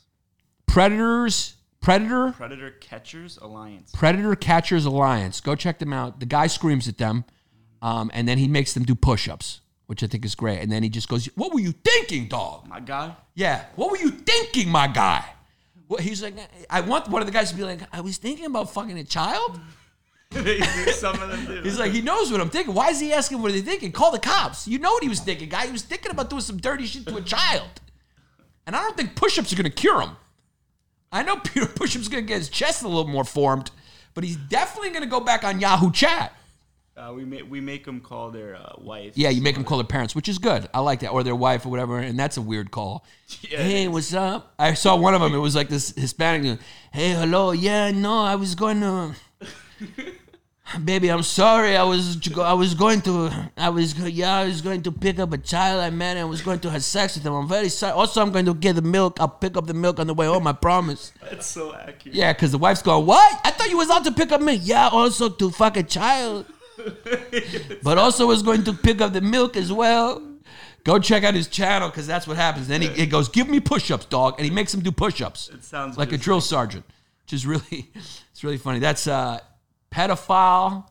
Predators 0.66 1.54
Predator 1.80 2.32
Predator 2.32 2.70
Catchers 2.80 3.36
Alliance. 3.38 3.92
Predator 3.92 4.34
Catchers 4.34 4.84
Alliance. 4.86 5.40
Go 5.40 5.54
check 5.54 5.78
them 5.78 5.92
out. 5.92 6.20
The 6.20 6.26
guy 6.26 6.46
screams 6.46 6.88
at 6.88 6.98
them, 6.98 7.24
um, 7.82 8.10
and 8.14 8.26
then 8.26 8.38
he 8.38 8.48
makes 8.48 8.72
them 8.74 8.84
do 8.84 8.94
push-ups, 8.94 9.60
which 9.86 10.02
I 10.02 10.06
think 10.06 10.24
is 10.24 10.34
great. 10.34 10.60
And 10.60 10.72
then 10.72 10.82
he 10.82 10.88
just 10.88 11.08
goes, 11.08 11.26
"What 11.34 11.52
were 11.52 11.60
you 11.60 11.72
thinking, 11.72 12.28
dog?" 12.28 12.66
My 12.66 12.80
guy. 12.80 13.14
Yeah, 13.34 13.66
what 13.76 13.90
were 13.90 13.98
you 13.98 14.10
thinking, 14.10 14.70
my 14.70 14.88
guy? 14.88 15.24
Well, 15.88 16.00
he's 16.02 16.20
like, 16.22 16.34
I 16.68 16.80
want 16.80 17.08
one 17.08 17.22
of 17.22 17.26
the 17.26 17.32
guys 17.32 17.50
to 17.50 17.56
be 17.56 17.62
like, 17.62 17.80
I 17.92 18.00
was 18.00 18.16
thinking 18.16 18.46
about 18.46 18.72
fucking 18.72 18.98
a 18.98 19.04
child. 19.04 19.60
they 20.44 20.60
some 20.92 21.20
of 21.20 21.30
them 21.30 21.46
do. 21.46 21.62
He's 21.62 21.78
like, 21.78 21.92
he 21.92 22.00
knows 22.02 22.30
what 22.30 22.40
I'm 22.40 22.50
thinking. 22.50 22.74
Why 22.74 22.90
is 22.90 23.00
he 23.00 23.12
asking 23.12 23.40
what 23.40 23.50
are 23.50 23.54
they 23.54 23.60
thinking? 23.60 23.92
Call 23.92 24.10
the 24.10 24.18
cops. 24.18 24.66
You 24.68 24.78
know 24.78 24.92
what 24.92 25.02
he 25.02 25.08
was 25.08 25.20
thinking, 25.20 25.48
guy. 25.48 25.66
He 25.66 25.72
was 25.72 25.82
thinking 25.82 26.10
about 26.10 26.30
doing 26.30 26.42
some 26.42 26.58
dirty 26.58 26.86
shit 26.86 27.06
to 27.06 27.16
a 27.16 27.22
child. 27.22 27.80
And 28.66 28.74
I 28.74 28.82
don't 28.82 28.96
think 28.96 29.14
push-ups 29.14 29.52
are 29.52 29.56
gonna 29.56 29.70
cure 29.70 30.00
him. 30.00 30.16
I 31.12 31.22
know 31.22 31.36
Peter 31.44 31.66
push-ups 31.66 32.08
gonna 32.08 32.22
get 32.22 32.38
his 32.38 32.48
chest 32.48 32.82
a 32.82 32.88
little 32.88 33.06
more 33.06 33.24
formed, 33.24 33.70
but 34.14 34.24
he's 34.24 34.36
definitely 34.36 34.90
gonna 34.90 35.06
go 35.06 35.20
back 35.20 35.44
on 35.44 35.60
Yahoo 35.60 35.92
Chat. 35.92 36.32
Uh, 36.96 37.12
we 37.14 37.26
make 37.26 37.50
we 37.50 37.60
make 37.60 37.84
them 37.84 38.00
call 38.00 38.30
their 38.30 38.56
uh, 38.56 38.72
wife. 38.78 39.12
Yeah, 39.16 39.28
you 39.28 39.42
make 39.42 39.54
them 39.54 39.64
call 39.64 39.76
their 39.76 39.86
parents, 39.86 40.14
which 40.14 40.30
is 40.30 40.38
good. 40.38 40.66
I 40.72 40.80
like 40.80 41.00
that, 41.00 41.10
or 41.10 41.22
their 41.22 41.36
wife 41.36 41.66
or 41.66 41.68
whatever, 41.68 41.98
and 41.98 42.18
that's 42.18 42.38
a 42.38 42.42
weird 42.42 42.70
call. 42.70 43.04
Yeah, 43.42 43.62
hey, 43.62 43.88
what's 43.88 44.14
up? 44.14 44.54
I 44.58 44.74
saw 44.74 44.96
one 44.96 45.12
of 45.12 45.20
them. 45.20 45.34
It 45.34 45.38
was 45.38 45.54
like 45.54 45.68
this 45.68 45.90
Hispanic. 45.90 46.60
Hey, 46.92 47.10
hello. 47.10 47.50
Yeah, 47.50 47.90
no, 47.90 48.22
I 48.22 48.36
was 48.36 48.54
going 48.54 48.80
to. 48.80 49.14
Baby, 50.84 51.10
I'm 51.10 51.22
sorry. 51.22 51.76
I 51.76 51.84
was 51.84 52.18
I 52.36 52.52
was 52.52 52.74
going 52.74 53.00
to 53.02 53.30
I 53.56 53.68
was 53.68 53.96
yeah 54.10 54.38
I 54.38 54.46
was 54.46 54.60
going 54.60 54.82
to 54.82 54.92
pick 54.92 55.20
up 55.20 55.32
a 55.32 55.38
child 55.38 55.80
I 55.80 55.90
met 55.90 56.16
and 56.16 56.20
I 56.20 56.24
was 56.24 56.42
going 56.42 56.58
to 56.60 56.70
have 56.70 56.82
sex 56.82 57.14
with 57.14 57.24
him. 57.24 57.34
I'm 57.34 57.48
very 57.48 57.68
sorry. 57.68 57.92
Also, 57.92 58.20
I'm 58.20 58.32
going 58.32 58.46
to 58.46 58.54
get 58.54 58.74
the 58.74 58.82
milk. 58.82 59.18
I'll 59.20 59.28
pick 59.28 59.56
up 59.56 59.66
the 59.66 59.74
milk 59.74 60.00
on 60.00 60.08
the 60.08 60.14
way 60.14 60.26
home. 60.26 60.46
I 60.46 60.52
promise. 60.52 61.12
That's 61.22 61.46
so 61.46 61.72
accurate. 61.72 62.16
Yeah, 62.16 62.32
because 62.32 62.50
the 62.50 62.58
wife's 62.58 62.82
going, 62.82 63.06
what? 63.06 63.40
I 63.44 63.52
thought 63.52 63.70
you 63.70 63.76
was 63.76 63.90
out 63.90 64.04
to 64.06 64.12
pick 64.12 64.32
up 64.32 64.40
milk. 64.40 64.60
Yeah, 64.64 64.88
also 64.88 65.28
to 65.28 65.50
fuck 65.50 65.76
a 65.76 65.84
child. 65.84 66.46
but 67.82 67.96
also 67.96 68.26
was 68.26 68.42
going 68.42 68.64
to 68.64 68.72
pick 68.72 69.00
up 69.00 69.12
the 69.12 69.20
milk 69.20 69.56
as 69.56 69.72
well. 69.72 70.20
Go 70.82 70.98
check 70.98 71.24
out 71.24 71.34
his 71.34 71.48
channel 71.48 71.88
because 71.88 72.06
that's 72.06 72.26
what 72.26 72.36
happens. 72.36 72.68
Then 72.68 72.82
he, 72.82 72.88
he 72.88 73.06
goes, 73.06 73.28
give 73.28 73.48
me 73.48 73.60
push-ups, 73.60 74.06
dog. 74.06 74.34
And 74.38 74.44
he 74.44 74.50
makes 74.50 74.74
him 74.74 74.80
do 74.80 74.92
push-ups. 74.92 75.48
It 75.48 75.64
sounds 75.64 75.96
like 75.96 76.12
a 76.12 76.18
drill 76.18 76.40
sergeant, 76.40 76.84
which 77.24 77.32
is 77.32 77.46
really, 77.46 77.90
it's 77.94 78.44
really 78.44 78.58
funny. 78.58 78.78
That's 78.78 79.06
uh, 79.06 79.40
pedophile. 79.90 80.86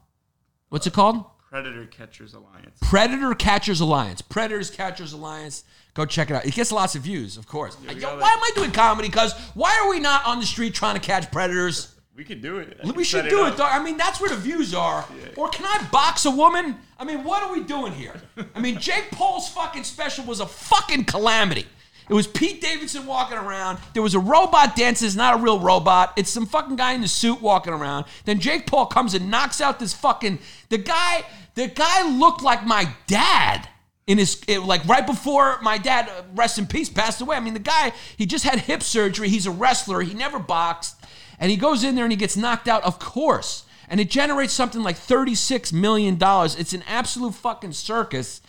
What's 0.69 0.87
it 0.87 0.93
called? 0.93 1.25
Predator 1.49 1.85
Catchers 1.85 2.33
Alliance. 2.33 2.77
Predator 2.81 3.33
Catchers 3.33 3.79
Alliance. 3.79 4.21
Predators 4.21 4.69
Catchers 4.69 5.13
Alliance. 5.13 5.63
Go 5.93 6.05
check 6.05 6.29
it 6.29 6.35
out. 6.35 6.45
It 6.45 6.53
gets 6.53 6.71
lots 6.71 6.95
of 6.95 7.03
views, 7.03 7.37
of 7.37 7.47
course. 7.47 7.77
we 7.79 7.93
Yo, 7.95 8.09
why 8.09 8.15
like- 8.15 8.31
am 8.33 8.39
I 8.43 8.51
doing 8.55 8.71
comedy? 8.71 9.07
Because 9.07 9.33
why 9.53 9.79
are 9.81 9.89
we 9.89 9.99
not 10.01 10.25
on 10.25 10.39
the 10.39 10.45
street 10.45 10.73
trying 10.73 10.95
to 10.95 10.99
catch 11.01 11.31
predators? 11.31 11.95
We 12.15 12.23
could 12.23 12.41
do 12.41 12.59
it. 12.59 12.79
I 12.83 12.91
We 12.91 13.03
should 13.03 13.29
do 13.29 13.45
it, 13.45 13.57
dog. 13.57 13.69
I 13.71 13.83
mean, 13.83 13.97
that's 13.97 14.19
where 14.21 14.29
the 14.29 14.37
views 14.37 14.73
are. 14.73 15.05
Or 15.35 15.49
can 15.49 15.65
I 15.65 15.85
box 15.91 16.25
a 16.25 16.31
woman? 16.31 16.77
I 16.97 17.03
mean, 17.03 17.23
what 17.25 17.43
are 17.43 17.51
we 17.51 17.61
doing 17.61 17.91
here? 17.91 18.13
I 18.55 18.59
mean, 18.59 18.79
Jake 18.79 19.11
Paul's 19.11 19.49
fucking 19.49 19.83
special 19.83 20.23
was 20.25 20.39
a 20.39 20.45
fucking 20.45 21.05
calamity. 21.05 21.65
It 22.07 22.13
was 22.13 22.27
Pete 22.27 22.61
Davidson 22.61 23.05
walking 23.05 23.37
around. 23.37 23.79
There 23.93 24.03
was 24.03 24.13
a 24.13 24.19
robot. 24.19 24.73
It's 24.77 25.15
not 25.15 25.39
a 25.39 25.43
real 25.43 25.59
robot. 25.59 26.13
It's 26.17 26.29
some 26.29 26.45
fucking 26.45 26.75
guy 26.75 26.93
in 26.93 27.01
the 27.01 27.07
suit 27.07 27.41
walking 27.41 27.73
around. 27.73 28.05
Then 28.25 28.39
Jake 28.39 28.67
Paul 28.67 28.85
comes 28.85 29.13
and 29.13 29.31
knocks 29.31 29.59
out 29.59 29.79
this 29.79 29.93
fucking 29.93 30.39
the 30.69 30.77
guy. 30.77 31.23
The 31.55 31.67
guy 31.67 32.07
looked 32.07 32.43
like 32.43 32.65
my 32.65 32.89
dad 33.07 33.69
in 34.07 34.19
his 34.19 34.41
it- 34.47 34.59
like 34.59 34.85
right 34.87 35.05
before 35.05 35.59
my 35.63 35.77
dad, 35.77 36.07
uh, 36.09 36.21
rest 36.35 36.59
in 36.59 36.67
peace, 36.67 36.89
passed 36.89 37.21
away. 37.21 37.37
I 37.37 37.39
mean, 37.39 37.53
the 37.55 37.59
guy 37.59 37.91
he 38.17 38.25
just 38.25 38.43
had 38.43 38.59
hip 38.59 38.83
surgery. 38.83 39.29
He's 39.29 39.47
a 39.47 39.51
wrestler. 39.51 40.01
He 40.01 40.13
never 40.13 40.37
boxed, 40.37 40.95
and 41.39 41.49
he 41.49 41.57
goes 41.57 41.83
in 41.83 41.95
there 41.95 42.05
and 42.05 42.11
he 42.11 42.17
gets 42.17 42.37
knocked 42.37 42.67
out. 42.67 42.83
Of 42.83 42.99
course, 42.99 43.63
and 43.89 43.99
it 43.99 44.11
generates 44.11 44.53
something 44.53 44.83
like 44.83 44.95
thirty 44.97 45.33
six 45.33 45.73
million 45.73 46.17
dollars. 46.17 46.55
It's 46.55 46.73
an 46.73 46.83
absolute 46.87 47.33
fucking 47.33 47.73
circus. 47.73 48.41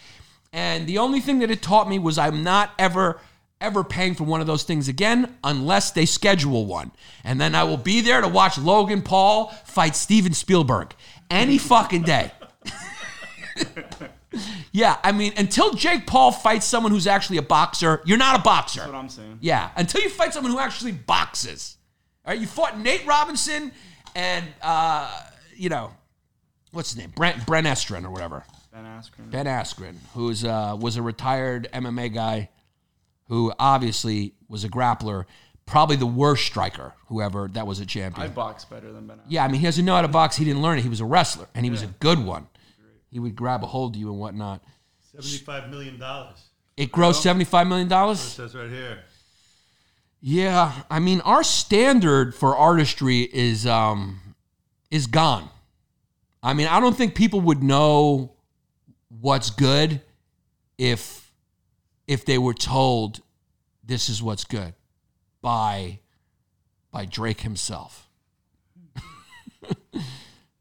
And 0.52 0.86
the 0.86 0.98
only 0.98 1.20
thing 1.20 1.38
that 1.40 1.50
it 1.50 1.60
taught 1.62 1.88
me 1.88 1.98
was 1.98 2.16
I'm 2.18 2.42
not 2.42 2.72
ever 2.78 3.20
ever 3.60 3.82
paying 3.82 4.14
for 4.14 4.24
one 4.24 4.40
of 4.40 4.46
those 4.46 4.62
things 4.62 4.88
again 4.88 5.36
unless 5.42 5.90
they 5.92 6.06
schedule 6.06 6.66
one. 6.66 6.92
And 7.24 7.40
then 7.40 7.54
I 7.54 7.64
will 7.64 7.76
be 7.76 8.00
there 8.00 8.20
to 8.20 8.28
watch 8.28 8.58
Logan 8.58 9.02
Paul 9.02 9.48
fight 9.64 9.96
Steven 9.96 10.32
Spielberg 10.32 10.94
any 11.30 11.58
fucking 11.58 12.02
day. 12.02 12.32
yeah, 14.72 14.98
I 15.02 15.12
mean, 15.12 15.32
until 15.36 15.72
Jake 15.74 16.06
Paul 16.06 16.32
fights 16.32 16.66
someone 16.66 16.92
who's 16.92 17.06
actually 17.06 17.38
a 17.38 17.42
boxer, 17.42 18.02
you're 18.04 18.18
not 18.18 18.38
a 18.38 18.42
boxer. 18.42 18.80
That's 18.80 18.92
what 18.92 18.98
I'm 18.98 19.08
saying. 19.08 19.38
Yeah, 19.40 19.70
until 19.76 20.02
you 20.02 20.10
fight 20.10 20.34
someone 20.34 20.52
who 20.52 20.58
actually 20.58 20.92
boxes. 20.92 21.76
All 22.24 22.32
right, 22.32 22.40
you 22.40 22.46
fought 22.46 22.78
Nate 22.78 23.06
Robinson 23.06 23.72
and 24.14 24.44
uh, 24.62 25.20
you 25.54 25.68
know, 25.68 25.92
what's 26.72 26.90
his 26.90 26.98
name? 26.98 27.12
Brent 27.14 27.46
Brent 27.46 27.66
Estrin 27.66 28.04
or 28.04 28.10
whatever. 28.10 28.44
Ben 28.72 28.84
Askren. 28.84 29.30
Ben 29.30 29.46
Askren, 29.46 29.94
who's 30.14 30.44
uh, 30.44 30.76
was 30.78 30.96
a 30.96 31.02
retired 31.02 31.68
MMA 31.72 32.12
guy, 32.12 32.50
who 33.28 33.52
obviously 33.58 34.34
was 34.48 34.64
a 34.64 34.68
grappler, 34.68 35.24
probably 35.66 35.96
the 35.96 36.06
worst 36.06 36.44
striker, 36.46 36.94
whoever 37.08 37.48
that 37.48 37.66
was 37.66 37.80
a 37.80 37.86
champion. 37.86 38.26
I 38.26 38.28
box 38.32 38.64
better 38.64 38.92
than 38.92 39.06
Ben 39.06 39.16
Askren. 39.18 39.22
yeah, 39.28 39.44
I 39.44 39.48
mean 39.48 39.60
he 39.60 39.66
doesn't 39.66 39.84
know 39.84 39.94
how 39.96 40.02
to 40.02 40.08
box. 40.08 40.36
He 40.36 40.44
didn't 40.44 40.62
learn 40.62 40.78
it. 40.78 40.82
He 40.82 40.88
was 40.88 41.00
a 41.00 41.04
wrestler, 41.04 41.46
and 41.54 41.64
he 41.64 41.70
was 41.70 41.82
a 41.82 41.88
good 41.88 42.24
one. 42.24 42.46
He 43.10 43.18
would 43.18 43.34
grab 43.36 43.62
a 43.62 43.66
hold 43.66 43.94
of 43.94 44.00
you 44.00 44.10
and 44.10 44.18
whatnot. 44.20 44.62
Seventy-five 45.12 45.70
million 45.70 45.98
dollars. 45.98 46.38
It 46.76 46.92
grossed 46.92 47.22
seventy 47.22 47.44
five 47.44 47.66
million 47.66 47.86
It 47.86 47.90
dollars. 47.90 48.20
says 48.20 48.54
right 48.54 48.68
here. 48.70 49.00
Yeah, 50.20 50.72
I 50.90 50.98
mean 50.98 51.20
our 51.22 51.42
standard 51.44 52.34
for 52.34 52.56
artistry 52.56 53.20
is 53.22 53.66
um 53.66 54.20
is 54.90 55.06
gone. 55.06 55.48
I 56.42 56.52
mean, 56.54 56.68
I 56.68 56.78
don't 56.80 56.96
think 56.96 57.14
people 57.14 57.40
would 57.40 57.62
know 57.62 58.32
what's 59.20 59.50
good 59.50 60.00
if 60.78 61.25
if 62.06 62.24
they 62.24 62.38
were 62.38 62.54
told 62.54 63.20
this 63.84 64.08
is 64.08 64.22
what's 64.22 64.44
good 64.44 64.74
by 65.40 66.00
by 66.90 67.04
Drake 67.04 67.42
himself. 67.42 68.08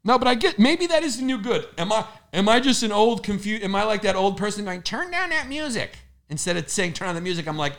no, 0.04 0.20
but 0.20 0.28
I 0.28 0.36
get 0.36 0.60
maybe 0.60 0.88
that 0.88 1.04
is 1.04 1.18
the 1.18 1.24
new 1.24 1.38
good. 1.40 1.68
Am 1.78 1.92
I 1.92 2.06
am 2.34 2.50
I 2.50 2.60
just 2.60 2.84
an 2.84 2.92
old 2.92 3.24
confused 3.24 3.64
am 3.64 3.76
I 3.76 3.84
like 3.84 4.02
that 4.04 4.16
old 4.16 4.38
person 4.38 4.66
going 4.66 4.82
turn 4.82 5.12
down 5.12 5.30
that 5.30 5.48
music 5.48 5.98
instead 6.30 6.58
of 6.58 6.70
saying 6.70 6.94
turn 6.94 7.08
on 7.08 7.16
the 7.16 7.22
music 7.22 7.48
I'm 7.48 7.58
like 7.58 7.74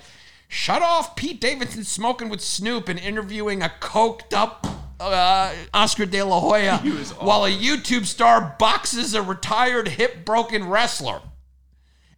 shut 0.49 0.83
off 0.83 1.17
Pete 1.17 1.41
Davidson 1.41 1.85
smoking 1.85 2.29
with 2.29 2.41
Snoop 2.41 2.89
and 2.89 2.99
interviewing 2.99 3.63
a 3.63 3.69
coked 3.81 4.33
up 4.33 4.67
uh, 4.99 5.55
Oscar 5.75 6.07
De 6.07 6.23
La 6.23 6.41
Hoya 6.41 6.79
while 7.21 7.45
a 7.45 7.51
YouTube 7.51 8.07
star 8.07 8.57
boxes 8.59 9.15
a 9.15 9.23
retired 9.23 9.89
hip 9.89 10.25
broken 10.25 10.69
wrestler. 10.69 11.21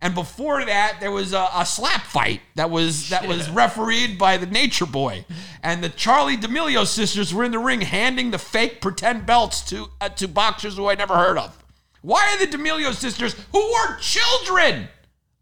And 0.00 0.14
before 0.14 0.64
that, 0.64 0.98
there 1.00 1.10
was 1.10 1.32
a, 1.32 1.48
a 1.52 1.66
slap 1.66 2.04
fight 2.04 2.40
that 2.54 2.70
was 2.70 3.08
that 3.08 3.26
was 3.26 3.50
refereed 3.50 4.16
by 4.16 4.36
the 4.36 4.46
Nature 4.46 4.86
Boy, 4.86 5.24
and 5.62 5.82
the 5.82 5.88
Charli 5.88 6.40
D'Amelio 6.40 6.86
sisters 6.86 7.34
were 7.34 7.42
in 7.42 7.50
the 7.50 7.58
ring 7.58 7.80
handing 7.80 8.30
the 8.30 8.38
fake 8.38 8.80
pretend 8.80 9.26
belts 9.26 9.60
to 9.70 9.88
uh, 10.00 10.08
to 10.10 10.28
boxers 10.28 10.76
who 10.76 10.88
I 10.88 10.94
never 10.94 11.16
heard 11.16 11.36
of. 11.36 11.58
Why 12.02 12.32
are 12.32 12.38
the 12.38 12.46
D'Amelio 12.46 12.92
sisters, 12.92 13.34
who 13.50 13.58
were 13.58 13.98
children, 13.98 14.88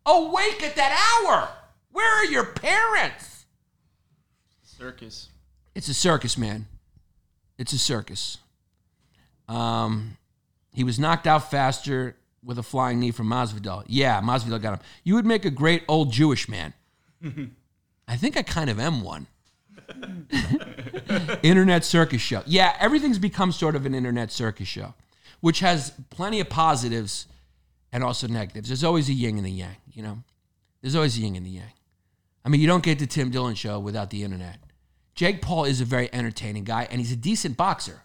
awake 0.07 0.63
at 0.63 0.77
that 0.77 1.23
hour? 1.27 1.51
Where 1.93 2.11
are 2.15 2.25
your 2.25 2.45
parents? 2.45 3.45
Circus. 4.63 5.29
It's 5.75 5.89
a 5.89 5.95
circus, 5.95 6.39
man. 6.39 6.67
It's 7.59 7.75
a 7.75 7.79
circus. 7.79 8.39
Um, 9.49 10.17
he 10.73 10.83
was 10.83 10.99
knocked 10.99 11.27
out 11.27 11.51
faster 11.51 12.17
with 12.47 12.59
a 12.59 12.63
flying 12.63 13.01
knee 13.01 13.11
from 13.11 13.27
Masvidal. 13.27 13.85
Yeah, 13.89 14.21
Masvidal 14.21 14.63
got 14.63 14.75
him. 14.75 14.87
You 15.03 15.17
would 15.17 15.27
make 15.27 15.45
a 15.45 15.51
great 15.51 15.83
old 15.89 16.13
Jewish 16.13 16.49
man. 16.49 16.73
I 18.09 18.17
think 18.17 18.37
I 18.37 18.43
kind 18.43 18.71
of 18.71 18.79
am 18.79 19.03
one. 19.03 19.27
internet 21.43 21.85
circus 21.85 22.23
show. 22.23 22.43
Yeah, 22.47 22.75
everything's 22.79 23.19
become 23.19 23.53
sort 23.53 23.77
of 23.77 23.85
an 23.85 23.95
internet 23.95 24.31
circus 24.31 24.69
show, 24.69 24.95
which 25.41 25.61
has 25.61 25.93
plenty 26.11 26.41
of 26.41 26.49
positives 26.49 27.27
and 27.93 28.05
also 28.05 28.29
negatives. 28.29 28.69
There's 28.69 28.85
always 28.85 29.09
a 29.09 29.13
yin 29.13 29.39
and 29.39 29.47
a 29.47 29.51
yang, 29.51 29.77
you 29.93 30.03
know? 30.03 30.19
There's 30.81 30.95
always 30.95 31.19
a 31.19 31.21
yin 31.21 31.35
and 31.37 31.47
a 31.47 31.51
yang. 31.51 31.73
I 32.45 32.49
mean, 32.49 32.61
you 32.61 32.69
don't 32.69 32.85
get 32.85 33.01
the 33.01 33.07
Tim 33.07 33.31
Dillon 33.31 33.57
show 33.57 33.81
without 33.81 34.11
the 34.11 34.23
internet. 34.23 34.61
Jake 35.17 35.43
Paul 35.43 35.65
is 35.65 35.81
a 35.81 35.85
very 35.85 36.13
entertaining 36.13 36.63
guy 36.63 36.87
and 36.91 37.01
he's 37.01 37.11
a 37.11 37.17
decent 37.17 37.57
boxer. 37.57 38.03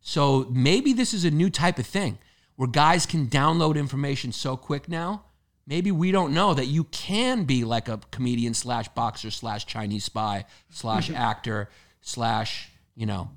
So 0.00 0.46
maybe 0.50 0.92
this 0.92 1.12
is 1.12 1.24
a 1.24 1.30
new 1.30 1.50
type 1.50 1.78
of 1.78 1.86
thing 1.86 2.18
where 2.60 2.68
guys 2.68 3.06
can 3.06 3.26
download 3.26 3.76
information 3.76 4.32
so 4.32 4.54
quick 4.54 4.86
now. 4.86 5.22
Maybe 5.66 5.90
we 5.90 6.12
don't 6.12 6.34
know 6.34 6.52
that 6.52 6.66
you 6.66 6.84
can 6.84 7.44
be 7.44 7.64
like 7.64 7.88
a 7.88 7.98
comedian 8.10 8.52
slash 8.52 8.86
boxer 8.88 9.30
slash 9.30 9.64
Chinese 9.64 10.04
spy 10.04 10.44
slash 10.68 11.10
actor 11.14 11.70
slash, 12.02 12.68
you 12.94 13.06
know, 13.06 13.30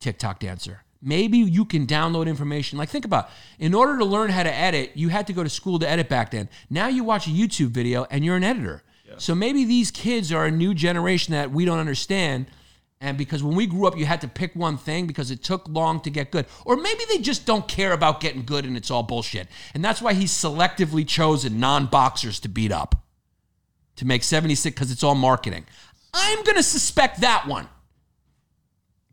TikTok 0.00 0.40
dancer. 0.40 0.82
Maybe 1.00 1.38
you 1.38 1.64
can 1.64 1.86
download 1.86 2.26
information. 2.26 2.76
Like, 2.76 2.88
think 2.88 3.04
about 3.04 3.30
in 3.60 3.72
order 3.72 3.96
to 3.98 4.04
learn 4.04 4.30
how 4.30 4.42
to 4.42 4.52
edit, 4.52 4.96
you 4.96 5.10
had 5.10 5.28
to 5.28 5.32
go 5.32 5.44
to 5.44 5.48
school 5.48 5.78
to 5.78 5.88
edit 5.88 6.08
back 6.08 6.32
then. 6.32 6.48
Now 6.68 6.88
you 6.88 7.04
watch 7.04 7.28
a 7.28 7.30
YouTube 7.30 7.68
video 7.68 8.04
and 8.10 8.24
you're 8.24 8.34
an 8.34 8.42
editor. 8.42 8.82
So 9.16 9.36
maybe 9.36 9.64
these 9.64 9.92
kids 9.92 10.32
are 10.32 10.46
a 10.46 10.50
new 10.50 10.74
generation 10.74 11.34
that 11.34 11.52
we 11.52 11.64
don't 11.64 11.78
understand. 11.78 12.46
And 13.00 13.16
because 13.16 13.42
when 13.42 13.56
we 13.56 13.66
grew 13.66 13.86
up, 13.86 13.96
you 13.96 14.04
had 14.04 14.20
to 14.20 14.28
pick 14.28 14.54
one 14.54 14.76
thing 14.76 15.06
because 15.06 15.30
it 15.30 15.42
took 15.42 15.66
long 15.68 16.00
to 16.00 16.10
get 16.10 16.30
good. 16.30 16.44
Or 16.66 16.76
maybe 16.76 17.00
they 17.08 17.18
just 17.18 17.46
don't 17.46 17.66
care 17.66 17.92
about 17.92 18.20
getting 18.20 18.44
good 18.44 18.66
and 18.66 18.76
it's 18.76 18.90
all 18.90 19.02
bullshit. 19.02 19.48
And 19.72 19.82
that's 19.82 20.02
why 20.02 20.12
he's 20.12 20.32
selectively 20.32 21.06
chosen 21.08 21.58
non 21.58 21.86
boxers 21.86 22.38
to 22.40 22.48
beat 22.48 22.72
up 22.72 23.02
to 23.96 24.06
make 24.06 24.22
76 24.22 24.74
because 24.74 24.90
it's 24.90 25.02
all 25.02 25.14
marketing. 25.14 25.64
I'm 26.12 26.42
going 26.42 26.56
to 26.56 26.62
suspect 26.62 27.20
that 27.20 27.46
one, 27.46 27.68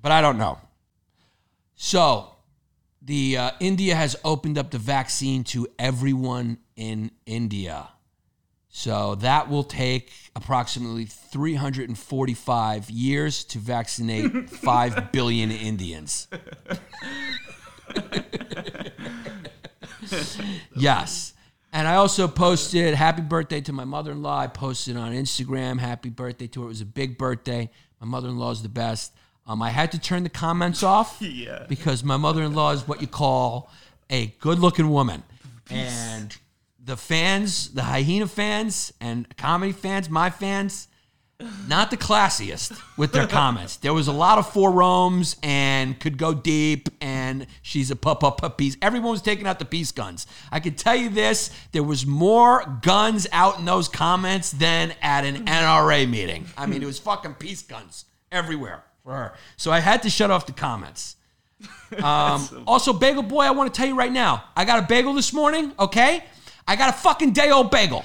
but 0.02 0.12
I 0.12 0.22
don't 0.22 0.38
know. 0.38 0.60
So, 1.76 2.32
the 3.02 3.38
uh, 3.38 3.52
India 3.60 3.96
has 3.96 4.16
opened 4.26 4.58
up 4.58 4.72
the 4.72 4.80
vaccine 4.80 5.44
to 5.46 5.68
everyone 5.78 6.58
in 6.76 7.12
India. 7.26 7.90
So 8.78 9.16
that 9.16 9.50
will 9.50 9.64
take 9.64 10.12
approximately 10.36 11.06
345 11.06 12.92
years 12.92 13.44
to 13.46 13.58
vaccinate 13.58 14.50
5 14.52 15.12
billion 15.12 15.50
Indians. 15.50 16.28
yes. 20.76 21.34
And 21.74 21.88
I 21.88 21.96
also 21.96 22.28
posted 22.28 22.94
happy 22.94 23.24
birthday 23.24 23.62
to 23.62 23.74
my 23.74 23.84
mother 23.84 24.12
in 24.12 24.22
law. 24.22 24.38
I 24.42 24.46
posted 24.46 24.96
on 24.96 25.12
Instagram 25.12 25.80
happy 25.80 26.10
birthday 26.10 26.46
to 26.46 26.62
her. 26.62 26.66
It 26.68 26.70
was 26.70 26.82
a 26.82 26.86
big 26.86 27.18
birthday. 27.18 27.72
My 28.00 28.06
mother 28.06 28.30
in 28.30 28.38
law 28.38 28.52
is 28.52 28.62
the 28.62 28.70
best. 28.70 29.12
Um, 29.48 29.64
I 29.64 29.72
had 29.72 29.92
to 29.94 30.00
turn 30.00 30.22
the 30.22 30.30
comments 30.30 30.84
off 30.84 31.18
Yeah. 31.22 31.66
because 31.68 32.04
my 32.04 32.18
mother 32.18 32.44
in 32.44 32.54
law 32.54 32.74
is 32.74 32.88
what 32.88 33.02
you 33.02 33.08
call 33.08 33.72
a 34.12 34.28
good 34.40 34.60
looking 34.60 34.92
woman. 34.92 35.24
And 35.72 36.38
the 36.88 36.98
fans, 36.98 37.74
the 37.74 37.84
hyena 37.84 38.28
fans 38.28 38.94
and 39.02 39.28
comedy 39.38 39.74
fans, 39.74 40.10
my 40.10 40.30
fans, 40.30 40.88
not 41.68 41.92
the 41.92 41.98
classiest 41.98 42.82
with 42.98 43.12
their 43.12 43.28
comments. 43.28 43.76
There 43.76 43.94
was 43.94 44.08
a 44.08 44.14
lot 44.14 44.40
of 44.40 44.50
forums 44.52 45.36
and 45.44 46.00
could 46.00 46.18
go 46.18 46.34
deep, 46.34 46.90
and 47.00 47.46
she's 47.62 47.92
a 47.92 47.96
pup 47.96 48.24
up 48.24 48.40
pup 48.40 48.58
piece. 48.58 48.78
Everyone 48.82 49.12
was 49.12 49.22
taking 49.22 49.46
out 49.46 49.60
the 49.60 49.66
peace 49.66 49.92
guns. 49.92 50.26
I 50.52 50.62
can 50.62 50.76
tell 50.76 50.96
you 50.96 51.10
this: 51.10 51.52
there 51.74 51.84
was 51.84 52.08
more 52.08 52.80
guns 52.82 53.28
out 53.34 53.60
in 53.60 53.66
those 53.66 53.88
comments 53.90 54.50
than 54.52 54.96
at 55.02 55.26
an 55.26 55.46
NRA 55.46 56.10
meeting. 56.10 56.46
I 56.58 56.66
mean, 56.66 56.82
it 56.82 56.88
was 56.88 56.98
fucking 57.00 57.36
peace 57.36 57.62
guns 57.62 58.06
everywhere 58.32 58.84
for 59.04 59.12
her. 59.12 59.34
So 59.58 59.72
I 59.72 59.82
had 59.82 60.02
to 60.04 60.10
shut 60.10 60.32
off 60.32 60.46
the 60.46 60.54
comments. 60.54 61.16
Um, 62.04 62.66
also, 62.68 62.92
Bagel 62.92 63.24
Boy, 63.24 63.44
I 63.44 63.52
want 63.52 63.74
to 63.74 63.78
tell 63.78 63.88
you 63.88 63.96
right 63.96 64.12
now, 64.12 64.44
I 64.58 64.66
got 64.66 64.84
a 64.84 64.86
bagel 64.86 65.14
this 65.14 65.32
morning. 65.32 65.72
Okay, 65.80 66.22
I 66.68 66.76
got 66.76 66.90
a 66.90 66.98
fucking 66.98 67.32
day 67.32 67.50
old 67.50 67.72
bagel. 67.72 68.04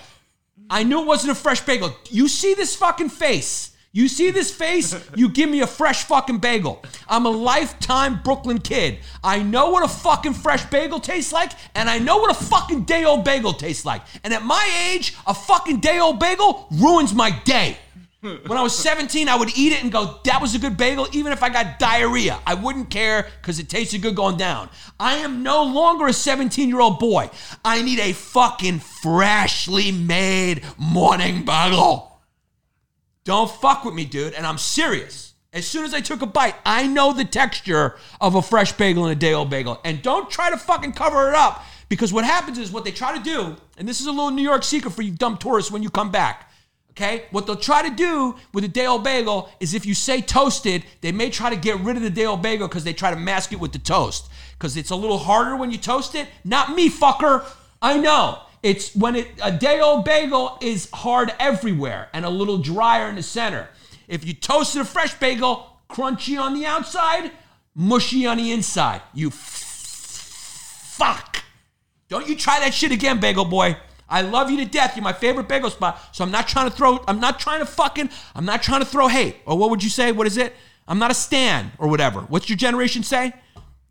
I 0.70 0.84
knew 0.84 1.00
it 1.00 1.06
wasn't 1.06 1.32
a 1.32 1.34
fresh 1.34 1.60
bagel. 1.62 1.94
You 2.08 2.28
see 2.28 2.54
this 2.54 2.76
fucking 2.76 3.08
face. 3.08 3.72
You 3.94 4.08
see 4.08 4.30
this 4.30 4.50
face? 4.50 4.94
You 5.16 5.28
give 5.28 5.50
me 5.50 5.60
a 5.60 5.66
fresh 5.66 6.04
fucking 6.04 6.38
bagel. 6.38 6.82
I'm 7.06 7.26
a 7.26 7.30
lifetime 7.30 8.20
Brooklyn 8.24 8.58
kid. 8.58 9.00
I 9.22 9.42
know 9.42 9.68
what 9.68 9.84
a 9.84 9.88
fucking 9.88 10.32
fresh 10.32 10.64
bagel 10.66 11.00
tastes 11.00 11.32
like, 11.32 11.52
and 11.74 11.90
I 11.90 11.98
know 11.98 12.16
what 12.16 12.30
a 12.30 12.44
fucking 12.44 12.84
day 12.84 13.04
old 13.04 13.24
bagel 13.24 13.52
tastes 13.52 13.84
like. 13.84 14.02
And 14.24 14.32
at 14.32 14.42
my 14.42 14.64
age, 14.90 15.14
a 15.26 15.34
fucking 15.34 15.80
day 15.80 15.98
old 16.00 16.18
bagel 16.18 16.66
ruins 16.70 17.12
my 17.12 17.30
day. 17.44 17.76
When 18.22 18.56
I 18.56 18.62
was 18.62 18.78
17, 18.78 19.28
I 19.28 19.34
would 19.34 19.50
eat 19.58 19.72
it 19.72 19.82
and 19.82 19.90
go, 19.90 20.20
that 20.22 20.40
was 20.40 20.54
a 20.54 20.58
good 20.60 20.76
bagel, 20.76 21.08
even 21.12 21.32
if 21.32 21.42
I 21.42 21.48
got 21.48 21.80
diarrhea. 21.80 22.38
I 22.46 22.54
wouldn't 22.54 22.88
care 22.88 23.26
because 23.40 23.58
it 23.58 23.68
tasted 23.68 24.00
good 24.00 24.14
going 24.14 24.36
down. 24.36 24.70
I 25.00 25.16
am 25.16 25.42
no 25.42 25.64
longer 25.64 26.06
a 26.06 26.12
17 26.12 26.68
year 26.68 26.78
old 26.78 27.00
boy. 27.00 27.30
I 27.64 27.82
need 27.82 27.98
a 27.98 28.12
fucking 28.12 28.78
freshly 28.78 29.90
made 29.90 30.62
morning 30.78 31.44
bagel. 31.44 32.20
Don't 33.24 33.50
fuck 33.50 33.84
with 33.84 33.94
me, 33.94 34.04
dude. 34.04 34.34
And 34.34 34.46
I'm 34.46 34.58
serious. 34.58 35.34
As 35.52 35.66
soon 35.66 35.84
as 35.84 35.92
I 35.92 36.00
took 36.00 36.22
a 36.22 36.26
bite, 36.26 36.54
I 36.64 36.86
know 36.86 37.12
the 37.12 37.24
texture 37.24 37.96
of 38.20 38.36
a 38.36 38.42
fresh 38.42 38.70
bagel 38.72 39.04
and 39.04 39.12
a 39.12 39.16
day 39.16 39.32
old 39.32 39.50
bagel. 39.50 39.80
And 39.84 40.00
don't 40.00 40.30
try 40.30 40.48
to 40.48 40.56
fucking 40.56 40.92
cover 40.92 41.28
it 41.28 41.34
up 41.34 41.64
because 41.88 42.12
what 42.12 42.24
happens 42.24 42.56
is 42.56 42.70
what 42.70 42.84
they 42.84 42.92
try 42.92 43.18
to 43.18 43.22
do, 43.22 43.56
and 43.76 43.86
this 43.86 44.00
is 44.00 44.06
a 44.06 44.12
little 44.12 44.30
New 44.30 44.42
York 44.42 44.62
secret 44.62 44.92
for 44.92 45.02
you 45.02 45.10
dumb 45.10 45.36
tourists 45.36 45.70
when 45.70 45.82
you 45.82 45.90
come 45.90 46.10
back. 46.10 46.51
Okay, 46.92 47.24
what 47.30 47.46
they'll 47.46 47.56
try 47.56 47.88
to 47.88 47.94
do 47.94 48.36
with 48.52 48.64
a 48.64 48.68
day 48.68 48.84
old 48.84 49.02
bagel 49.02 49.48
is 49.60 49.72
if 49.72 49.86
you 49.86 49.94
say 49.94 50.20
toasted, 50.20 50.84
they 51.00 51.10
may 51.10 51.30
try 51.30 51.48
to 51.48 51.56
get 51.56 51.80
rid 51.80 51.96
of 51.96 52.02
the 52.02 52.10
day 52.10 52.26
old 52.26 52.42
bagel 52.42 52.68
because 52.68 52.84
they 52.84 52.92
try 52.92 53.10
to 53.10 53.16
mask 53.16 53.50
it 53.50 53.58
with 53.58 53.72
the 53.72 53.78
toast 53.78 54.30
because 54.52 54.76
it's 54.76 54.90
a 54.90 54.96
little 54.96 55.16
harder 55.16 55.56
when 55.56 55.70
you 55.70 55.78
toast 55.78 56.14
it. 56.14 56.28
Not 56.44 56.74
me, 56.74 56.90
fucker. 56.90 57.46
I 57.80 57.96
know. 57.96 58.42
It's 58.62 58.94
when 58.94 59.16
it 59.16 59.28
a 59.42 59.50
day 59.50 59.80
old 59.80 60.04
bagel 60.04 60.58
is 60.60 60.90
hard 60.92 61.32
everywhere 61.40 62.08
and 62.12 62.26
a 62.26 62.30
little 62.30 62.58
drier 62.58 63.08
in 63.08 63.14
the 63.14 63.22
center. 63.22 63.68
If 64.06 64.26
you 64.26 64.34
toasted 64.34 64.82
a 64.82 64.84
fresh 64.84 65.14
bagel, 65.14 65.78
crunchy 65.88 66.38
on 66.38 66.52
the 66.52 66.66
outside, 66.66 67.32
mushy 67.74 68.26
on 68.26 68.36
the 68.36 68.52
inside. 68.52 69.00
You 69.14 69.28
f- 69.28 69.34
fuck. 70.94 71.42
Don't 72.08 72.28
you 72.28 72.36
try 72.36 72.60
that 72.60 72.74
shit 72.74 72.92
again, 72.92 73.18
bagel 73.18 73.46
boy. 73.46 73.78
I 74.12 74.20
love 74.20 74.50
you 74.50 74.58
to 74.58 74.66
death. 74.66 74.94
You're 74.94 75.02
my 75.02 75.14
favorite 75.14 75.48
bagel 75.48 75.70
spot. 75.70 75.98
So 76.12 76.22
I'm 76.22 76.30
not 76.30 76.46
trying 76.46 76.70
to 76.70 76.76
throw, 76.76 77.02
I'm 77.08 77.18
not 77.18 77.40
trying 77.40 77.60
to 77.60 77.66
fucking, 77.66 78.10
I'm 78.34 78.44
not 78.44 78.62
trying 78.62 78.80
to 78.80 78.86
throw 78.86 79.08
hate. 79.08 79.36
Or 79.46 79.56
what 79.56 79.70
would 79.70 79.82
you 79.82 79.88
say? 79.88 80.12
What 80.12 80.26
is 80.26 80.36
it? 80.36 80.54
I'm 80.86 80.98
not 80.98 81.10
a 81.10 81.14
stan 81.14 81.72
or 81.78 81.88
whatever. 81.88 82.20
What's 82.20 82.48
your 82.48 82.58
generation 82.58 83.02
say? 83.02 83.32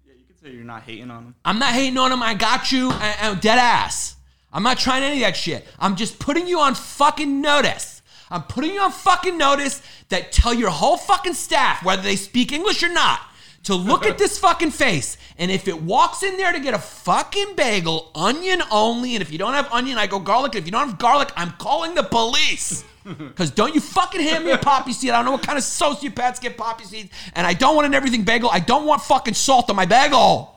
Yeah, 0.06 0.14
you 0.16 0.24
could 0.28 0.40
say 0.40 0.52
you're 0.52 0.64
not 0.64 0.84
hating 0.84 1.10
on 1.10 1.24
them. 1.24 1.36
I'm 1.44 1.58
not 1.58 1.74
hating 1.74 1.98
on 1.98 2.12
them. 2.12 2.22
I 2.22 2.36
got 2.36 2.72
you. 2.72 2.92
And, 2.92 3.16
and 3.22 3.42
dead 3.42 3.58
ass. 3.58 4.16
I'm 4.54 4.64
not 4.64 4.78
trying 4.78 5.02
any 5.02 5.16
of 5.16 5.22
that 5.22 5.36
shit. 5.36 5.68
I'm 5.80 5.96
just 5.96 6.20
putting 6.20 6.48
you 6.48 6.60
on 6.60 6.76
fucking 6.76 7.42
notice. 7.42 8.02
I'm 8.30 8.44
putting 8.44 8.74
you 8.74 8.82
on 8.82 8.92
fucking 8.92 9.38
notice 9.38 9.82
that 10.10 10.32
tell 10.32 10.54
your 10.54 10.70
whole 10.70 10.98
fucking 10.98 11.34
staff, 11.34 11.84
whether 11.84 12.02
they 12.02 12.16
speak 12.16 12.52
English 12.52 12.84
or 12.84 12.90
not, 12.90 13.22
to 13.64 13.76
look 13.76 14.06
at 14.06 14.18
this 14.18 14.40
fucking 14.40 14.72
face. 14.72 15.18
And 15.38 15.52
if 15.52 15.68
it 15.68 15.82
walks 15.82 16.24
in 16.24 16.38
there 16.38 16.52
to 16.52 16.60
get 16.60 16.74
a 16.74 16.80
fucking 16.80 17.56
bagel, 17.56 18.12
onion 18.16 18.62
only, 18.72 19.16
and 19.16 19.22
if 19.22 19.32
you 19.32 19.38
don't 19.38 19.54
have 19.54 19.72
onion, 19.72 19.98
I 19.98 20.08
go 20.08 20.20
garlic. 20.20 20.56
If 20.56 20.66
you 20.66 20.72
don't 20.72 20.90
have 20.90 20.98
garlic, 20.98 21.32
I'm 21.36 21.52
calling 21.54 21.96
the 21.96 22.04
police. 22.04 22.84
Because 23.04 23.50
don't 23.50 23.74
you 23.74 23.82
fucking 23.82 24.22
hand 24.22 24.46
me 24.46 24.52
a 24.52 24.60
poppy 24.60 24.94
seed. 24.94 25.10
I 25.10 25.16
don't 25.16 25.26
know 25.26 25.32
what 25.32 25.42
kind 25.42 25.58
of 25.58 25.64
sociopaths 25.64 26.40
get 26.40 26.56
poppy 26.56 26.84
seeds. 26.84 27.10
And 27.34 27.48
I 27.48 27.54
don't 27.54 27.76
want 27.76 27.88
an 27.88 27.96
everything 27.96 28.24
bagel. 28.24 28.48
I 28.54 28.60
don't 28.60 28.86
want 28.86 29.02
fucking 29.02 29.34
salt 29.34 29.72
on 29.72 29.76
my 29.76 29.88
bagel. 29.88 30.56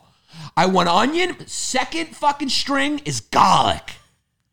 I 0.55 0.67
want 0.67 0.91
onion. 0.91 1.37
Second 1.47 2.15
fucking 2.15 2.51
string 2.51 3.01
is 3.07 3.21
garlic. 3.23 3.93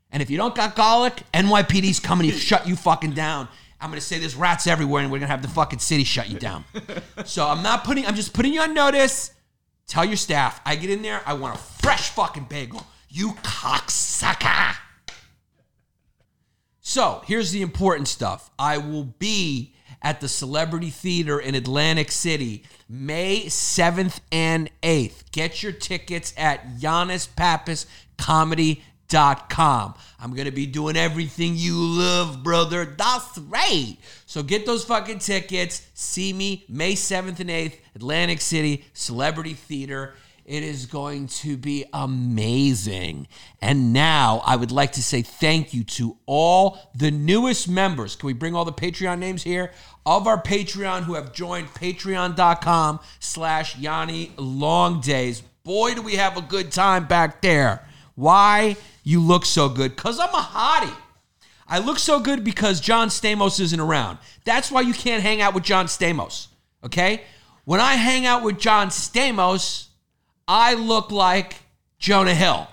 And 0.09 0.23
if 0.23 0.29
you 0.29 0.37
don't 0.37 0.55
got 0.55 0.73
garlic, 0.73 1.21
NYPD's 1.33 1.99
coming 1.99 2.31
to 2.31 2.37
shut 2.37 2.65
you 2.65 2.77
fucking 2.77 3.11
down. 3.11 3.49
I'm 3.81 3.89
gonna 3.89 4.01
say 4.01 4.19
there's 4.19 4.35
rats 4.35 4.67
everywhere, 4.67 5.03
and 5.03 5.11
we're 5.11 5.19
gonna 5.19 5.31
have 5.31 5.41
the 5.41 5.47
fucking 5.47 5.79
city 5.79 6.03
shut 6.03 6.29
you 6.29 6.37
down. 6.37 6.63
so 7.25 7.47
I'm 7.47 7.63
not 7.63 7.83
putting. 7.83 8.05
I'm 8.05 8.15
just 8.15 8.33
putting 8.33 8.53
you 8.53 8.61
on 8.61 8.73
notice. 8.73 9.31
Tell 9.87 10.05
your 10.05 10.17
staff. 10.17 10.61
I 10.65 10.75
get 10.75 10.89
in 10.89 11.01
there. 11.01 11.21
I 11.25 11.33
want 11.33 11.55
a 11.55 11.57
fresh 11.57 12.09
fucking 12.11 12.45
bagel. 12.45 12.85
You 13.09 13.31
cocksucker. 13.43 14.75
So 16.79 17.21
here's 17.25 17.51
the 17.51 17.61
important 17.61 18.07
stuff. 18.07 18.51
I 18.57 18.77
will 18.77 19.03
be 19.03 19.75
at 20.01 20.21
the 20.21 20.27
Celebrity 20.27 20.89
Theater 20.89 21.39
in 21.39 21.55
Atlantic 21.55 22.11
City 22.11 22.63
May 22.89 23.45
7th 23.45 24.19
and 24.31 24.69
8th. 24.81 25.31
Get 25.31 25.61
your 25.61 25.71
tickets 25.71 26.33
at 26.37 26.65
I'm 29.13 30.33
going 30.33 30.45
to 30.45 30.51
be 30.51 30.65
doing 30.65 30.97
everything 30.97 31.55
you 31.55 31.75
love, 31.75 32.43
brother. 32.43 32.85
That's 32.85 33.37
right. 33.37 33.97
So 34.25 34.43
get 34.43 34.65
those 34.65 34.85
fucking 34.85 35.19
tickets. 35.19 35.87
See 35.93 36.33
me 36.33 36.65
May 36.69 36.93
7th 36.93 37.39
and 37.39 37.49
8th, 37.49 37.77
Atlantic 37.95 38.41
City, 38.41 38.85
Celebrity 38.93 39.53
Theater. 39.53 40.13
It 40.45 40.63
is 40.63 40.85
going 40.85 41.27
to 41.27 41.55
be 41.55 41.85
amazing. 41.93 43.27
And 43.61 43.93
now 43.93 44.41
I 44.45 44.55
would 44.55 44.71
like 44.71 44.93
to 44.93 45.03
say 45.03 45.21
thank 45.21 45.73
you 45.73 45.83
to 45.83 46.17
all 46.25 46.79
the 46.95 47.11
newest 47.11 47.69
members. 47.69 48.15
Can 48.15 48.27
we 48.27 48.33
bring 48.33 48.55
all 48.55 48.65
the 48.65 48.73
Patreon 48.73 49.19
names 49.19 49.43
here? 49.43 49.71
Of 50.05 50.27
our 50.27 50.41
Patreon 50.41 51.03
who 51.03 51.13
have 51.13 51.31
joined 51.31 51.67
patreon.com 51.69 52.99
slash 53.19 53.77
Yanni 53.77 54.33
Long 54.37 54.99
Days. 54.99 55.41
Boy, 55.63 55.93
do 55.93 56.01
we 56.01 56.15
have 56.15 56.37
a 56.37 56.41
good 56.41 56.71
time 56.71 57.05
back 57.05 57.41
there. 57.41 57.87
Why? 58.15 58.77
You 59.03 59.21
look 59.21 59.45
so 59.45 59.69
good. 59.69 59.95
Because 59.95 60.19
I'm 60.19 60.29
a 60.29 60.41
hottie. 60.41 60.95
I 61.67 61.79
look 61.79 61.99
so 61.99 62.19
good 62.19 62.43
because 62.43 62.81
John 62.81 63.07
Stamos 63.07 63.59
isn't 63.59 63.79
around. 63.79 64.17
That's 64.43 64.69
why 64.69 64.81
you 64.81 64.93
can't 64.93 65.23
hang 65.23 65.41
out 65.41 65.53
with 65.53 65.63
John 65.63 65.85
Stamos. 65.85 66.47
Okay? 66.83 67.21
When 67.63 67.79
I 67.79 67.93
hang 67.93 68.25
out 68.25 68.43
with 68.43 68.59
John 68.59 68.89
Stamos, 68.89 69.87
I 70.47 70.73
look 70.73 71.11
like 71.11 71.55
Jonah 71.97 72.35
Hill. 72.35 72.67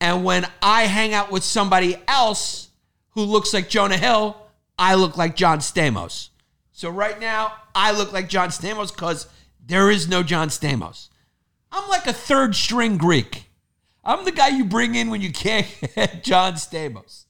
And 0.00 0.24
when 0.24 0.46
I 0.62 0.84
hang 0.84 1.12
out 1.12 1.30
with 1.30 1.44
somebody 1.44 1.96
else 2.08 2.70
who 3.10 3.22
looks 3.22 3.52
like 3.52 3.68
Jonah 3.68 3.98
Hill, 3.98 4.36
I 4.78 4.94
look 4.94 5.16
like 5.16 5.36
John 5.36 5.58
Stamos. 5.58 6.30
So 6.72 6.88
right 6.88 7.20
now, 7.20 7.52
I 7.74 7.92
look 7.92 8.12
like 8.12 8.28
John 8.28 8.48
Stamos 8.48 8.92
because 8.92 9.26
there 9.64 9.90
is 9.90 10.08
no 10.08 10.22
John 10.22 10.48
Stamos. 10.48 11.08
I'm 11.70 11.88
like 11.88 12.06
a 12.06 12.12
third 12.12 12.56
string 12.56 12.96
Greek. 12.96 13.46
I'm 14.04 14.24
the 14.24 14.32
guy 14.32 14.48
you 14.48 14.64
bring 14.64 14.94
in 14.94 15.10
when 15.10 15.20
you 15.20 15.32
can't 15.32 15.66
get 15.94 16.24
John 16.24 16.54
Stamos 16.54 17.24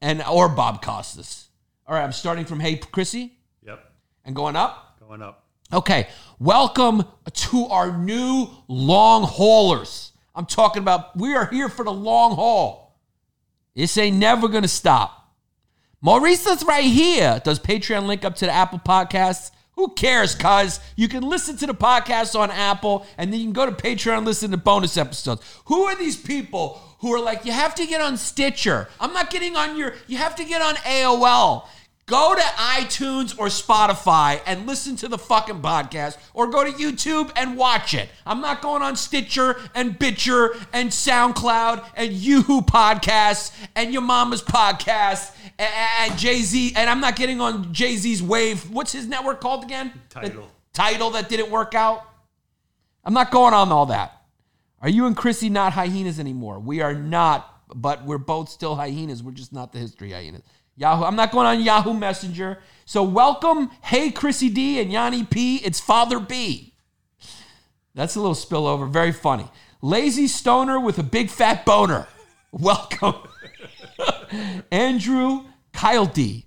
and 0.00 0.22
or 0.22 0.48
Bob 0.48 0.82
Costas. 0.82 1.48
All 1.86 1.94
right, 1.94 2.02
I'm 2.02 2.12
starting 2.12 2.44
from 2.44 2.60
Hey 2.60 2.76
Chrissy 2.76 3.38
Yep. 3.64 3.80
and 4.24 4.34
going 4.34 4.56
up. 4.56 4.98
Going 5.00 5.22
up. 5.22 5.44
Okay, 5.72 6.08
welcome 6.40 7.04
to 7.32 7.66
our 7.66 7.96
new 7.96 8.48
long 8.66 9.22
haulers. 9.22 10.12
I'm 10.34 10.46
talking 10.46 10.82
about 10.82 11.16
we 11.16 11.34
are 11.34 11.46
here 11.46 11.68
for 11.68 11.84
the 11.84 11.92
long 11.92 12.34
haul. 12.34 12.98
This 13.76 13.96
ain't 13.96 14.16
never 14.16 14.48
gonna 14.48 14.66
stop. 14.68 15.16
Maurice's 16.00 16.64
right 16.64 16.84
here. 16.84 17.40
Does 17.44 17.60
Patreon 17.60 18.06
link 18.06 18.24
up 18.24 18.34
to 18.36 18.46
the 18.46 18.52
Apple 18.52 18.80
Podcasts? 18.80 19.52
Who 19.80 19.88
cares, 19.88 20.34
cuz? 20.34 20.78
You 20.94 21.08
can 21.08 21.22
listen 21.22 21.56
to 21.56 21.66
the 21.66 21.72
podcast 21.74 22.38
on 22.38 22.50
Apple 22.50 23.06
and 23.16 23.32
then 23.32 23.40
you 23.40 23.46
can 23.46 23.54
go 23.54 23.64
to 23.64 23.72
Patreon 23.72 24.18
and 24.18 24.26
listen 24.26 24.50
to 24.50 24.58
bonus 24.58 24.98
episodes. 24.98 25.40
Who 25.64 25.84
are 25.84 25.96
these 25.96 26.18
people 26.18 26.82
who 26.98 27.14
are 27.14 27.18
like, 27.18 27.46
you 27.46 27.52
have 27.52 27.74
to 27.76 27.86
get 27.86 28.02
on 28.02 28.18
Stitcher? 28.18 28.88
I'm 29.00 29.14
not 29.14 29.30
getting 29.30 29.56
on 29.56 29.78
your, 29.78 29.94
you 30.06 30.18
have 30.18 30.36
to 30.36 30.44
get 30.44 30.60
on 30.60 30.74
AOL. 30.74 31.66
Go 32.04 32.34
to 32.34 32.42
iTunes 32.42 33.38
or 33.38 33.46
Spotify 33.46 34.42
and 34.44 34.66
listen 34.66 34.96
to 34.96 35.08
the 35.08 35.16
fucking 35.16 35.62
podcast, 35.62 36.18
or 36.34 36.48
go 36.48 36.64
to 36.64 36.72
YouTube 36.72 37.30
and 37.36 37.56
watch 37.56 37.94
it. 37.94 38.08
I'm 38.26 38.40
not 38.40 38.60
going 38.60 38.82
on 38.82 38.96
Stitcher 38.96 39.56
and 39.76 39.96
Bitcher 39.96 40.60
and 40.72 40.90
SoundCloud 40.90 41.86
and 41.94 42.12
Yoohoo 42.12 42.66
podcasts 42.66 43.56
and 43.76 43.92
your 43.92 44.02
mama's 44.02 44.42
podcast 44.42 45.30
and, 45.60 46.18
Jay 46.18 46.42
Z. 46.42 46.72
And 46.76 46.88
I'm 46.88 47.00
not 47.00 47.16
getting 47.16 47.40
on 47.40 47.72
Jay 47.72 47.96
Z's 47.96 48.22
Wave. 48.22 48.70
What's 48.70 48.92
his 48.92 49.06
network 49.06 49.40
called 49.40 49.64
again? 49.64 49.92
Tidal. 50.08 50.42
The 50.42 50.48
title 50.72 51.10
that 51.10 51.28
didn't 51.28 51.50
work 51.50 51.74
out. 51.74 52.02
I'm 53.04 53.14
not 53.14 53.30
going 53.30 53.54
on 53.54 53.70
all 53.72 53.86
that. 53.86 54.12
Are 54.82 54.88
you 54.88 55.06
and 55.06 55.16
Chrissy 55.16 55.50
not 55.50 55.74
hyenas 55.74 56.18
anymore? 56.18 56.58
We 56.58 56.80
are 56.80 56.94
not, 56.94 57.62
but 57.74 58.04
we're 58.04 58.18
both 58.18 58.48
still 58.48 58.76
hyenas. 58.76 59.22
We're 59.22 59.32
just 59.32 59.52
not 59.52 59.72
the 59.72 59.78
history 59.78 60.12
hyenas. 60.12 60.42
Yahoo. 60.76 61.04
I'm 61.04 61.16
not 61.16 61.32
going 61.32 61.46
on 61.46 61.60
Yahoo 61.60 61.92
Messenger. 61.92 62.58
So 62.86 63.02
welcome, 63.02 63.70
hey 63.82 64.10
Chrissy 64.10 64.48
D 64.48 64.80
and 64.80 64.90
Yanni 64.90 65.24
P. 65.24 65.56
It's 65.56 65.78
Father 65.78 66.18
B. 66.18 66.72
That's 67.94 68.16
a 68.16 68.20
little 68.20 68.34
spillover. 68.34 68.90
Very 68.90 69.12
funny. 69.12 69.48
Lazy 69.82 70.26
stoner 70.26 70.80
with 70.80 70.98
a 70.98 71.02
big 71.02 71.28
fat 71.28 71.66
boner. 71.66 72.06
Welcome. 72.52 73.16
Andrew 74.72 75.44
Kyle 75.72 76.06
D. 76.06 76.46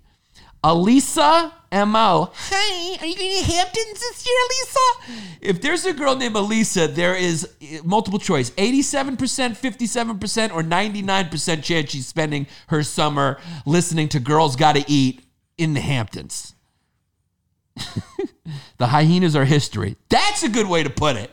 Alisa 0.62 1.52
M.O. 1.70 2.30
Hi, 2.32 2.96
are 3.00 3.06
you 3.06 3.16
going 3.16 3.44
to 3.44 3.52
Hamptons 3.52 4.00
this 4.00 4.26
year, 4.26 4.36
Lisa? 4.48 5.38
If 5.40 5.60
there's 5.60 5.84
a 5.84 5.92
girl 5.92 6.16
named 6.16 6.36
Alisa, 6.36 6.94
there 6.94 7.14
is 7.14 7.46
uh, 7.60 7.82
multiple 7.84 8.18
choice 8.18 8.50
87%, 8.52 9.18
57%, 9.18 10.54
or 10.54 10.62
99% 10.62 11.62
chance 11.62 11.90
she's 11.90 12.06
spending 12.06 12.46
her 12.68 12.82
summer 12.82 13.38
listening 13.66 14.08
to 14.10 14.20
Girls 14.20 14.56
Gotta 14.56 14.84
Eat 14.86 15.24
in 15.58 15.74
the 15.74 15.80
Hamptons. 15.80 16.54
the 18.78 18.86
hyenas 18.86 19.34
are 19.34 19.44
history. 19.44 19.96
That's 20.08 20.44
a 20.44 20.48
good 20.48 20.68
way 20.68 20.84
to 20.84 20.90
put 20.90 21.16
it. 21.16 21.30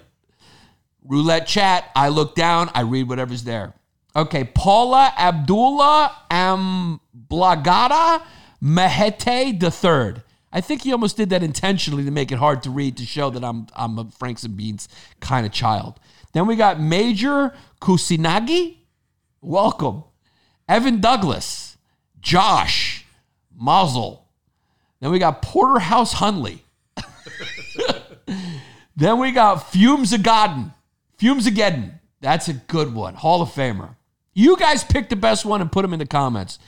Roulette 1.06 1.48
chat. 1.48 1.90
I 1.96 2.10
look 2.10 2.36
down, 2.36 2.70
I 2.74 2.82
read 2.82 3.08
whatever's 3.08 3.44
there. 3.44 3.74
Okay, 4.16 4.44
Paula 4.44 5.14
Abdullah 5.18 6.12
Amblagada 6.30 8.22
Mahete 8.62 9.60
the 9.60 9.72
third. 9.72 10.24
I 10.54 10.62
think 10.62 10.84
he 10.84 10.92
almost 10.92 11.18
did 11.18 11.30
that 11.30 11.44
intentionally 11.44 12.04
to 12.04 12.12
make 12.12 12.32
it 12.32 12.38
hard 12.38 12.62
to 12.64 12.70
read 12.70 12.98
to 12.98 13.06
show 13.06 13.30
that 13.30 13.44
I'm 13.44 13.68
I'm 13.74 13.98
a 13.98 14.10
Franks 14.12 14.44
and 14.44 14.58
Beans 14.58 14.90
kind 15.20 15.46
of 15.46 15.52
child. 15.52 16.00
Then 16.34 16.46
we 16.46 16.56
got 16.56 16.80
Major 16.80 17.54
Kusanagi. 17.82 18.78
Welcome. 19.42 20.04
Evan 20.68 21.00
Douglas. 21.00 21.78
Josh. 22.20 23.06
Mazel. 23.58 24.28
Then 25.00 25.12
we 25.12 25.20
got 25.20 25.42
Porterhouse 25.42 26.16
Hunley. 26.16 26.60
then 28.96 29.20
we 29.20 29.32
got 29.32 29.72
Fumes 29.72 30.14
of 30.14 30.22
Godden. 30.22 30.74
Fumes 31.18 31.48
of 31.48 31.54
Again. 31.54 32.00
That's 32.20 32.48
a 32.48 32.54
good 32.54 32.94
one. 32.94 33.16
Hall 33.16 33.42
of 33.42 33.50
Famer. 33.50 33.96
You 34.34 34.58
guys 34.58 34.84
pick 34.84 35.10
the 35.10 35.16
best 35.16 35.46
one 35.46 35.62
and 35.62 35.72
put 35.72 35.84
them 35.84 35.94
in 35.94 36.00
the 36.00 36.06
comments. 36.06 36.60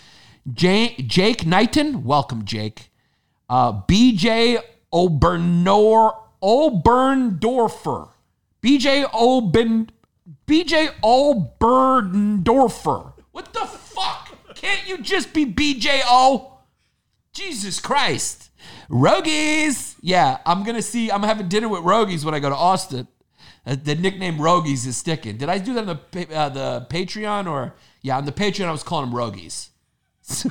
Jay, 0.52 0.96
Jake 0.96 1.46
Knighton. 1.46 2.04
Welcome, 2.04 2.46
Jake. 2.46 2.90
Uh, 3.50 3.82
BJ 3.84 4.60
Obernor, 4.94 6.16
Oberndorfer. 6.42 8.10
BJ 8.62 9.10
Oben, 9.14 9.90
BJ 10.48 10.90
Oberndorfer. 11.04 13.14
What 13.32 13.54
the 13.54 13.66
fuck? 13.66 14.30
Can't 14.56 14.88
you 14.88 15.00
just 15.00 15.34
be 15.34 15.46
BJO? 15.46 16.52
Jesus 17.34 17.80
Christ. 17.80 18.52
Rogies. 18.90 19.96
Yeah, 20.02 20.38
I'm 20.46 20.64
going 20.64 20.76
to 20.76 20.82
see, 20.82 21.12
I'm 21.12 21.24
having 21.24 21.50
dinner 21.50 21.68
with 21.68 21.82
Rogies 21.82 22.24
when 22.24 22.34
I 22.34 22.40
go 22.40 22.50
to 22.50 22.56
Austin. 22.56 23.08
Uh, 23.66 23.76
the 23.82 23.96
nickname 23.96 24.38
Rogies 24.38 24.86
is 24.86 24.98
sticking. 24.98 25.38
Did 25.38 25.50
I 25.50 25.58
do 25.58 25.74
that 25.76 25.88
on 25.88 26.00
the, 26.12 26.36
uh, 26.36 26.50
the 26.50 26.88
Patreon 26.90 27.50
or? 27.50 27.76
Yeah, 28.02 28.18
on 28.18 28.26
the 28.26 28.32
Patreon, 28.32 28.66
I 28.66 28.72
was 28.72 28.84
calling 28.84 29.10
them 29.10 29.18
Rogies. 29.18 29.70
So, 30.26 30.48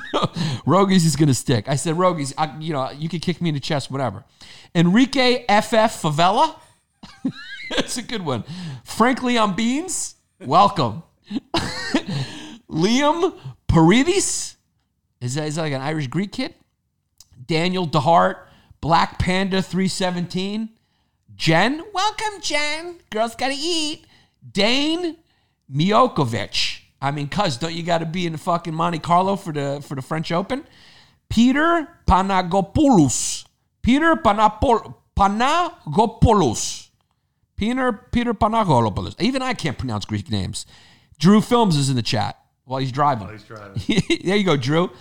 Rogies 0.67 1.03
is 1.03 1.15
going 1.15 1.29
to 1.29 1.33
stick. 1.33 1.67
I 1.67 1.77
said, 1.77 1.95
Rogies, 1.95 2.31
I, 2.37 2.55
you 2.59 2.73
know, 2.73 2.91
you 2.91 3.09
can 3.09 3.19
kick 3.19 3.41
me 3.41 3.49
in 3.49 3.55
the 3.55 3.59
chest, 3.59 3.89
whatever. 3.89 4.23
Enrique 4.75 5.45
FF 5.45 5.99
Favela. 5.99 6.59
That's 7.71 7.97
a 7.97 8.03
good 8.03 8.23
one. 8.23 8.43
Frankly 8.83 9.35
on 9.35 9.55
Beans. 9.55 10.13
Welcome. 10.39 11.01
Liam 12.69 13.35
Paridis. 13.67 14.57
Is 15.19 15.33
that, 15.33 15.47
is 15.47 15.55
that 15.55 15.63
like 15.63 15.73
an 15.73 15.81
Irish 15.81 16.05
Greek 16.05 16.31
kid? 16.31 16.53
Daniel 17.47 17.87
DeHart. 17.87 18.45
Black 18.79 19.17
Panda 19.17 19.61
317. 19.61 20.69
Jen. 21.43 21.83
Welcome, 21.93 22.39
Jen. 22.39 22.99
Girls 23.09 23.35
gotta 23.35 23.55
eat. 23.57 24.05
Dane 24.49 25.17
Miokovic. 25.69 26.79
I 27.01 27.11
mean, 27.11 27.27
cuz 27.27 27.57
don't 27.57 27.73
you 27.73 27.83
got 27.83 27.97
to 27.97 28.05
be 28.05 28.25
in 28.25 28.31
the 28.31 28.37
fucking 28.37 28.73
Monte 28.73 28.99
Carlo 28.99 29.35
for 29.35 29.51
the 29.51 29.83
for 29.85 29.95
the 29.95 30.01
French 30.01 30.31
Open? 30.31 30.65
Peter 31.27 31.89
Panagopoulos. 32.07 33.43
Peter 33.81 34.15
Panapol- 34.15 34.95
Panagopoulos. 35.17 36.87
Peter 37.57 37.91
Peter 37.91 38.33
Panagopoulos. 38.33 39.19
Even 39.19 39.41
I 39.41 39.53
can't 39.53 39.77
pronounce 39.77 40.05
Greek 40.05 40.31
names. 40.31 40.65
Drew 41.19 41.41
Films 41.41 41.75
is 41.75 41.89
in 41.89 41.97
the 41.97 42.01
chat 42.01 42.39
while 42.63 42.79
he's 42.79 42.93
driving. 42.93 43.27
He's 43.27 43.43
driving. 43.43 43.81
there 44.23 44.37
you 44.37 44.45
go, 44.45 44.55
Drew. 44.55 44.91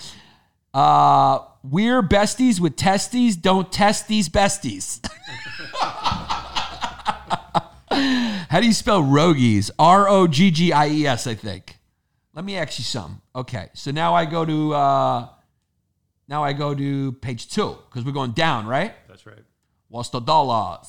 Uh, 0.74 1.40
we're 1.62 2.02
besties 2.02 2.60
with 2.60 2.76
testes. 2.76 3.36
Don't 3.36 3.70
test 3.70 4.08
these 4.08 4.28
besties. 4.28 5.06
How 7.90 8.60
do 8.60 8.66
you 8.66 8.72
spell 8.72 9.02
rogies? 9.02 9.70
R 9.78 10.08
O 10.08 10.26
G 10.26 10.50
G 10.50 10.72
I 10.72 10.88
E 10.88 11.06
S, 11.06 11.26
I 11.26 11.34
think. 11.34 11.78
Let 12.34 12.44
me 12.44 12.56
ask 12.56 12.78
you 12.78 12.84
some. 12.84 13.20
Okay, 13.36 13.68
so 13.74 13.90
now 13.90 14.14
I 14.14 14.24
go 14.24 14.44
to 14.44 14.74
uh, 14.74 15.28
now 16.28 16.42
I 16.44 16.52
go 16.54 16.74
to 16.74 17.12
page 17.12 17.48
two 17.50 17.76
because 17.88 18.04
we're 18.04 18.12
going 18.12 18.32
down, 18.32 18.66
right? 18.66 18.94
That's 19.08 19.26
right. 19.26 19.44
What's 19.88 20.08
the 20.08 20.20
dollars? 20.20 20.88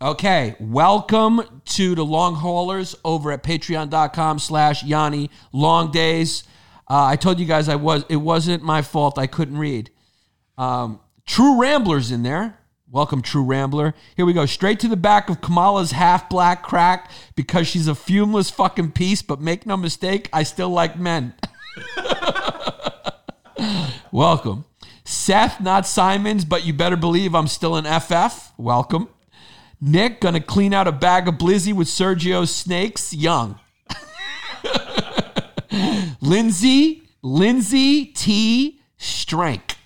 Okay, 0.00 0.54
welcome 0.60 1.62
to 1.66 1.94
the 1.94 2.04
long 2.04 2.34
haulers 2.36 2.94
over 3.04 3.32
at 3.32 3.42
patreon.com 3.42 4.38
slash 4.38 4.84
Yanni 4.84 5.30
Long 5.52 5.90
Days. 5.90 6.44
Uh, 6.88 7.04
I 7.04 7.16
told 7.16 7.40
you 7.40 7.46
guys 7.46 7.68
I 7.68 7.76
was 7.76 8.04
it 8.08 8.16
wasn't 8.16 8.62
my 8.62 8.82
fault 8.82 9.18
I 9.18 9.26
couldn't 9.26 9.58
read. 9.58 9.90
Um, 10.58 11.00
True 11.26 11.60
Ramblers 11.60 12.10
in 12.10 12.22
there. 12.22 12.58
Welcome, 12.90 13.22
True 13.22 13.42
Rambler. 13.42 13.94
Here 14.16 14.24
we 14.24 14.32
go. 14.32 14.46
Straight 14.46 14.78
to 14.80 14.88
the 14.88 14.96
back 14.96 15.28
of 15.28 15.40
Kamala's 15.40 15.90
half 15.90 16.28
black 16.28 16.62
crack 16.62 17.10
because 17.34 17.66
she's 17.66 17.88
a 17.88 17.94
fumeless 17.94 18.52
fucking 18.52 18.92
piece, 18.92 19.20
but 19.20 19.40
make 19.40 19.66
no 19.66 19.76
mistake, 19.76 20.28
I 20.32 20.44
still 20.44 20.68
like 20.68 20.96
men. 20.96 21.34
Welcome. 24.12 24.64
Seth, 25.04 25.60
not 25.60 25.88
Simons, 25.88 26.44
but 26.44 26.64
you 26.64 26.72
better 26.72 26.96
believe 26.96 27.34
I'm 27.34 27.48
still 27.48 27.74
an 27.74 28.00
FF. 28.00 28.52
Welcome. 28.56 29.08
Nick, 29.80 30.20
gonna 30.20 30.40
clean 30.40 30.72
out 30.72 30.86
a 30.86 30.92
bag 30.92 31.26
of 31.26 31.34
Blizzy 31.34 31.72
with 31.72 31.88
Sergio's 31.88 32.54
snakes. 32.54 33.12
Young. 33.12 33.58
Lindsay, 36.24 37.02
Lindsay 37.20 38.06
T. 38.06 38.80
Strank. 38.96 39.76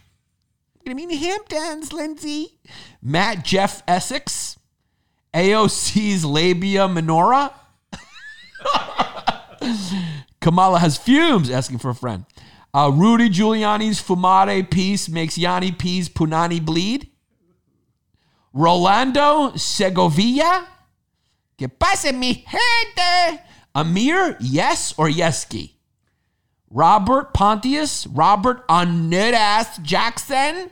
In 0.85 0.97
the 0.97 1.17
Hamptons, 1.17 1.93
Lindsay. 1.93 2.61
Matt 3.03 3.45
Jeff 3.45 3.83
Essex. 3.89 4.57
AOC's 5.35 6.25
labia 6.25 6.87
minora. 6.89 7.53
Kamala 10.41 10.79
has 10.79 10.97
fumes, 10.97 11.51
asking 11.51 11.79
for 11.79 11.91
a 11.91 11.95
friend. 11.95 12.25
Uh, 12.73 12.93
Rudy 12.95 13.29
Giuliani's 13.29 14.01
fumare 14.01 14.71
piece 14.71 15.09
makes 15.09 15.37
Yanni 15.37 15.73
P's 15.73 16.09
punani 16.09 16.65
bleed. 16.65 17.09
Rolando 18.53 19.57
Segovia. 19.57 20.67
Que 21.59 21.67
pase 21.69 22.13
mi 22.13 22.45
gente. 22.49 23.41
Amir, 23.75 24.37
yes 24.41 24.95
or 24.97 25.09
yeski? 25.09 25.78
Robert 26.71 27.33
Pontius, 27.33 28.07
Robert 28.07 28.67
Anudas 28.69 29.81
Jackson, 29.83 30.71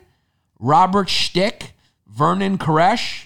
Robert 0.59 1.09
Stick, 1.09 1.73
Vernon 2.07 2.57
Koresh. 2.57 3.25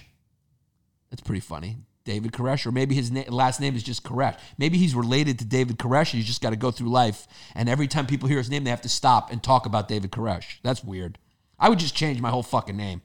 That's 1.10 1.22
pretty 1.22 1.40
funny. 1.40 1.78
David 2.04 2.32
Koresh, 2.32 2.66
or 2.66 2.72
maybe 2.72 2.94
his 2.94 3.10
na- 3.10 3.22
last 3.28 3.60
name 3.60 3.76
is 3.76 3.82
just 3.82 4.02
Koresh. 4.02 4.36
Maybe 4.58 4.76
he's 4.76 4.94
related 4.94 5.38
to 5.38 5.44
David 5.44 5.78
Koresh 5.78 6.12
and 6.12 6.20
he's 6.20 6.26
just 6.26 6.40
got 6.40 6.50
to 6.50 6.56
go 6.56 6.70
through 6.70 6.88
life. 6.88 7.28
And 7.54 7.68
every 7.68 7.86
time 7.86 8.06
people 8.06 8.28
hear 8.28 8.38
his 8.38 8.50
name, 8.50 8.64
they 8.64 8.70
have 8.70 8.82
to 8.82 8.88
stop 8.88 9.30
and 9.30 9.42
talk 9.42 9.66
about 9.66 9.88
David 9.88 10.10
Koresh. 10.10 10.56
That's 10.62 10.82
weird. 10.82 11.18
I 11.58 11.68
would 11.68 11.78
just 11.78 11.94
change 11.94 12.20
my 12.20 12.30
whole 12.30 12.42
fucking 12.42 12.76
name. 12.76 13.02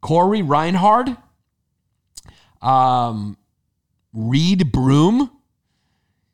Corey 0.00 0.42
Reinhard, 0.42 1.16
um, 2.60 3.36
Reed 4.12 4.72
Broom, 4.72 5.30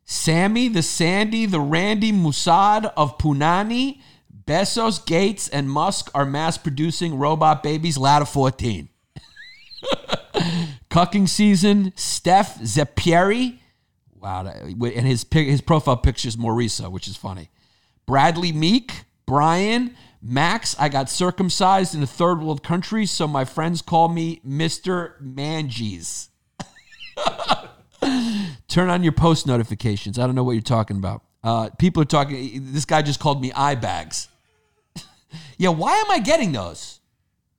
Sammy, 0.04 0.68
the 0.68 0.82
Sandy, 0.82 1.46
the 1.46 1.60
Randy 1.60 2.12
Musad 2.12 2.92
of 2.96 3.18
Punani, 3.18 4.00
Bezos, 4.44 5.04
Gates, 5.04 5.48
and 5.48 5.70
Musk 5.70 6.10
are 6.14 6.24
mass 6.24 6.58
producing 6.58 7.16
robot 7.16 7.62
babies, 7.62 7.96
lad 7.96 8.22
of 8.22 8.28
14. 8.28 8.88
Cucking 10.90 11.28
season, 11.28 11.92
Steph 11.96 12.58
Zepieri. 12.60 13.58
Wow. 14.14 14.46
And 14.46 15.06
his, 15.06 15.26
his 15.32 15.60
profile 15.60 15.96
picture 15.96 16.28
is 16.28 16.36
Maurice, 16.36 16.80
which 16.80 17.08
is 17.08 17.16
funny. 17.16 17.50
Bradley 18.06 18.52
Meek, 18.52 19.04
Brian, 19.26 19.96
Max. 20.20 20.76
I 20.78 20.88
got 20.88 21.08
circumcised 21.08 21.94
in 21.94 22.02
a 22.02 22.06
third 22.06 22.40
world 22.40 22.62
country, 22.62 23.06
so 23.06 23.26
my 23.26 23.44
friends 23.44 23.82
call 23.82 24.08
me 24.08 24.40
Mr. 24.46 25.20
Manges. 25.20 26.28
Turn 28.72 28.88
on 28.88 29.02
your 29.02 29.12
post 29.12 29.46
notifications. 29.46 30.18
I 30.18 30.24
don't 30.24 30.34
know 30.34 30.44
what 30.44 30.52
you're 30.52 30.62
talking 30.62 30.96
about. 30.96 31.22
Uh, 31.44 31.68
people 31.78 32.02
are 32.02 32.06
talking. 32.06 32.72
This 32.72 32.86
guy 32.86 33.02
just 33.02 33.20
called 33.20 33.42
me 33.42 33.52
eye 33.52 33.74
bags. 33.74 34.28
yeah, 35.58 35.68
why 35.68 35.92
am 35.94 36.10
I 36.10 36.20
getting 36.20 36.52
those? 36.52 37.00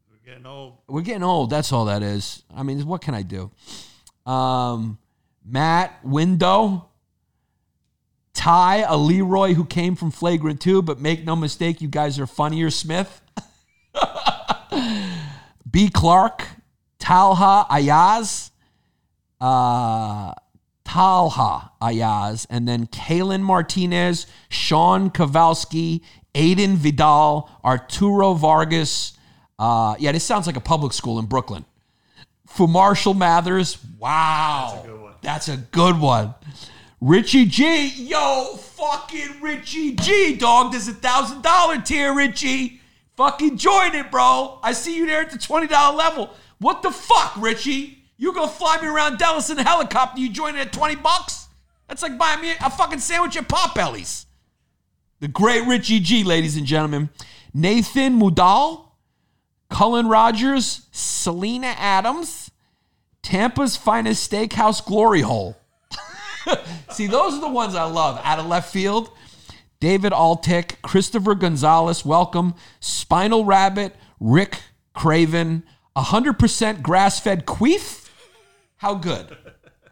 We're 0.09 0.31
getting 0.31 0.47
old. 0.47 0.79
We're 0.87 1.03
getting 1.03 1.21
old. 1.21 1.51
That's 1.51 1.71
all 1.71 1.85
that 1.85 2.01
is. 2.01 2.41
I 2.51 2.63
mean, 2.63 2.83
what 2.87 3.01
can 3.01 3.13
I 3.13 3.21
do? 3.21 3.51
Um, 4.25 4.97
Matt 5.45 6.03
Window, 6.03 6.89
Ty, 8.33 8.77
a 8.77 8.97
Leroy 8.97 9.53
who 9.53 9.65
came 9.65 9.95
from 9.95 10.09
Flagrant 10.09 10.61
2, 10.61 10.81
but 10.81 10.99
make 10.99 11.23
no 11.25 11.35
mistake, 11.35 11.79
you 11.79 11.89
guys 11.89 12.17
are 12.17 12.25
funnier, 12.25 12.71
Smith. 12.71 13.21
B. 15.69 15.91
Clark, 15.91 16.47
Talha 16.97 17.67
Ayaz, 17.69 18.49
uh, 19.39 20.33
Talha 20.85 21.71
Ayaz, 21.81 22.45
and 22.49 22.67
then 22.67 22.87
Kalen 22.87 23.41
Martinez, 23.41 24.27
Sean 24.49 25.09
Kowalski, 25.09 26.03
Aiden 26.35 26.75
Vidal, 26.75 27.49
Arturo 27.63 28.33
Vargas. 28.33 29.13
Uh, 29.57 29.95
yeah, 29.99 30.11
this 30.11 30.23
sounds 30.23 30.47
like 30.47 30.55
a 30.57 30.61
public 30.61 30.93
school 30.93 31.19
in 31.19 31.25
Brooklyn. 31.25 31.65
For 32.47 32.67
Marshall 32.67 33.13
Mathers, 33.13 33.77
wow, 33.97 34.73
That's 34.73 34.83
a 34.83 34.87
good 34.87 35.01
one. 35.01 35.13
That's 35.21 35.47
a 35.49 35.57
good 35.57 35.99
one. 35.99 36.35
Richie 37.01 37.45
G, 37.45 37.87
yo, 37.87 38.55
fucking 38.55 39.41
Richie 39.41 39.95
G, 39.95 40.35
dog. 40.35 40.71
There's 40.71 40.87
a 40.87 40.93
thousand 40.93 41.41
dollar 41.41 41.81
tier, 41.81 42.13
Richie. 42.13 42.79
Fucking 43.17 43.57
join 43.57 43.93
it, 43.95 44.09
bro. 44.09 44.59
I 44.63 44.73
see 44.73 44.95
you 44.95 45.05
there 45.05 45.21
at 45.21 45.31
the 45.31 45.37
twenty 45.37 45.67
dollar 45.67 45.95
level. 45.95 46.29
What 46.59 46.81
the 46.81 46.91
fuck, 46.91 47.35
Richie? 47.37 48.02
You 48.17 48.33
gonna 48.33 48.47
fly 48.47 48.79
me 48.81 48.87
around 48.87 49.17
Dallas 49.17 49.49
in 49.49 49.57
a 49.59 49.63
helicopter? 49.63 50.19
You 50.19 50.29
join 50.29 50.55
it 50.55 50.59
at 50.59 50.73
twenty 50.73 50.95
bucks? 50.95 51.47
That's 51.87 52.01
like 52.01 52.17
buying 52.17 52.41
me 52.41 52.51
a 52.59 52.69
fucking 52.69 52.99
sandwich 52.99 53.37
at 53.37 53.47
Potbelly's. 53.47 54.25
The 55.19 55.27
great 55.27 55.65
Richie 55.67 55.99
G, 55.99 56.23
ladies 56.23 56.57
and 56.57 56.65
gentlemen. 56.65 57.09
Nathan 57.53 58.19
Mudal, 58.19 58.85
Cullen 59.69 60.07
Rogers, 60.07 60.87
Selena 60.91 61.75
Adams, 61.77 62.51
Tampa's 63.21 63.77
finest 63.77 64.29
steakhouse 64.29 64.83
glory 64.83 65.21
hole. 65.21 65.57
See, 66.91 67.07
those 67.07 67.35
are 67.35 67.41
the 67.41 67.49
ones 67.49 67.75
I 67.75 67.83
love 67.83 68.19
out 68.23 68.39
of 68.39 68.47
left 68.47 68.71
field. 68.71 69.11
David 69.79 70.13
Altick, 70.13 70.81
Christopher 70.81 71.35
Gonzalez, 71.35 72.05
welcome. 72.05 72.55
Spinal 72.79 73.45
Rabbit, 73.45 73.95
Rick 74.19 74.61
Craven, 74.93 75.63
100% 75.95 76.81
grass 76.81 77.19
fed 77.19 77.45
queef. 77.45 78.02
How 78.83 78.95
good? 78.95 79.37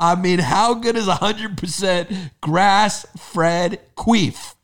I 0.02 0.16
mean, 0.16 0.40
how 0.40 0.74
good 0.74 0.98
is 0.98 1.08
100% 1.08 2.32
grass 2.42 3.06
Fred 3.18 3.80
queef? 3.96 4.56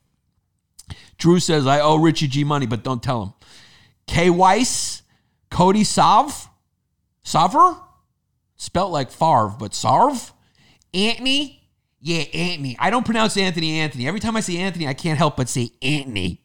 Drew 1.17 1.39
says, 1.39 1.65
I 1.65 1.79
owe 1.79 1.95
Richie 1.95 2.27
G 2.27 2.43
money, 2.43 2.65
but 2.65 2.83
don't 2.83 3.01
tell 3.01 3.23
him. 3.23 3.33
K. 4.05 4.29
Weiss, 4.29 5.01
Cody 5.49 5.85
Sav, 5.85 6.49
Savr, 7.23 7.79
spelt 8.57 8.91
like 8.91 9.11
Favre, 9.11 9.55
but 9.57 9.71
Sarv. 9.71 10.33
Anthony, 10.93 11.63
yeah, 12.01 12.23
Anthony. 12.33 12.75
I 12.79 12.89
don't 12.89 13.05
pronounce 13.05 13.37
Anthony 13.37 13.79
Anthony. 13.79 14.09
Every 14.09 14.19
time 14.19 14.35
I 14.35 14.41
say 14.41 14.57
Anthony, 14.57 14.89
I 14.89 14.93
can't 14.93 15.17
help 15.17 15.37
but 15.37 15.47
say 15.47 15.69
Anthony. 15.81 16.41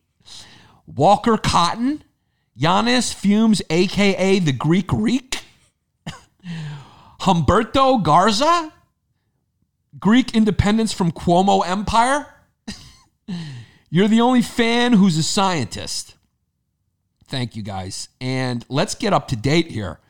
Walker 0.87 1.37
Cotton, 1.37 2.05
Giannis 2.57 3.12
Fumes, 3.12 3.61
aka 3.70 4.39
the 4.39 4.53
Greek 4.53 4.93
Reek. 4.93 5.41
Humberto 7.22 8.02
Garza, 8.02 8.72
Greek 9.96 10.34
independence 10.34 10.92
from 10.92 11.12
Cuomo 11.12 11.64
Empire. 11.64 12.26
You're 13.90 14.08
the 14.08 14.20
only 14.20 14.42
fan 14.42 14.94
who's 14.94 15.16
a 15.16 15.22
scientist. 15.22 16.16
Thank 17.28 17.54
you 17.54 17.62
guys. 17.62 18.08
And 18.20 18.66
let's 18.68 18.96
get 18.96 19.12
up 19.12 19.28
to 19.28 19.36
date 19.36 19.70
here. 19.70 20.00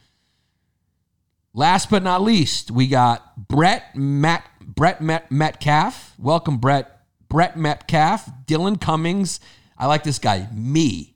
Last 1.53 1.91
but 1.91 2.03
not 2.03 2.23
least, 2.23 2.71
we 2.71 2.87
got 2.87 3.47
Brett 3.47 3.95
Matt 3.95 4.47
Brett 4.63 5.03
Met, 5.03 5.31
Metcalf. 5.31 6.15
Welcome, 6.19 6.57
Brett. 6.57 7.01
Brett 7.29 7.59
Metcalf, 7.59 8.31
Dylan 8.47 8.81
Cummings. 8.81 9.39
I 9.77 9.87
like 9.87 10.03
this 10.03 10.19
guy. 10.19 10.49
Me. 10.55 11.12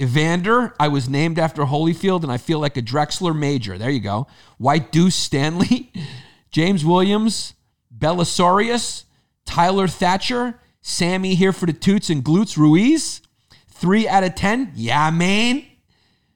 Evander, 0.00 0.74
I 0.78 0.88
was 0.88 1.08
named 1.08 1.38
after 1.38 1.64
Holyfield 1.64 2.22
and 2.22 2.30
I 2.30 2.36
feel 2.36 2.58
like 2.58 2.76
a 2.76 2.82
Drexler 2.82 3.34
major. 3.36 3.78
There 3.78 3.90
you 3.90 4.00
go. 4.00 4.26
White 4.58 4.92
Deuce 4.92 5.14
Stanley, 5.14 5.90
James 6.50 6.84
Williams, 6.84 7.54
Belisarius, 7.96 9.04
Tyler 9.46 9.88
Thatcher, 9.88 10.60
Sammy 10.82 11.34
here 11.34 11.52
for 11.52 11.66
the 11.66 11.72
toots 11.72 12.10
and 12.10 12.24
glutes, 12.24 12.56
Ruiz. 12.56 13.22
Three 13.68 14.06
out 14.08 14.24
of 14.24 14.34
10. 14.34 14.72
Yeah, 14.74 15.10
man. 15.10 15.64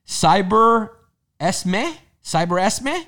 Cyber 0.07 0.91
Esme, 1.39 1.95
Cyber 2.25 2.61
Esme, 2.61 3.05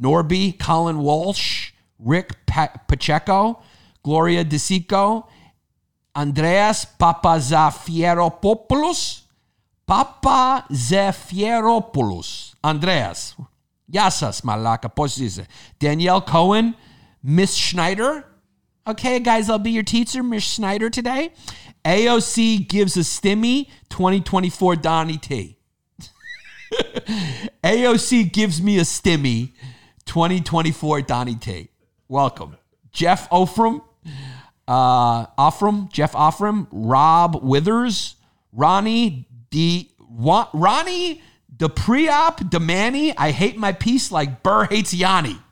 Norby, 0.00 0.58
Colin 0.58 0.98
Walsh, 0.98 1.72
Rick 1.98 2.46
pa- 2.46 2.72
Pacheco, 2.88 3.62
Gloria 4.02 4.44
DeSico, 4.44 5.28
Andreas 6.16 6.86
Papazafieropoulos, 6.98 9.20
Papa 9.92 10.64
Zefieropoulos, 10.72 12.54
Andreas, 12.64 13.36
Yasas 13.92 14.40
Malaka, 14.40 14.88
Posise, 14.88 15.46
Danielle 15.78 16.22
Cohen, 16.22 16.74
Miss 17.22 17.54
Schneider. 17.54 18.24
Okay, 18.86 19.20
guys, 19.20 19.50
I'll 19.50 19.58
be 19.58 19.70
your 19.70 19.82
teacher, 19.82 20.22
Miss 20.22 20.44
Schneider, 20.44 20.88
today. 20.88 21.34
AOC 21.84 22.66
gives 22.70 22.96
a 22.96 23.00
stimmy 23.00 23.68
2024 23.90 24.76
Donnie 24.76 25.18
T. 25.18 25.58
AOC 27.62 28.32
gives 28.32 28.62
me 28.62 28.78
a 28.78 28.84
stimmy. 28.84 29.52
2024 30.06 31.02
Donnie 31.02 31.34
T. 31.34 31.68
Welcome. 32.08 32.56
Jeff 32.92 33.28
Ofram, 33.28 33.82
uh, 34.66 35.26
Offram, 35.36 35.90
Jeff 35.92 36.14
Offram, 36.14 36.66
Rob 36.70 37.42
Withers, 37.42 38.16
Ronnie 38.54 39.28
Wa- 39.98 40.48
Ronnie 40.52 41.22
DePriop 41.56 42.50
Demani. 42.50 43.14
I 43.16 43.30
hate 43.30 43.56
my 43.56 43.72
piece 43.72 44.10
like 44.10 44.42
Burr 44.42 44.64
hates 44.66 44.92
Yanni. 44.94 45.36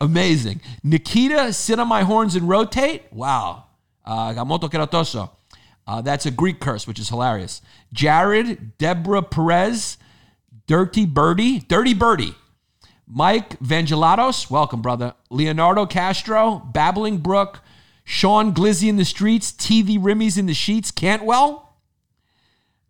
Amazing. 0.00 0.60
Nikita, 0.82 1.52
sit 1.52 1.78
on 1.78 1.88
my 1.88 2.02
horns 2.02 2.34
and 2.34 2.48
rotate. 2.48 3.04
Wow. 3.12 3.64
Uh, 4.04 4.32
Gamoto 4.32 4.70
Keratoso. 4.70 5.30
Uh, 5.86 6.00
that's 6.00 6.26
a 6.26 6.30
Greek 6.30 6.60
curse, 6.60 6.86
which 6.86 6.98
is 6.98 7.08
hilarious. 7.08 7.62
Jared, 7.92 8.76
Deborah 8.78 9.22
Perez, 9.22 9.98
Dirty 10.66 11.06
Birdie, 11.06 11.60
Dirty 11.60 11.94
Birdie. 11.94 12.34
Mike 13.06 13.58
Vangelatos, 13.60 14.50
welcome, 14.50 14.80
brother. 14.80 15.14
Leonardo 15.30 15.84
Castro, 15.84 16.62
Babbling 16.72 17.18
Brook, 17.18 17.60
Sean 18.04 18.52
Glizzy 18.52 18.88
in 18.88 18.96
the 18.96 19.04
streets, 19.04 19.50
TV 19.52 19.98
Rimmies 19.98 20.38
in 20.38 20.46
the 20.46 20.54
sheets, 20.54 20.90
Cantwell, 20.90 21.74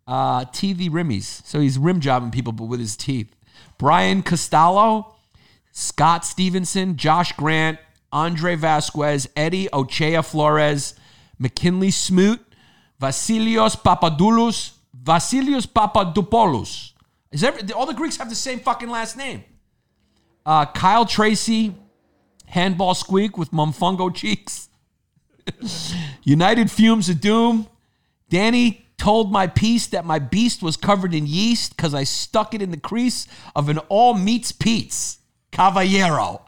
uh, 0.07 0.45
TV 0.45 0.89
Rimmies. 0.89 1.45
So 1.45 1.59
he's 1.59 1.77
rim 1.77 1.99
jobbing 2.01 2.31
people, 2.31 2.53
but 2.53 2.65
with 2.65 2.79
his 2.79 2.95
teeth. 2.95 3.33
Brian 3.77 4.23
Costello, 4.23 5.15
Scott 5.71 6.25
Stevenson, 6.25 6.97
Josh 6.97 7.31
Grant, 7.33 7.79
Andre 8.11 8.55
Vasquez, 8.55 9.27
Eddie 9.35 9.67
Ochea 9.73 10.25
Flores, 10.25 10.95
McKinley 11.39 11.91
Smoot, 11.91 12.39
Vasilios 13.01 13.81
Papadoulos, 13.81 14.73
Vasilios 15.03 15.65
Papadopoulos. 15.65 16.93
Is 17.31 17.43
every, 17.43 17.71
all 17.73 17.85
the 17.85 17.93
Greeks 17.93 18.17
have 18.17 18.29
the 18.29 18.35
same 18.35 18.59
fucking 18.59 18.89
last 18.89 19.17
name? 19.17 19.43
Uh, 20.45 20.65
Kyle 20.65 21.05
Tracy, 21.05 21.75
Handball 22.45 22.93
Squeak 22.93 23.37
with 23.37 23.51
Mumfungo 23.51 24.13
Cheeks. 24.13 24.69
United 26.23 26.71
Fumes 26.71 27.09
of 27.09 27.21
Doom. 27.21 27.67
Danny 28.29 28.87
told 28.97 29.31
my 29.31 29.47
piece 29.47 29.87
that 29.87 30.05
my 30.05 30.19
beast 30.19 30.63
was 30.63 30.77
covered 30.77 31.13
in 31.13 31.27
yeast 31.27 31.75
because 31.75 31.93
I 31.93 32.03
stuck 32.03 32.53
it 32.53 32.61
in 32.61 32.71
the 32.71 32.77
crease 32.77 33.27
of 33.55 33.69
an 33.69 33.77
all 33.89 34.13
meats 34.13 34.51
Pete's. 34.51 35.19
Caballero. 35.51 36.41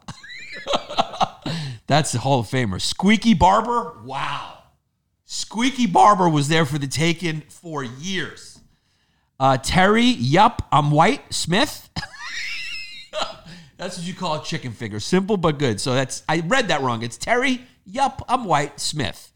That's 1.87 2.11
the 2.11 2.19
Hall 2.19 2.41
of 2.41 2.47
Famer. 2.47 2.81
Squeaky 2.81 3.33
Barber. 3.33 3.97
Wow. 4.03 4.63
Squeaky 5.23 5.87
Barber 5.87 6.27
was 6.27 6.49
there 6.49 6.65
for 6.65 6.77
the 6.77 6.87
taking 6.87 7.41
for 7.47 7.83
years. 7.83 8.59
Uh, 9.39 9.57
Terry, 9.57 10.03
yup, 10.03 10.67
I'm 10.71 10.91
white. 10.91 11.33
Smith. 11.33 11.89
that's 13.77 13.97
what 13.97 14.05
you 14.05 14.13
call 14.13 14.41
a 14.41 14.43
chicken 14.43 14.71
finger. 14.71 14.99
Simple 14.99 15.37
but 15.37 15.59
good. 15.59 15.79
So 15.79 15.93
that's 15.93 16.23
I 16.27 16.41
read 16.45 16.67
that 16.69 16.81
wrong. 16.81 17.03
It's 17.03 17.17
Terry, 17.17 17.61
yup, 17.87 18.23
I'm 18.27 18.45
white. 18.45 18.79
Smith. 18.79 19.31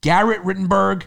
Garrett 0.00 0.42
Rittenberg, 0.42 1.04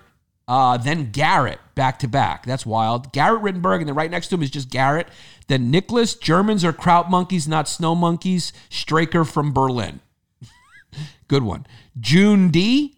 uh, 0.47 0.77
then 0.77 1.11
Garrett 1.11 1.59
back 1.75 1.99
to 1.99 2.07
back. 2.07 2.45
That's 2.45 2.65
wild. 2.65 3.13
Garrett 3.13 3.43
Rittenberg, 3.43 3.79
and 3.79 3.87
then 3.87 3.95
right 3.95 4.09
next 4.09 4.29
to 4.29 4.35
him 4.35 4.43
is 4.43 4.49
just 4.49 4.69
Garrett. 4.69 5.07
Then 5.47 5.69
Nicholas, 5.69 6.15
Germans 6.15 6.65
are 6.65 6.73
kraut 6.73 7.09
monkeys, 7.09 7.47
not 7.47 7.67
snow 7.67 7.95
monkeys. 7.95 8.51
Straker 8.69 9.23
from 9.23 9.53
Berlin. 9.53 9.99
Good 11.27 11.43
one. 11.43 11.67
June 11.99 12.49
D. 12.49 12.95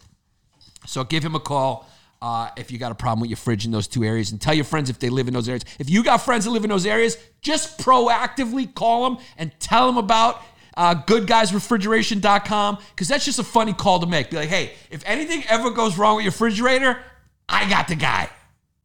So 0.87 1.05
give 1.05 1.25
him 1.25 1.35
a 1.35 1.41
call 1.41 1.89
uh, 2.21 2.51
if 2.57 2.71
you 2.71 2.79
got 2.79 2.93
a 2.93 2.95
problem 2.95 3.21
with 3.21 3.31
your 3.31 3.37
fridge 3.37 3.65
in 3.65 3.71
those 3.71 3.87
two 3.87 4.05
areas 4.05 4.33
and 4.33 4.41
tell 4.41 4.55
your 4.55 4.65
friends 4.65 4.91
if 4.91 4.99
they 4.99 5.09
live 5.09 5.29
in 5.29 5.35
those 5.35 5.49
areas. 5.49 5.65
If 5.79 5.89
you 5.89 6.03
got 6.03 6.19
friends 6.19 6.45
that 6.45 6.51
live 6.51 6.65
in 6.65 6.71
those 6.71 6.87
areas, 6.87 7.17
just 7.41 7.79
proactively 7.79 8.73
call 8.75 9.09
them 9.09 9.25
and 9.37 9.53
tell 9.61 9.87
them 9.87 9.99
about 9.99 10.43
uh, 10.79 10.95
goodguysrefrigeration.com 10.95 12.79
because 12.91 13.09
that's 13.09 13.25
just 13.25 13.41
a 13.41 13.45
funny 13.45 13.75
call 13.75 13.99
to 13.99 14.07
make. 14.07 14.31
Be 14.31 14.37
like, 14.37 14.49
hey, 14.49 14.73
if 14.91 15.03
anything 15.05 15.45
ever 15.49 15.71
goes 15.71 15.99
wrong 15.99 16.17
with 16.17 16.25
your 16.25 16.31
refrigerator, 16.31 16.99
I 17.49 17.69
got 17.69 17.89
the 17.89 17.97
guy. 17.97 18.31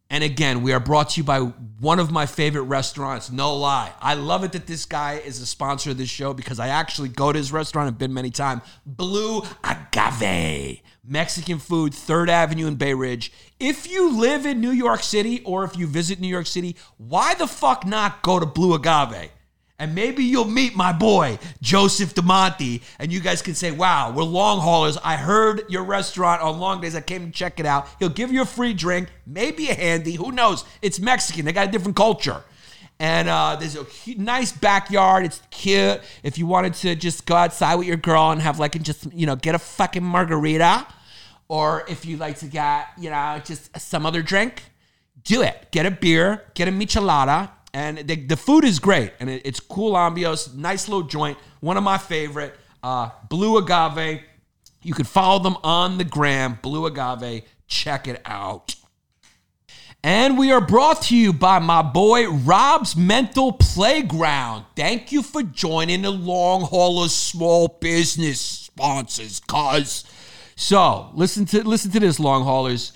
And 0.10 0.24
again, 0.24 0.64
we 0.64 0.74
are 0.74 0.80
brought 0.80 1.12
to 1.12 1.22
you 1.22 1.24
by 1.24 1.39
one 1.39 2.00
of 2.00 2.12
my 2.12 2.26
favorite 2.26 2.64
restaurants, 2.64 3.32
no 3.32 3.56
lie. 3.56 3.91
I 4.00 4.16
love 4.16 4.44
it 4.44 4.52
that 4.52 4.68
this 4.68 4.86
guy 4.86 5.14
is 5.14 5.39
a 5.39 5.46
sponsor 5.46 5.91
of 5.91 5.98
this 5.98 6.10
show 6.10 6.34
because 6.34 6.60
I 6.60 6.68
actually 6.68 7.10
go 7.10 7.32
to 7.32 7.38
his 7.38 7.52
restaurant 7.52 7.88
and 7.88 7.98
been 7.98 8.14
many 8.14 8.30
times. 8.30 8.64
Blue 8.86 9.44
Agave. 9.64 10.82
Mexican 11.06 11.60
food, 11.60 11.94
3rd 11.94 12.30
Avenue 12.30 12.68
in 12.68 12.76
Bay 12.76 12.94
Ridge. 12.94 13.32
If 13.60 13.89
you 13.89 14.18
live 14.20 14.46
in 14.46 14.62
New 14.62 14.72
York 14.72 15.04
City 15.04 15.41
or 15.44 15.64
if 15.64 15.78
you 15.78 15.86
visit 15.86 16.20
New 16.20 16.28
York 16.28 16.48
City, 16.48 16.76
why 16.98 17.34
the 17.34 17.48
fuck 17.48 17.86
not 17.86 18.22
go 18.22 18.39
to 18.39 18.46
Blue 18.46 18.74
Agave? 18.74 19.32
And 19.84 19.94
maybe 19.94 20.24
you'll 20.24 20.46
meet 20.46 20.78
my 20.78 20.94
boy, 20.94 21.38
Joseph 21.62 22.16
DeMonte, 22.16 22.82
and 23.00 23.12
you 23.12 23.20
guys 23.20 23.42
can 23.42 23.54
say, 23.54 23.70
wow, 23.70 24.14
we're 24.16 24.24
long 24.24 24.62
haulers. 24.62 24.98
I 25.04 25.18
heard 25.18 25.64
your 25.68 25.84
restaurant 25.84 26.42
on 26.42 26.58
long 26.58 26.80
days. 26.80 26.96
I 26.96 27.02
came 27.02 27.26
to 27.26 27.32
check 27.34 27.60
it 27.60 27.66
out. 27.66 27.90
He'll 28.00 28.08
give 28.08 28.32
you 28.32 28.44
a 28.44 28.46
free 28.46 28.74
drink, 28.74 29.10
maybe 29.28 29.68
a 29.68 29.74
handy. 29.74 30.14
Who 30.14 30.32
knows? 30.32 30.64
It's 30.82 31.02
Mexican. 31.02 31.44
They 31.44 31.52
got 31.52 31.68
a 31.68 31.72
different 31.72 31.98
culture. 31.98 32.46
And 32.98 33.28
uh, 33.28 33.58
there's 33.60 33.76
a 33.76 33.86
nice 34.16 34.54
backyard. 34.54 35.26
It's 35.26 35.42
cute. 35.52 36.00
If 36.24 36.38
you 36.38 36.48
wanted 36.48 36.76
to 36.76 36.96
just 36.96 37.26
go 37.26 37.36
outside 37.36 37.76
with 37.76 37.86
your 37.86 37.98
girl 37.98 38.32
and 38.32 38.42
have 38.42 38.60
like, 38.60 38.78
and 38.78 38.86
just, 38.86 39.12
you 39.12 39.26
know, 39.26 39.36
get 39.36 39.54
a 39.54 39.60
fucking 39.60 40.02
margarita, 40.02 40.88
or 41.50 41.84
if 41.90 42.06
you 42.06 42.16
like 42.16 42.38
to 42.40 42.46
get, 42.46 42.88
you 42.98 43.10
know, 43.10 43.42
just 43.44 43.78
some 43.78 44.06
other 44.06 44.22
drink, 44.22 44.64
do 45.26 45.42
it. 45.42 45.68
Get 45.72 45.86
a 45.86 45.92
beer, 45.92 46.46
get 46.54 46.70
a 46.70 46.72
michelada, 46.72 47.50
and 47.74 47.98
the, 47.98 48.16
the 48.16 48.38
food 48.38 48.64
is 48.64 48.80
great. 48.80 49.14
And 49.20 49.30
it, 49.30 49.42
it's 49.46 49.60
cool 49.60 49.94
ambiance, 49.94 50.54
nice 50.54 50.88
little 50.88 51.04
joint. 51.04 51.38
One 51.60 51.78
of 51.78 51.84
my 51.84 51.98
favorite, 51.98 52.56
uh, 52.84 53.10
Blue 53.30 53.58
Agave. 53.58 54.22
You 54.84 54.94
can 54.94 55.06
follow 55.06 55.42
them 55.42 55.58
on 55.64 55.98
the 55.98 56.04
gram, 56.04 56.60
Blue 56.62 56.86
Agave. 56.86 57.44
Check 57.68 58.08
it 58.08 58.22
out. 58.26 58.76
And 60.06 60.38
we 60.38 60.52
are 60.52 60.60
brought 60.60 61.04
to 61.04 61.16
you 61.16 61.32
by 61.32 61.60
my 61.60 61.82
boy 61.82 62.30
Rob's 62.30 62.94
Mental 62.96 63.54
Playground. 63.54 64.66
Thank 64.76 65.14
you 65.14 65.24
for 65.24 65.44
joining 65.44 66.02
the 66.02 66.12
Long 66.12 66.64
Haulers 66.64 67.16
Small 67.16 67.70
Business 67.80 68.42
sponsors, 68.42 69.40
cuz. 69.40 70.04
So 70.58 71.10
listen 71.14 71.46
to 71.48 71.64
listen 71.64 71.90
to 71.92 72.02
this, 72.02 72.20
long 72.20 72.44
haulers. 72.44 72.92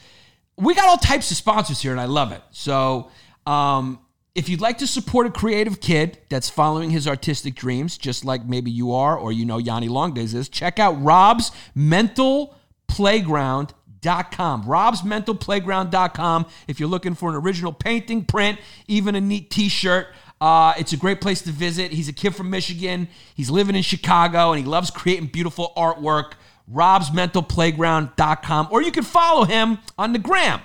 We 0.58 0.76
got 0.76 0.90
all 0.90 0.98
types 0.98 1.32
of 1.32 1.38
sponsors 1.38 1.82
here, 1.82 1.92
and 1.92 2.02
I 2.02 2.06
love 2.06 2.34
it. 2.34 2.42
So 2.52 3.10
um, 3.46 4.00
if 4.38 4.48
you'd 4.48 4.62
like 4.62 4.78
to 4.78 4.88
support 4.88 5.26
a 5.26 5.32
creative 5.32 5.82
kid 5.82 6.20
that's 6.30 6.48
following 6.48 6.92
his 6.92 7.08
artistic 7.08 7.56
dreams, 7.56 7.98
just 7.98 8.24
like 8.24 8.46
maybe 8.46 8.70
you 8.70 8.94
are, 8.94 9.18
or 9.18 9.32
you 9.32 9.46
know 9.46 9.58
Yanni 9.58 9.90
Longdays 9.90 10.36
is, 10.36 10.48
check 10.48 10.78
out 10.78 11.02
Rob's 11.02 11.52
Mental 11.74 12.56
Playground 12.88 13.74
robsmentalplayground.com. 14.02 14.64
robsmentalplayground.com. 14.66 16.46
If 16.68 16.80
you're 16.80 16.90
looking 16.90 17.16
for 17.16 17.30
an 17.30 17.36
original 17.36 17.74
painting, 17.74 18.24
print, 18.26 18.60
even 18.88 19.16
a 19.16 19.22
neat 19.22 19.50
t 19.50 19.70
shirt, 19.70 20.08
uh, 20.40 20.74
it's 20.78 20.94
a 20.94 20.98
great 20.98 21.20
place 21.20 21.42
to 21.42 21.52
visit. 21.52 21.92
He's 21.92 22.08
a 22.08 22.14
kid 22.14 22.36
from 22.36 22.52
Michigan. 22.52 23.08
He's 23.36 23.50
living 23.50 23.76
in 23.76 23.82
Chicago 23.82 24.52
and 24.52 24.64
he 24.64 24.66
loves 24.70 24.92
creating 24.92 25.28
beautiful 25.28 25.74
artwork. 25.76 26.34
robsmentalplayground.com. 26.72 28.68
Or 28.72 28.82
you 28.82 28.92
can 28.92 29.04
follow 29.04 29.46
him 29.46 29.80
on 29.98 30.14
the 30.14 30.20
gram. 30.20 30.62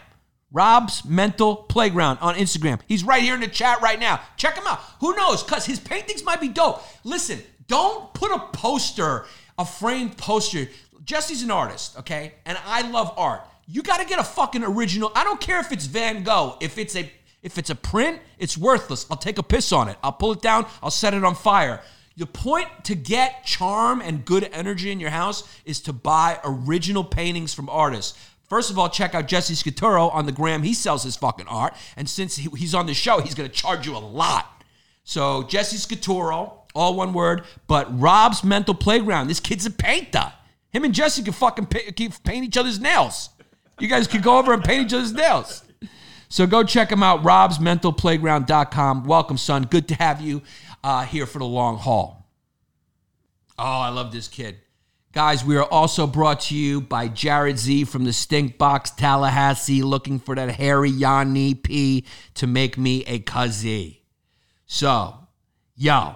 Rob's 0.52 1.04
Mental 1.04 1.56
Playground 1.56 2.18
on 2.20 2.34
Instagram. 2.34 2.80
He's 2.86 3.04
right 3.04 3.22
here 3.22 3.34
in 3.34 3.40
the 3.40 3.48
chat 3.48 3.80
right 3.80 3.98
now. 3.98 4.20
Check 4.36 4.54
him 4.56 4.66
out. 4.66 4.80
Who 5.00 5.14
knows? 5.16 5.42
Because 5.42 5.64
his 5.64 5.80
paintings 5.80 6.24
might 6.24 6.40
be 6.40 6.48
dope. 6.48 6.82
Listen, 7.04 7.40
don't 7.68 8.12
put 8.12 8.30
a 8.30 8.38
poster, 8.38 9.24
a 9.58 9.64
framed 9.64 10.18
poster. 10.18 10.68
Jesse's 11.04 11.42
an 11.42 11.50
artist, 11.50 11.98
okay? 11.98 12.34
And 12.44 12.58
I 12.66 12.82
love 12.90 13.14
art. 13.16 13.46
You 13.66 13.82
got 13.82 14.00
to 14.00 14.06
get 14.06 14.18
a 14.18 14.24
fucking 14.24 14.62
original. 14.62 15.10
I 15.14 15.24
don't 15.24 15.40
care 15.40 15.58
if 15.60 15.72
it's 15.72 15.86
Van 15.86 16.22
Gogh. 16.22 16.58
If 16.60 16.78
it's 16.78 16.94
a 16.96 17.10
if 17.42 17.58
it's 17.58 17.70
a 17.70 17.74
print, 17.74 18.20
it's 18.38 18.56
worthless. 18.56 19.04
I'll 19.10 19.16
take 19.16 19.38
a 19.38 19.42
piss 19.42 19.72
on 19.72 19.88
it. 19.88 19.96
I'll 20.02 20.12
pull 20.12 20.32
it 20.32 20.42
down. 20.42 20.66
I'll 20.80 20.90
set 20.90 21.12
it 21.12 21.24
on 21.24 21.34
fire. 21.34 21.80
The 22.16 22.26
point 22.26 22.68
to 22.84 22.94
get 22.94 23.44
charm 23.44 24.00
and 24.00 24.24
good 24.24 24.48
energy 24.52 24.92
in 24.92 25.00
your 25.00 25.10
house 25.10 25.42
is 25.64 25.80
to 25.82 25.92
buy 25.92 26.38
original 26.44 27.02
paintings 27.02 27.54
from 27.54 27.68
artists. 27.70 28.18
First 28.52 28.70
of 28.70 28.78
all, 28.78 28.90
check 28.90 29.14
out 29.14 29.28
Jesse 29.28 29.54
Scaturo 29.54 30.12
on 30.12 30.26
the 30.26 30.30
gram. 30.30 30.62
He 30.62 30.74
sells 30.74 31.04
his 31.04 31.16
fucking 31.16 31.46
art. 31.48 31.74
And 31.96 32.06
since 32.06 32.36
he- 32.36 32.50
he's 32.54 32.74
on 32.74 32.84
the 32.84 32.92
show, 32.92 33.18
he's 33.22 33.34
going 33.34 33.48
to 33.48 33.54
charge 33.54 33.86
you 33.86 33.96
a 33.96 33.98
lot. 33.98 34.62
So 35.04 35.44
Jesse 35.44 35.78
Scaturo, 35.78 36.52
all 36.74 36.92
one 36.94 37.14
word, 37.14 37.44
but 37.66 37.86
Rob's 37.98 38.44
Mental 38.44 38.74
Playground. 38.74 39.28
This 39.28 39.40
kid's 39.40 39.64
a 39.64 39.70
painter. 39.70 40.34
Him 40.70 40.84
and 40.84 40.92
Jesse 40.92 41.22
can 41.22 41.32
fucking 41.32 41.64
pa- 41.64 41.92
keep 41.96 42.12
paint 42.24 42.44
each 42.44 42.58
other's 42.58 42.78
nails. 42.78 43.30
You 43.80 43.88
guys 43.88 44.06
could 44.06 44.22
go 44.22 44.36
over 44.36 44.52
and 44.52 44.62
paint 44.62 44.84
each 44.88 44.92
other's 44.92 45.14
nails. 45.14 45.62
So 46.28 46.46
go 46.46 46.62
check 46.62 46.92
him 46.92 47.02
out, 47.02 47.22
robsmentalplayground.com. 47.22 49.04
Welcome, 49.04 49.38
son. 49.38 49.62
Good 49.62 49.88
to 49.88 49.94
have 49.94 50.20
you 50.20 50.42
uh, 50.84 51.06
here 51.06 51.24
for 51.24 51.38
the 51.38 51.46
long 51.46 51.78
haul. 51.78 52.28
Oh, 53.58 53.64
I 53.64 53.88
love 53.88 54.12
this 54.12 54.28
kid. 54.28 54.58
Guys, 55.12 55.44
we 55.44 55.58
are 55.58 55.64
also 55.64 56.06
brought 56.06 56.40
to 56.40 56.56
you 56.56 56.80
by 56.80 57.06
Jared 57.06 57.58
Z 57.58 57.84
from 57.84 58.04
the 58.04 58.14
Stink 58.14 58.56
Box 58.56 58.90
Tallahassee, 58.90 59.82
looking 59.82 60.18
for 60.18 60.34
that 60.34 60.52
hairy 60.52 60.88
Yanni 60.88 61.54
P 61.54 62.06
to 62.32 62.46
make 62.46 62.78
me 62.78 63.04
a 63.04 63.18
cuzzy. 63.18 63.98
So, 64.64 65.14
yo, 65.76 66.14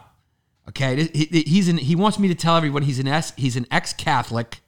okay, 0.71 1.09
he's 1.13 1.69
an, 1.69 1.77
he 1.77 1.95
wants 1.95 2.19
me 2.19 2.29
to 2.29 2.35
tell 2.35 2.57
everyone 2.57 2.85
he's 2.85 2.99
an 2.99 3.07
S, 3.07 3.35
he's 3.37 3.55
an 3.57 3.67
ex-Catholic, 3.71 4.61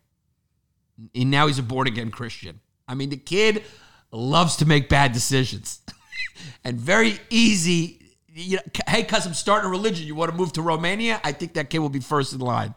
and 1.14 1.30
now 1.30 1.46
he's 1.46 1.58
a 1.58 1.62
born-again 1.62 2.10
Christian. 2.10 2.60
I 2.86 2.94
mean, 2.96 3.08
the 3.08 3.16
kid 3.16 3.64
loves 4.12 4.56
to 4.56 4.66
make 4.66 4.90
bad 4.90 5.12
decisions, 5.12 5.80
and 6.64 6.78
very 6.78 7.18
easy. 7.30 8.14
You 8.26 8.56
know, 8.56 8.62
hey, 8.88 9.04
cuz 9.04 9.24
I'm 9.24 9.32
starting 9.32 9.68
a 9.68 9.70
religion. 9.70 10.06
You 10.06 10.14
want 10.14 10.30
to 10.30 10.36
move 10.36 10.52
to 10.52 10.60
Romania? 10.60 11.18
I 11.24 11.32
think 11.32 11.54
that 11.54 11.70
kid 11.70 11.78
will 11.78 11.88
be 11.88 12.00
first 12.00 12.34
in 12.34 12.40
line. 12.40 12.74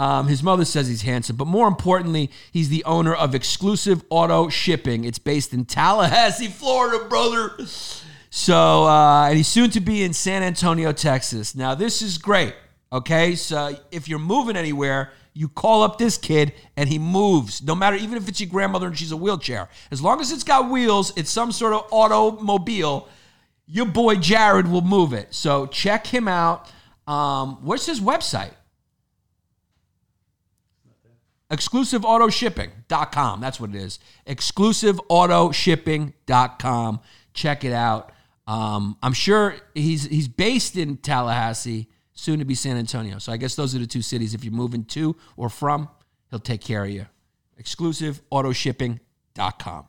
Um, 0.00 0.28
his 0.28 0.42
mother 0.42 0.64
says 0.64 0.88
he's 0.88 1.02
handsome, 1.02 1.36
but 1.36 1.46
more 1.46 1.68
importantly, 1.68 2.30
he's 2.52 2.70
the 2.70 2.82
owner 2.84 3.14
of 3.14 3.34
Exclusive 3.34 4.02
Auto 4.08 4.48
Shipping. 4.48 5.04
It's 5.04 5.18
based 5.18 5.52
in 5.52 5.66
Tallahassee, 5.66 6.46
Florida, 6.46 7.04
brother. 7.04 7.52
So, 8.30 8.84
uh, 8.84 9.26
and 9.26 9.36
he's 9.36 9.46
soon 9.46 9.68
to 9.72 9.80
be 9.80 10.02
in 10.02 10.14
San 10.14 10.42
Antonio, 10.42 10.92
Texas. 10.92 11.54
Now, 11.54 11.74
this 11.74 12.00
is 12.00 12.16
great. 12.16 12.54
Okay, 12.90 13.34
so 13.34 13.76
if 13.90 14.08
you're 14.08 14.18
moving 14.18 14.56
anywhere, 14.56 15.12
you 15.34 15.48
call 15.48 15.82
up 15.82 15.98
this 15.98 16.16
kid 16.16 16.54
and 16.78 16.88
he 16.88 16.98
moves. 16.98 17.62
No 17.62 17.74
matter, 17.74 17.96
even 17.96 18.16
if 18.16 18.26
it's 18.26 18.40
your 18.40 18.48
grandmother 18.48 18.86
and 18.86 18.96
she's 18.96 19.12
a 19.12 19.18
wheelchair, 19.18 19.68
as 19.90 20.00
long 20.00 20.22
as 20.22 20.32
it's 20.32 20.44
got 20.44 20.70
wheels, 20.70 21.12
it's 21.14 21.30
some 21.30 21.52
sort 21.52 21.74
of 21.74 21.86
automobile. 21.90 23.06
Your 23.66 23.84
boy 23.84 24.14
Jared 24.14 24.66
will 24.66 24.80
move 24.80 25.12
it. 25.12 25.34
So 25.34 25.66
check 25.66 26.06
him 26.06 26.26
out. 26.26 26.70
Um, 27.06 27.58
what's 27.62 27.84
his 27.84 28.00
website? 28.00 28.52
exclusiveautoshipping.com. 31.50 33.40
That's 33.40 33.58
what 33.60 33.70
it 33.70 33.76
is. 33.76 33.98
Exclusiveautoshipping.com. 34.26 37.00
Check 37.32 37.64
it 37.64 37.72
out. 37.72 38.12
Um, 38.46 38.96
I'm 39.02 39.12
sure 39.12 39.56
he's 39.74 40.04
he's 40.04 40.28
based 40.28 40.76
in 40.76 40.96
Tallahassee, 40.96 41.88
soon 42.14 42.38
to 42.40 42.44
be 42.44 42.54
San 42.54 42.76
Antonio. 42.76 43.18
So 43.18 43.32
I 43.32 43.36
guess 43.36 43.54
those 43.54 43.74
are 43.74 43.78
the 43.78 43.86
two 43.86 44.02
cities. 44.02 44.34
If 44.34 44.44
you're 44.44 44.52
moving 44.52 44.84
to 44.86 45.16
or 45.36 45.48
from, 45.48 45.88
he'll 46.30 46.40
take 46.40 46.60
care 46.60 46.84
of 46.84 46.90
you. 46.90 47.06
Exclusiveautoshipping.com. 47.60 49.86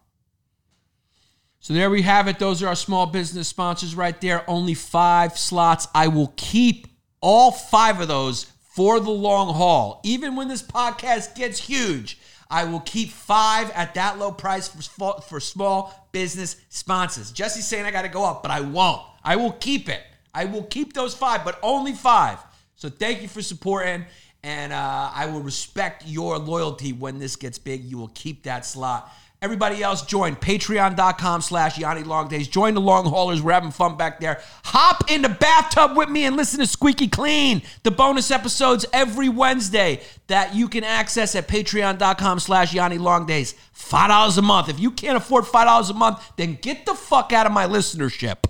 So 1.60 1.74
there 1.74 1.90
we 1.92 2.02
have 2.02 2.28
it. 2.28 2.40
Those 2.40 2.64
are 2.64 2.68
our 2.68 2.76
small 2.76 3.06
business 3.06 3.48
sponsors 3.48 3.96
right 3.96 4.20
there. 4.20 4.44
Only 4.50 4.74
five 4.74 5.38
slots. 5.38 5.88
I 5.94 6.08
will 6.08 6.34
keep 6.36 6.88
all 7.22 7.52
five 7.52 8.02
of 8.02 8.08
those 8.08 8.51
for 8.72 9.00
the 9.00 9.12
long 9.12 9.54
haul. 9.54 10.00
Even 10.04 10.36
when 10.36 10.48
this 10.48 10.64
podcast 10.64 11.36
gets 11.36 11.60
huge, 11.60 12.18
I 12.50 12.64
will 12.64 12.80
keep 12.80 13.10
five 13.10 13.70
at 13.72 13.96
that 13.96 14.18
low 14.18 14.32
price 14.32 14.68
for, 14.68 15.22
for 15.22 15.40
small 15.40 16.08
business 16.12 16.56
sponsors. 16.70 17.32
Jesse's 17.32 17.68
saying 17.68 17.86
I 17.86 17.92
got 17.92 18.04
to 18.04 18.10
go 18.10 18.24
up, 18.24 18.42
but 18.42 18.52
I 18.52 18.62
won't. 18.62 19.02
I 19.24 19.36
will 19.36 19.52
keep 19.52 19.90
it. 19.90 20.02
I 20.34 20.46
will 20.46 20.64
keep 20.64 20.94
those 20.94 21.14
five, 21.14 21.44
but 21.44 21.60
only 21.62 21.94
five. 21.94 22.40
So 22.78 22.90
thank 22.90 23.22
you 23.22 23.28
for 23.28 23.42
supporting, 23.42 24.06
and 24.42 24.72
uh, 24.72 25.12
I 25.14 25.26
will 25.26 25.42
respect 25.42 26.08
your 26.08 26.38
loyalty 26.38 26.94
when 26.94 27.20
this 27.20 27.36
gets 27.36 27.58
big. 27.58 27.84
You 27.84 27.98
will 27.98 28.12
keep 28.14 28.44
that 28.44 28.66
slot. 28.66 29.14
Everybody 29.44 29.82
else, 29.82 30.04
join 30.04 30.36
patreon.com 30.36 31.42
slash 31.42 31.76
Yanni 31.80 32.04
Long 32.04 32.28
Days. 32.28 32.48
Join 32.48 32.76
the 32.76 32.80
long 32.80 33.08
haulers. 33.08 33.42
We're 33.42 33.54
having 33.54 33.72
fun 33.72 33.98
back 33.98 34.20
there. 34.20 34.40
Hop 34.66 35.10
in 35.10 35.24
the 35.24 35.30
bathtub 35.30 35.98
with 35.98 36.10
me 36.10 36.26
and 36.26 36.36
listen 36.36 36.60
to 36.60 36.68
Squeaky 36.68 37.08
Clean, 37.08 37.64
the 37.82 37.90
bonus 37.90 38.30
episodes 38.30 38.86
every 38.94 39.30
Wednesday 39.30 40.02
that 40.28 40.54
you 40.54 40.68
can 40.68 40.84
access 40.84 41.34
at 41.34 41.48
patreon.com 41.48 42.40
slash 42.40 42.72
Yanni 42.76 43.00
Long 43.00 43.26
Days. 43.26 43.56
$5 43.76 44.38
a 44.38 44.42
month. 44.44 44.70
If 44.70 44.80
you 44.80 44.92
can't 44.92 45.18
afford 45.18 45.46
$5 45.46 45.90
a 45.90 45.94
month, 45.96 46.34
then 46.36 46.60
get 46.62 46.86
the 46.86 46.94
fuck 46.94 47.34
out 47.34 47.48
of 47.48 47.52
my 47.52 47.66
listenership. 47.66 48.44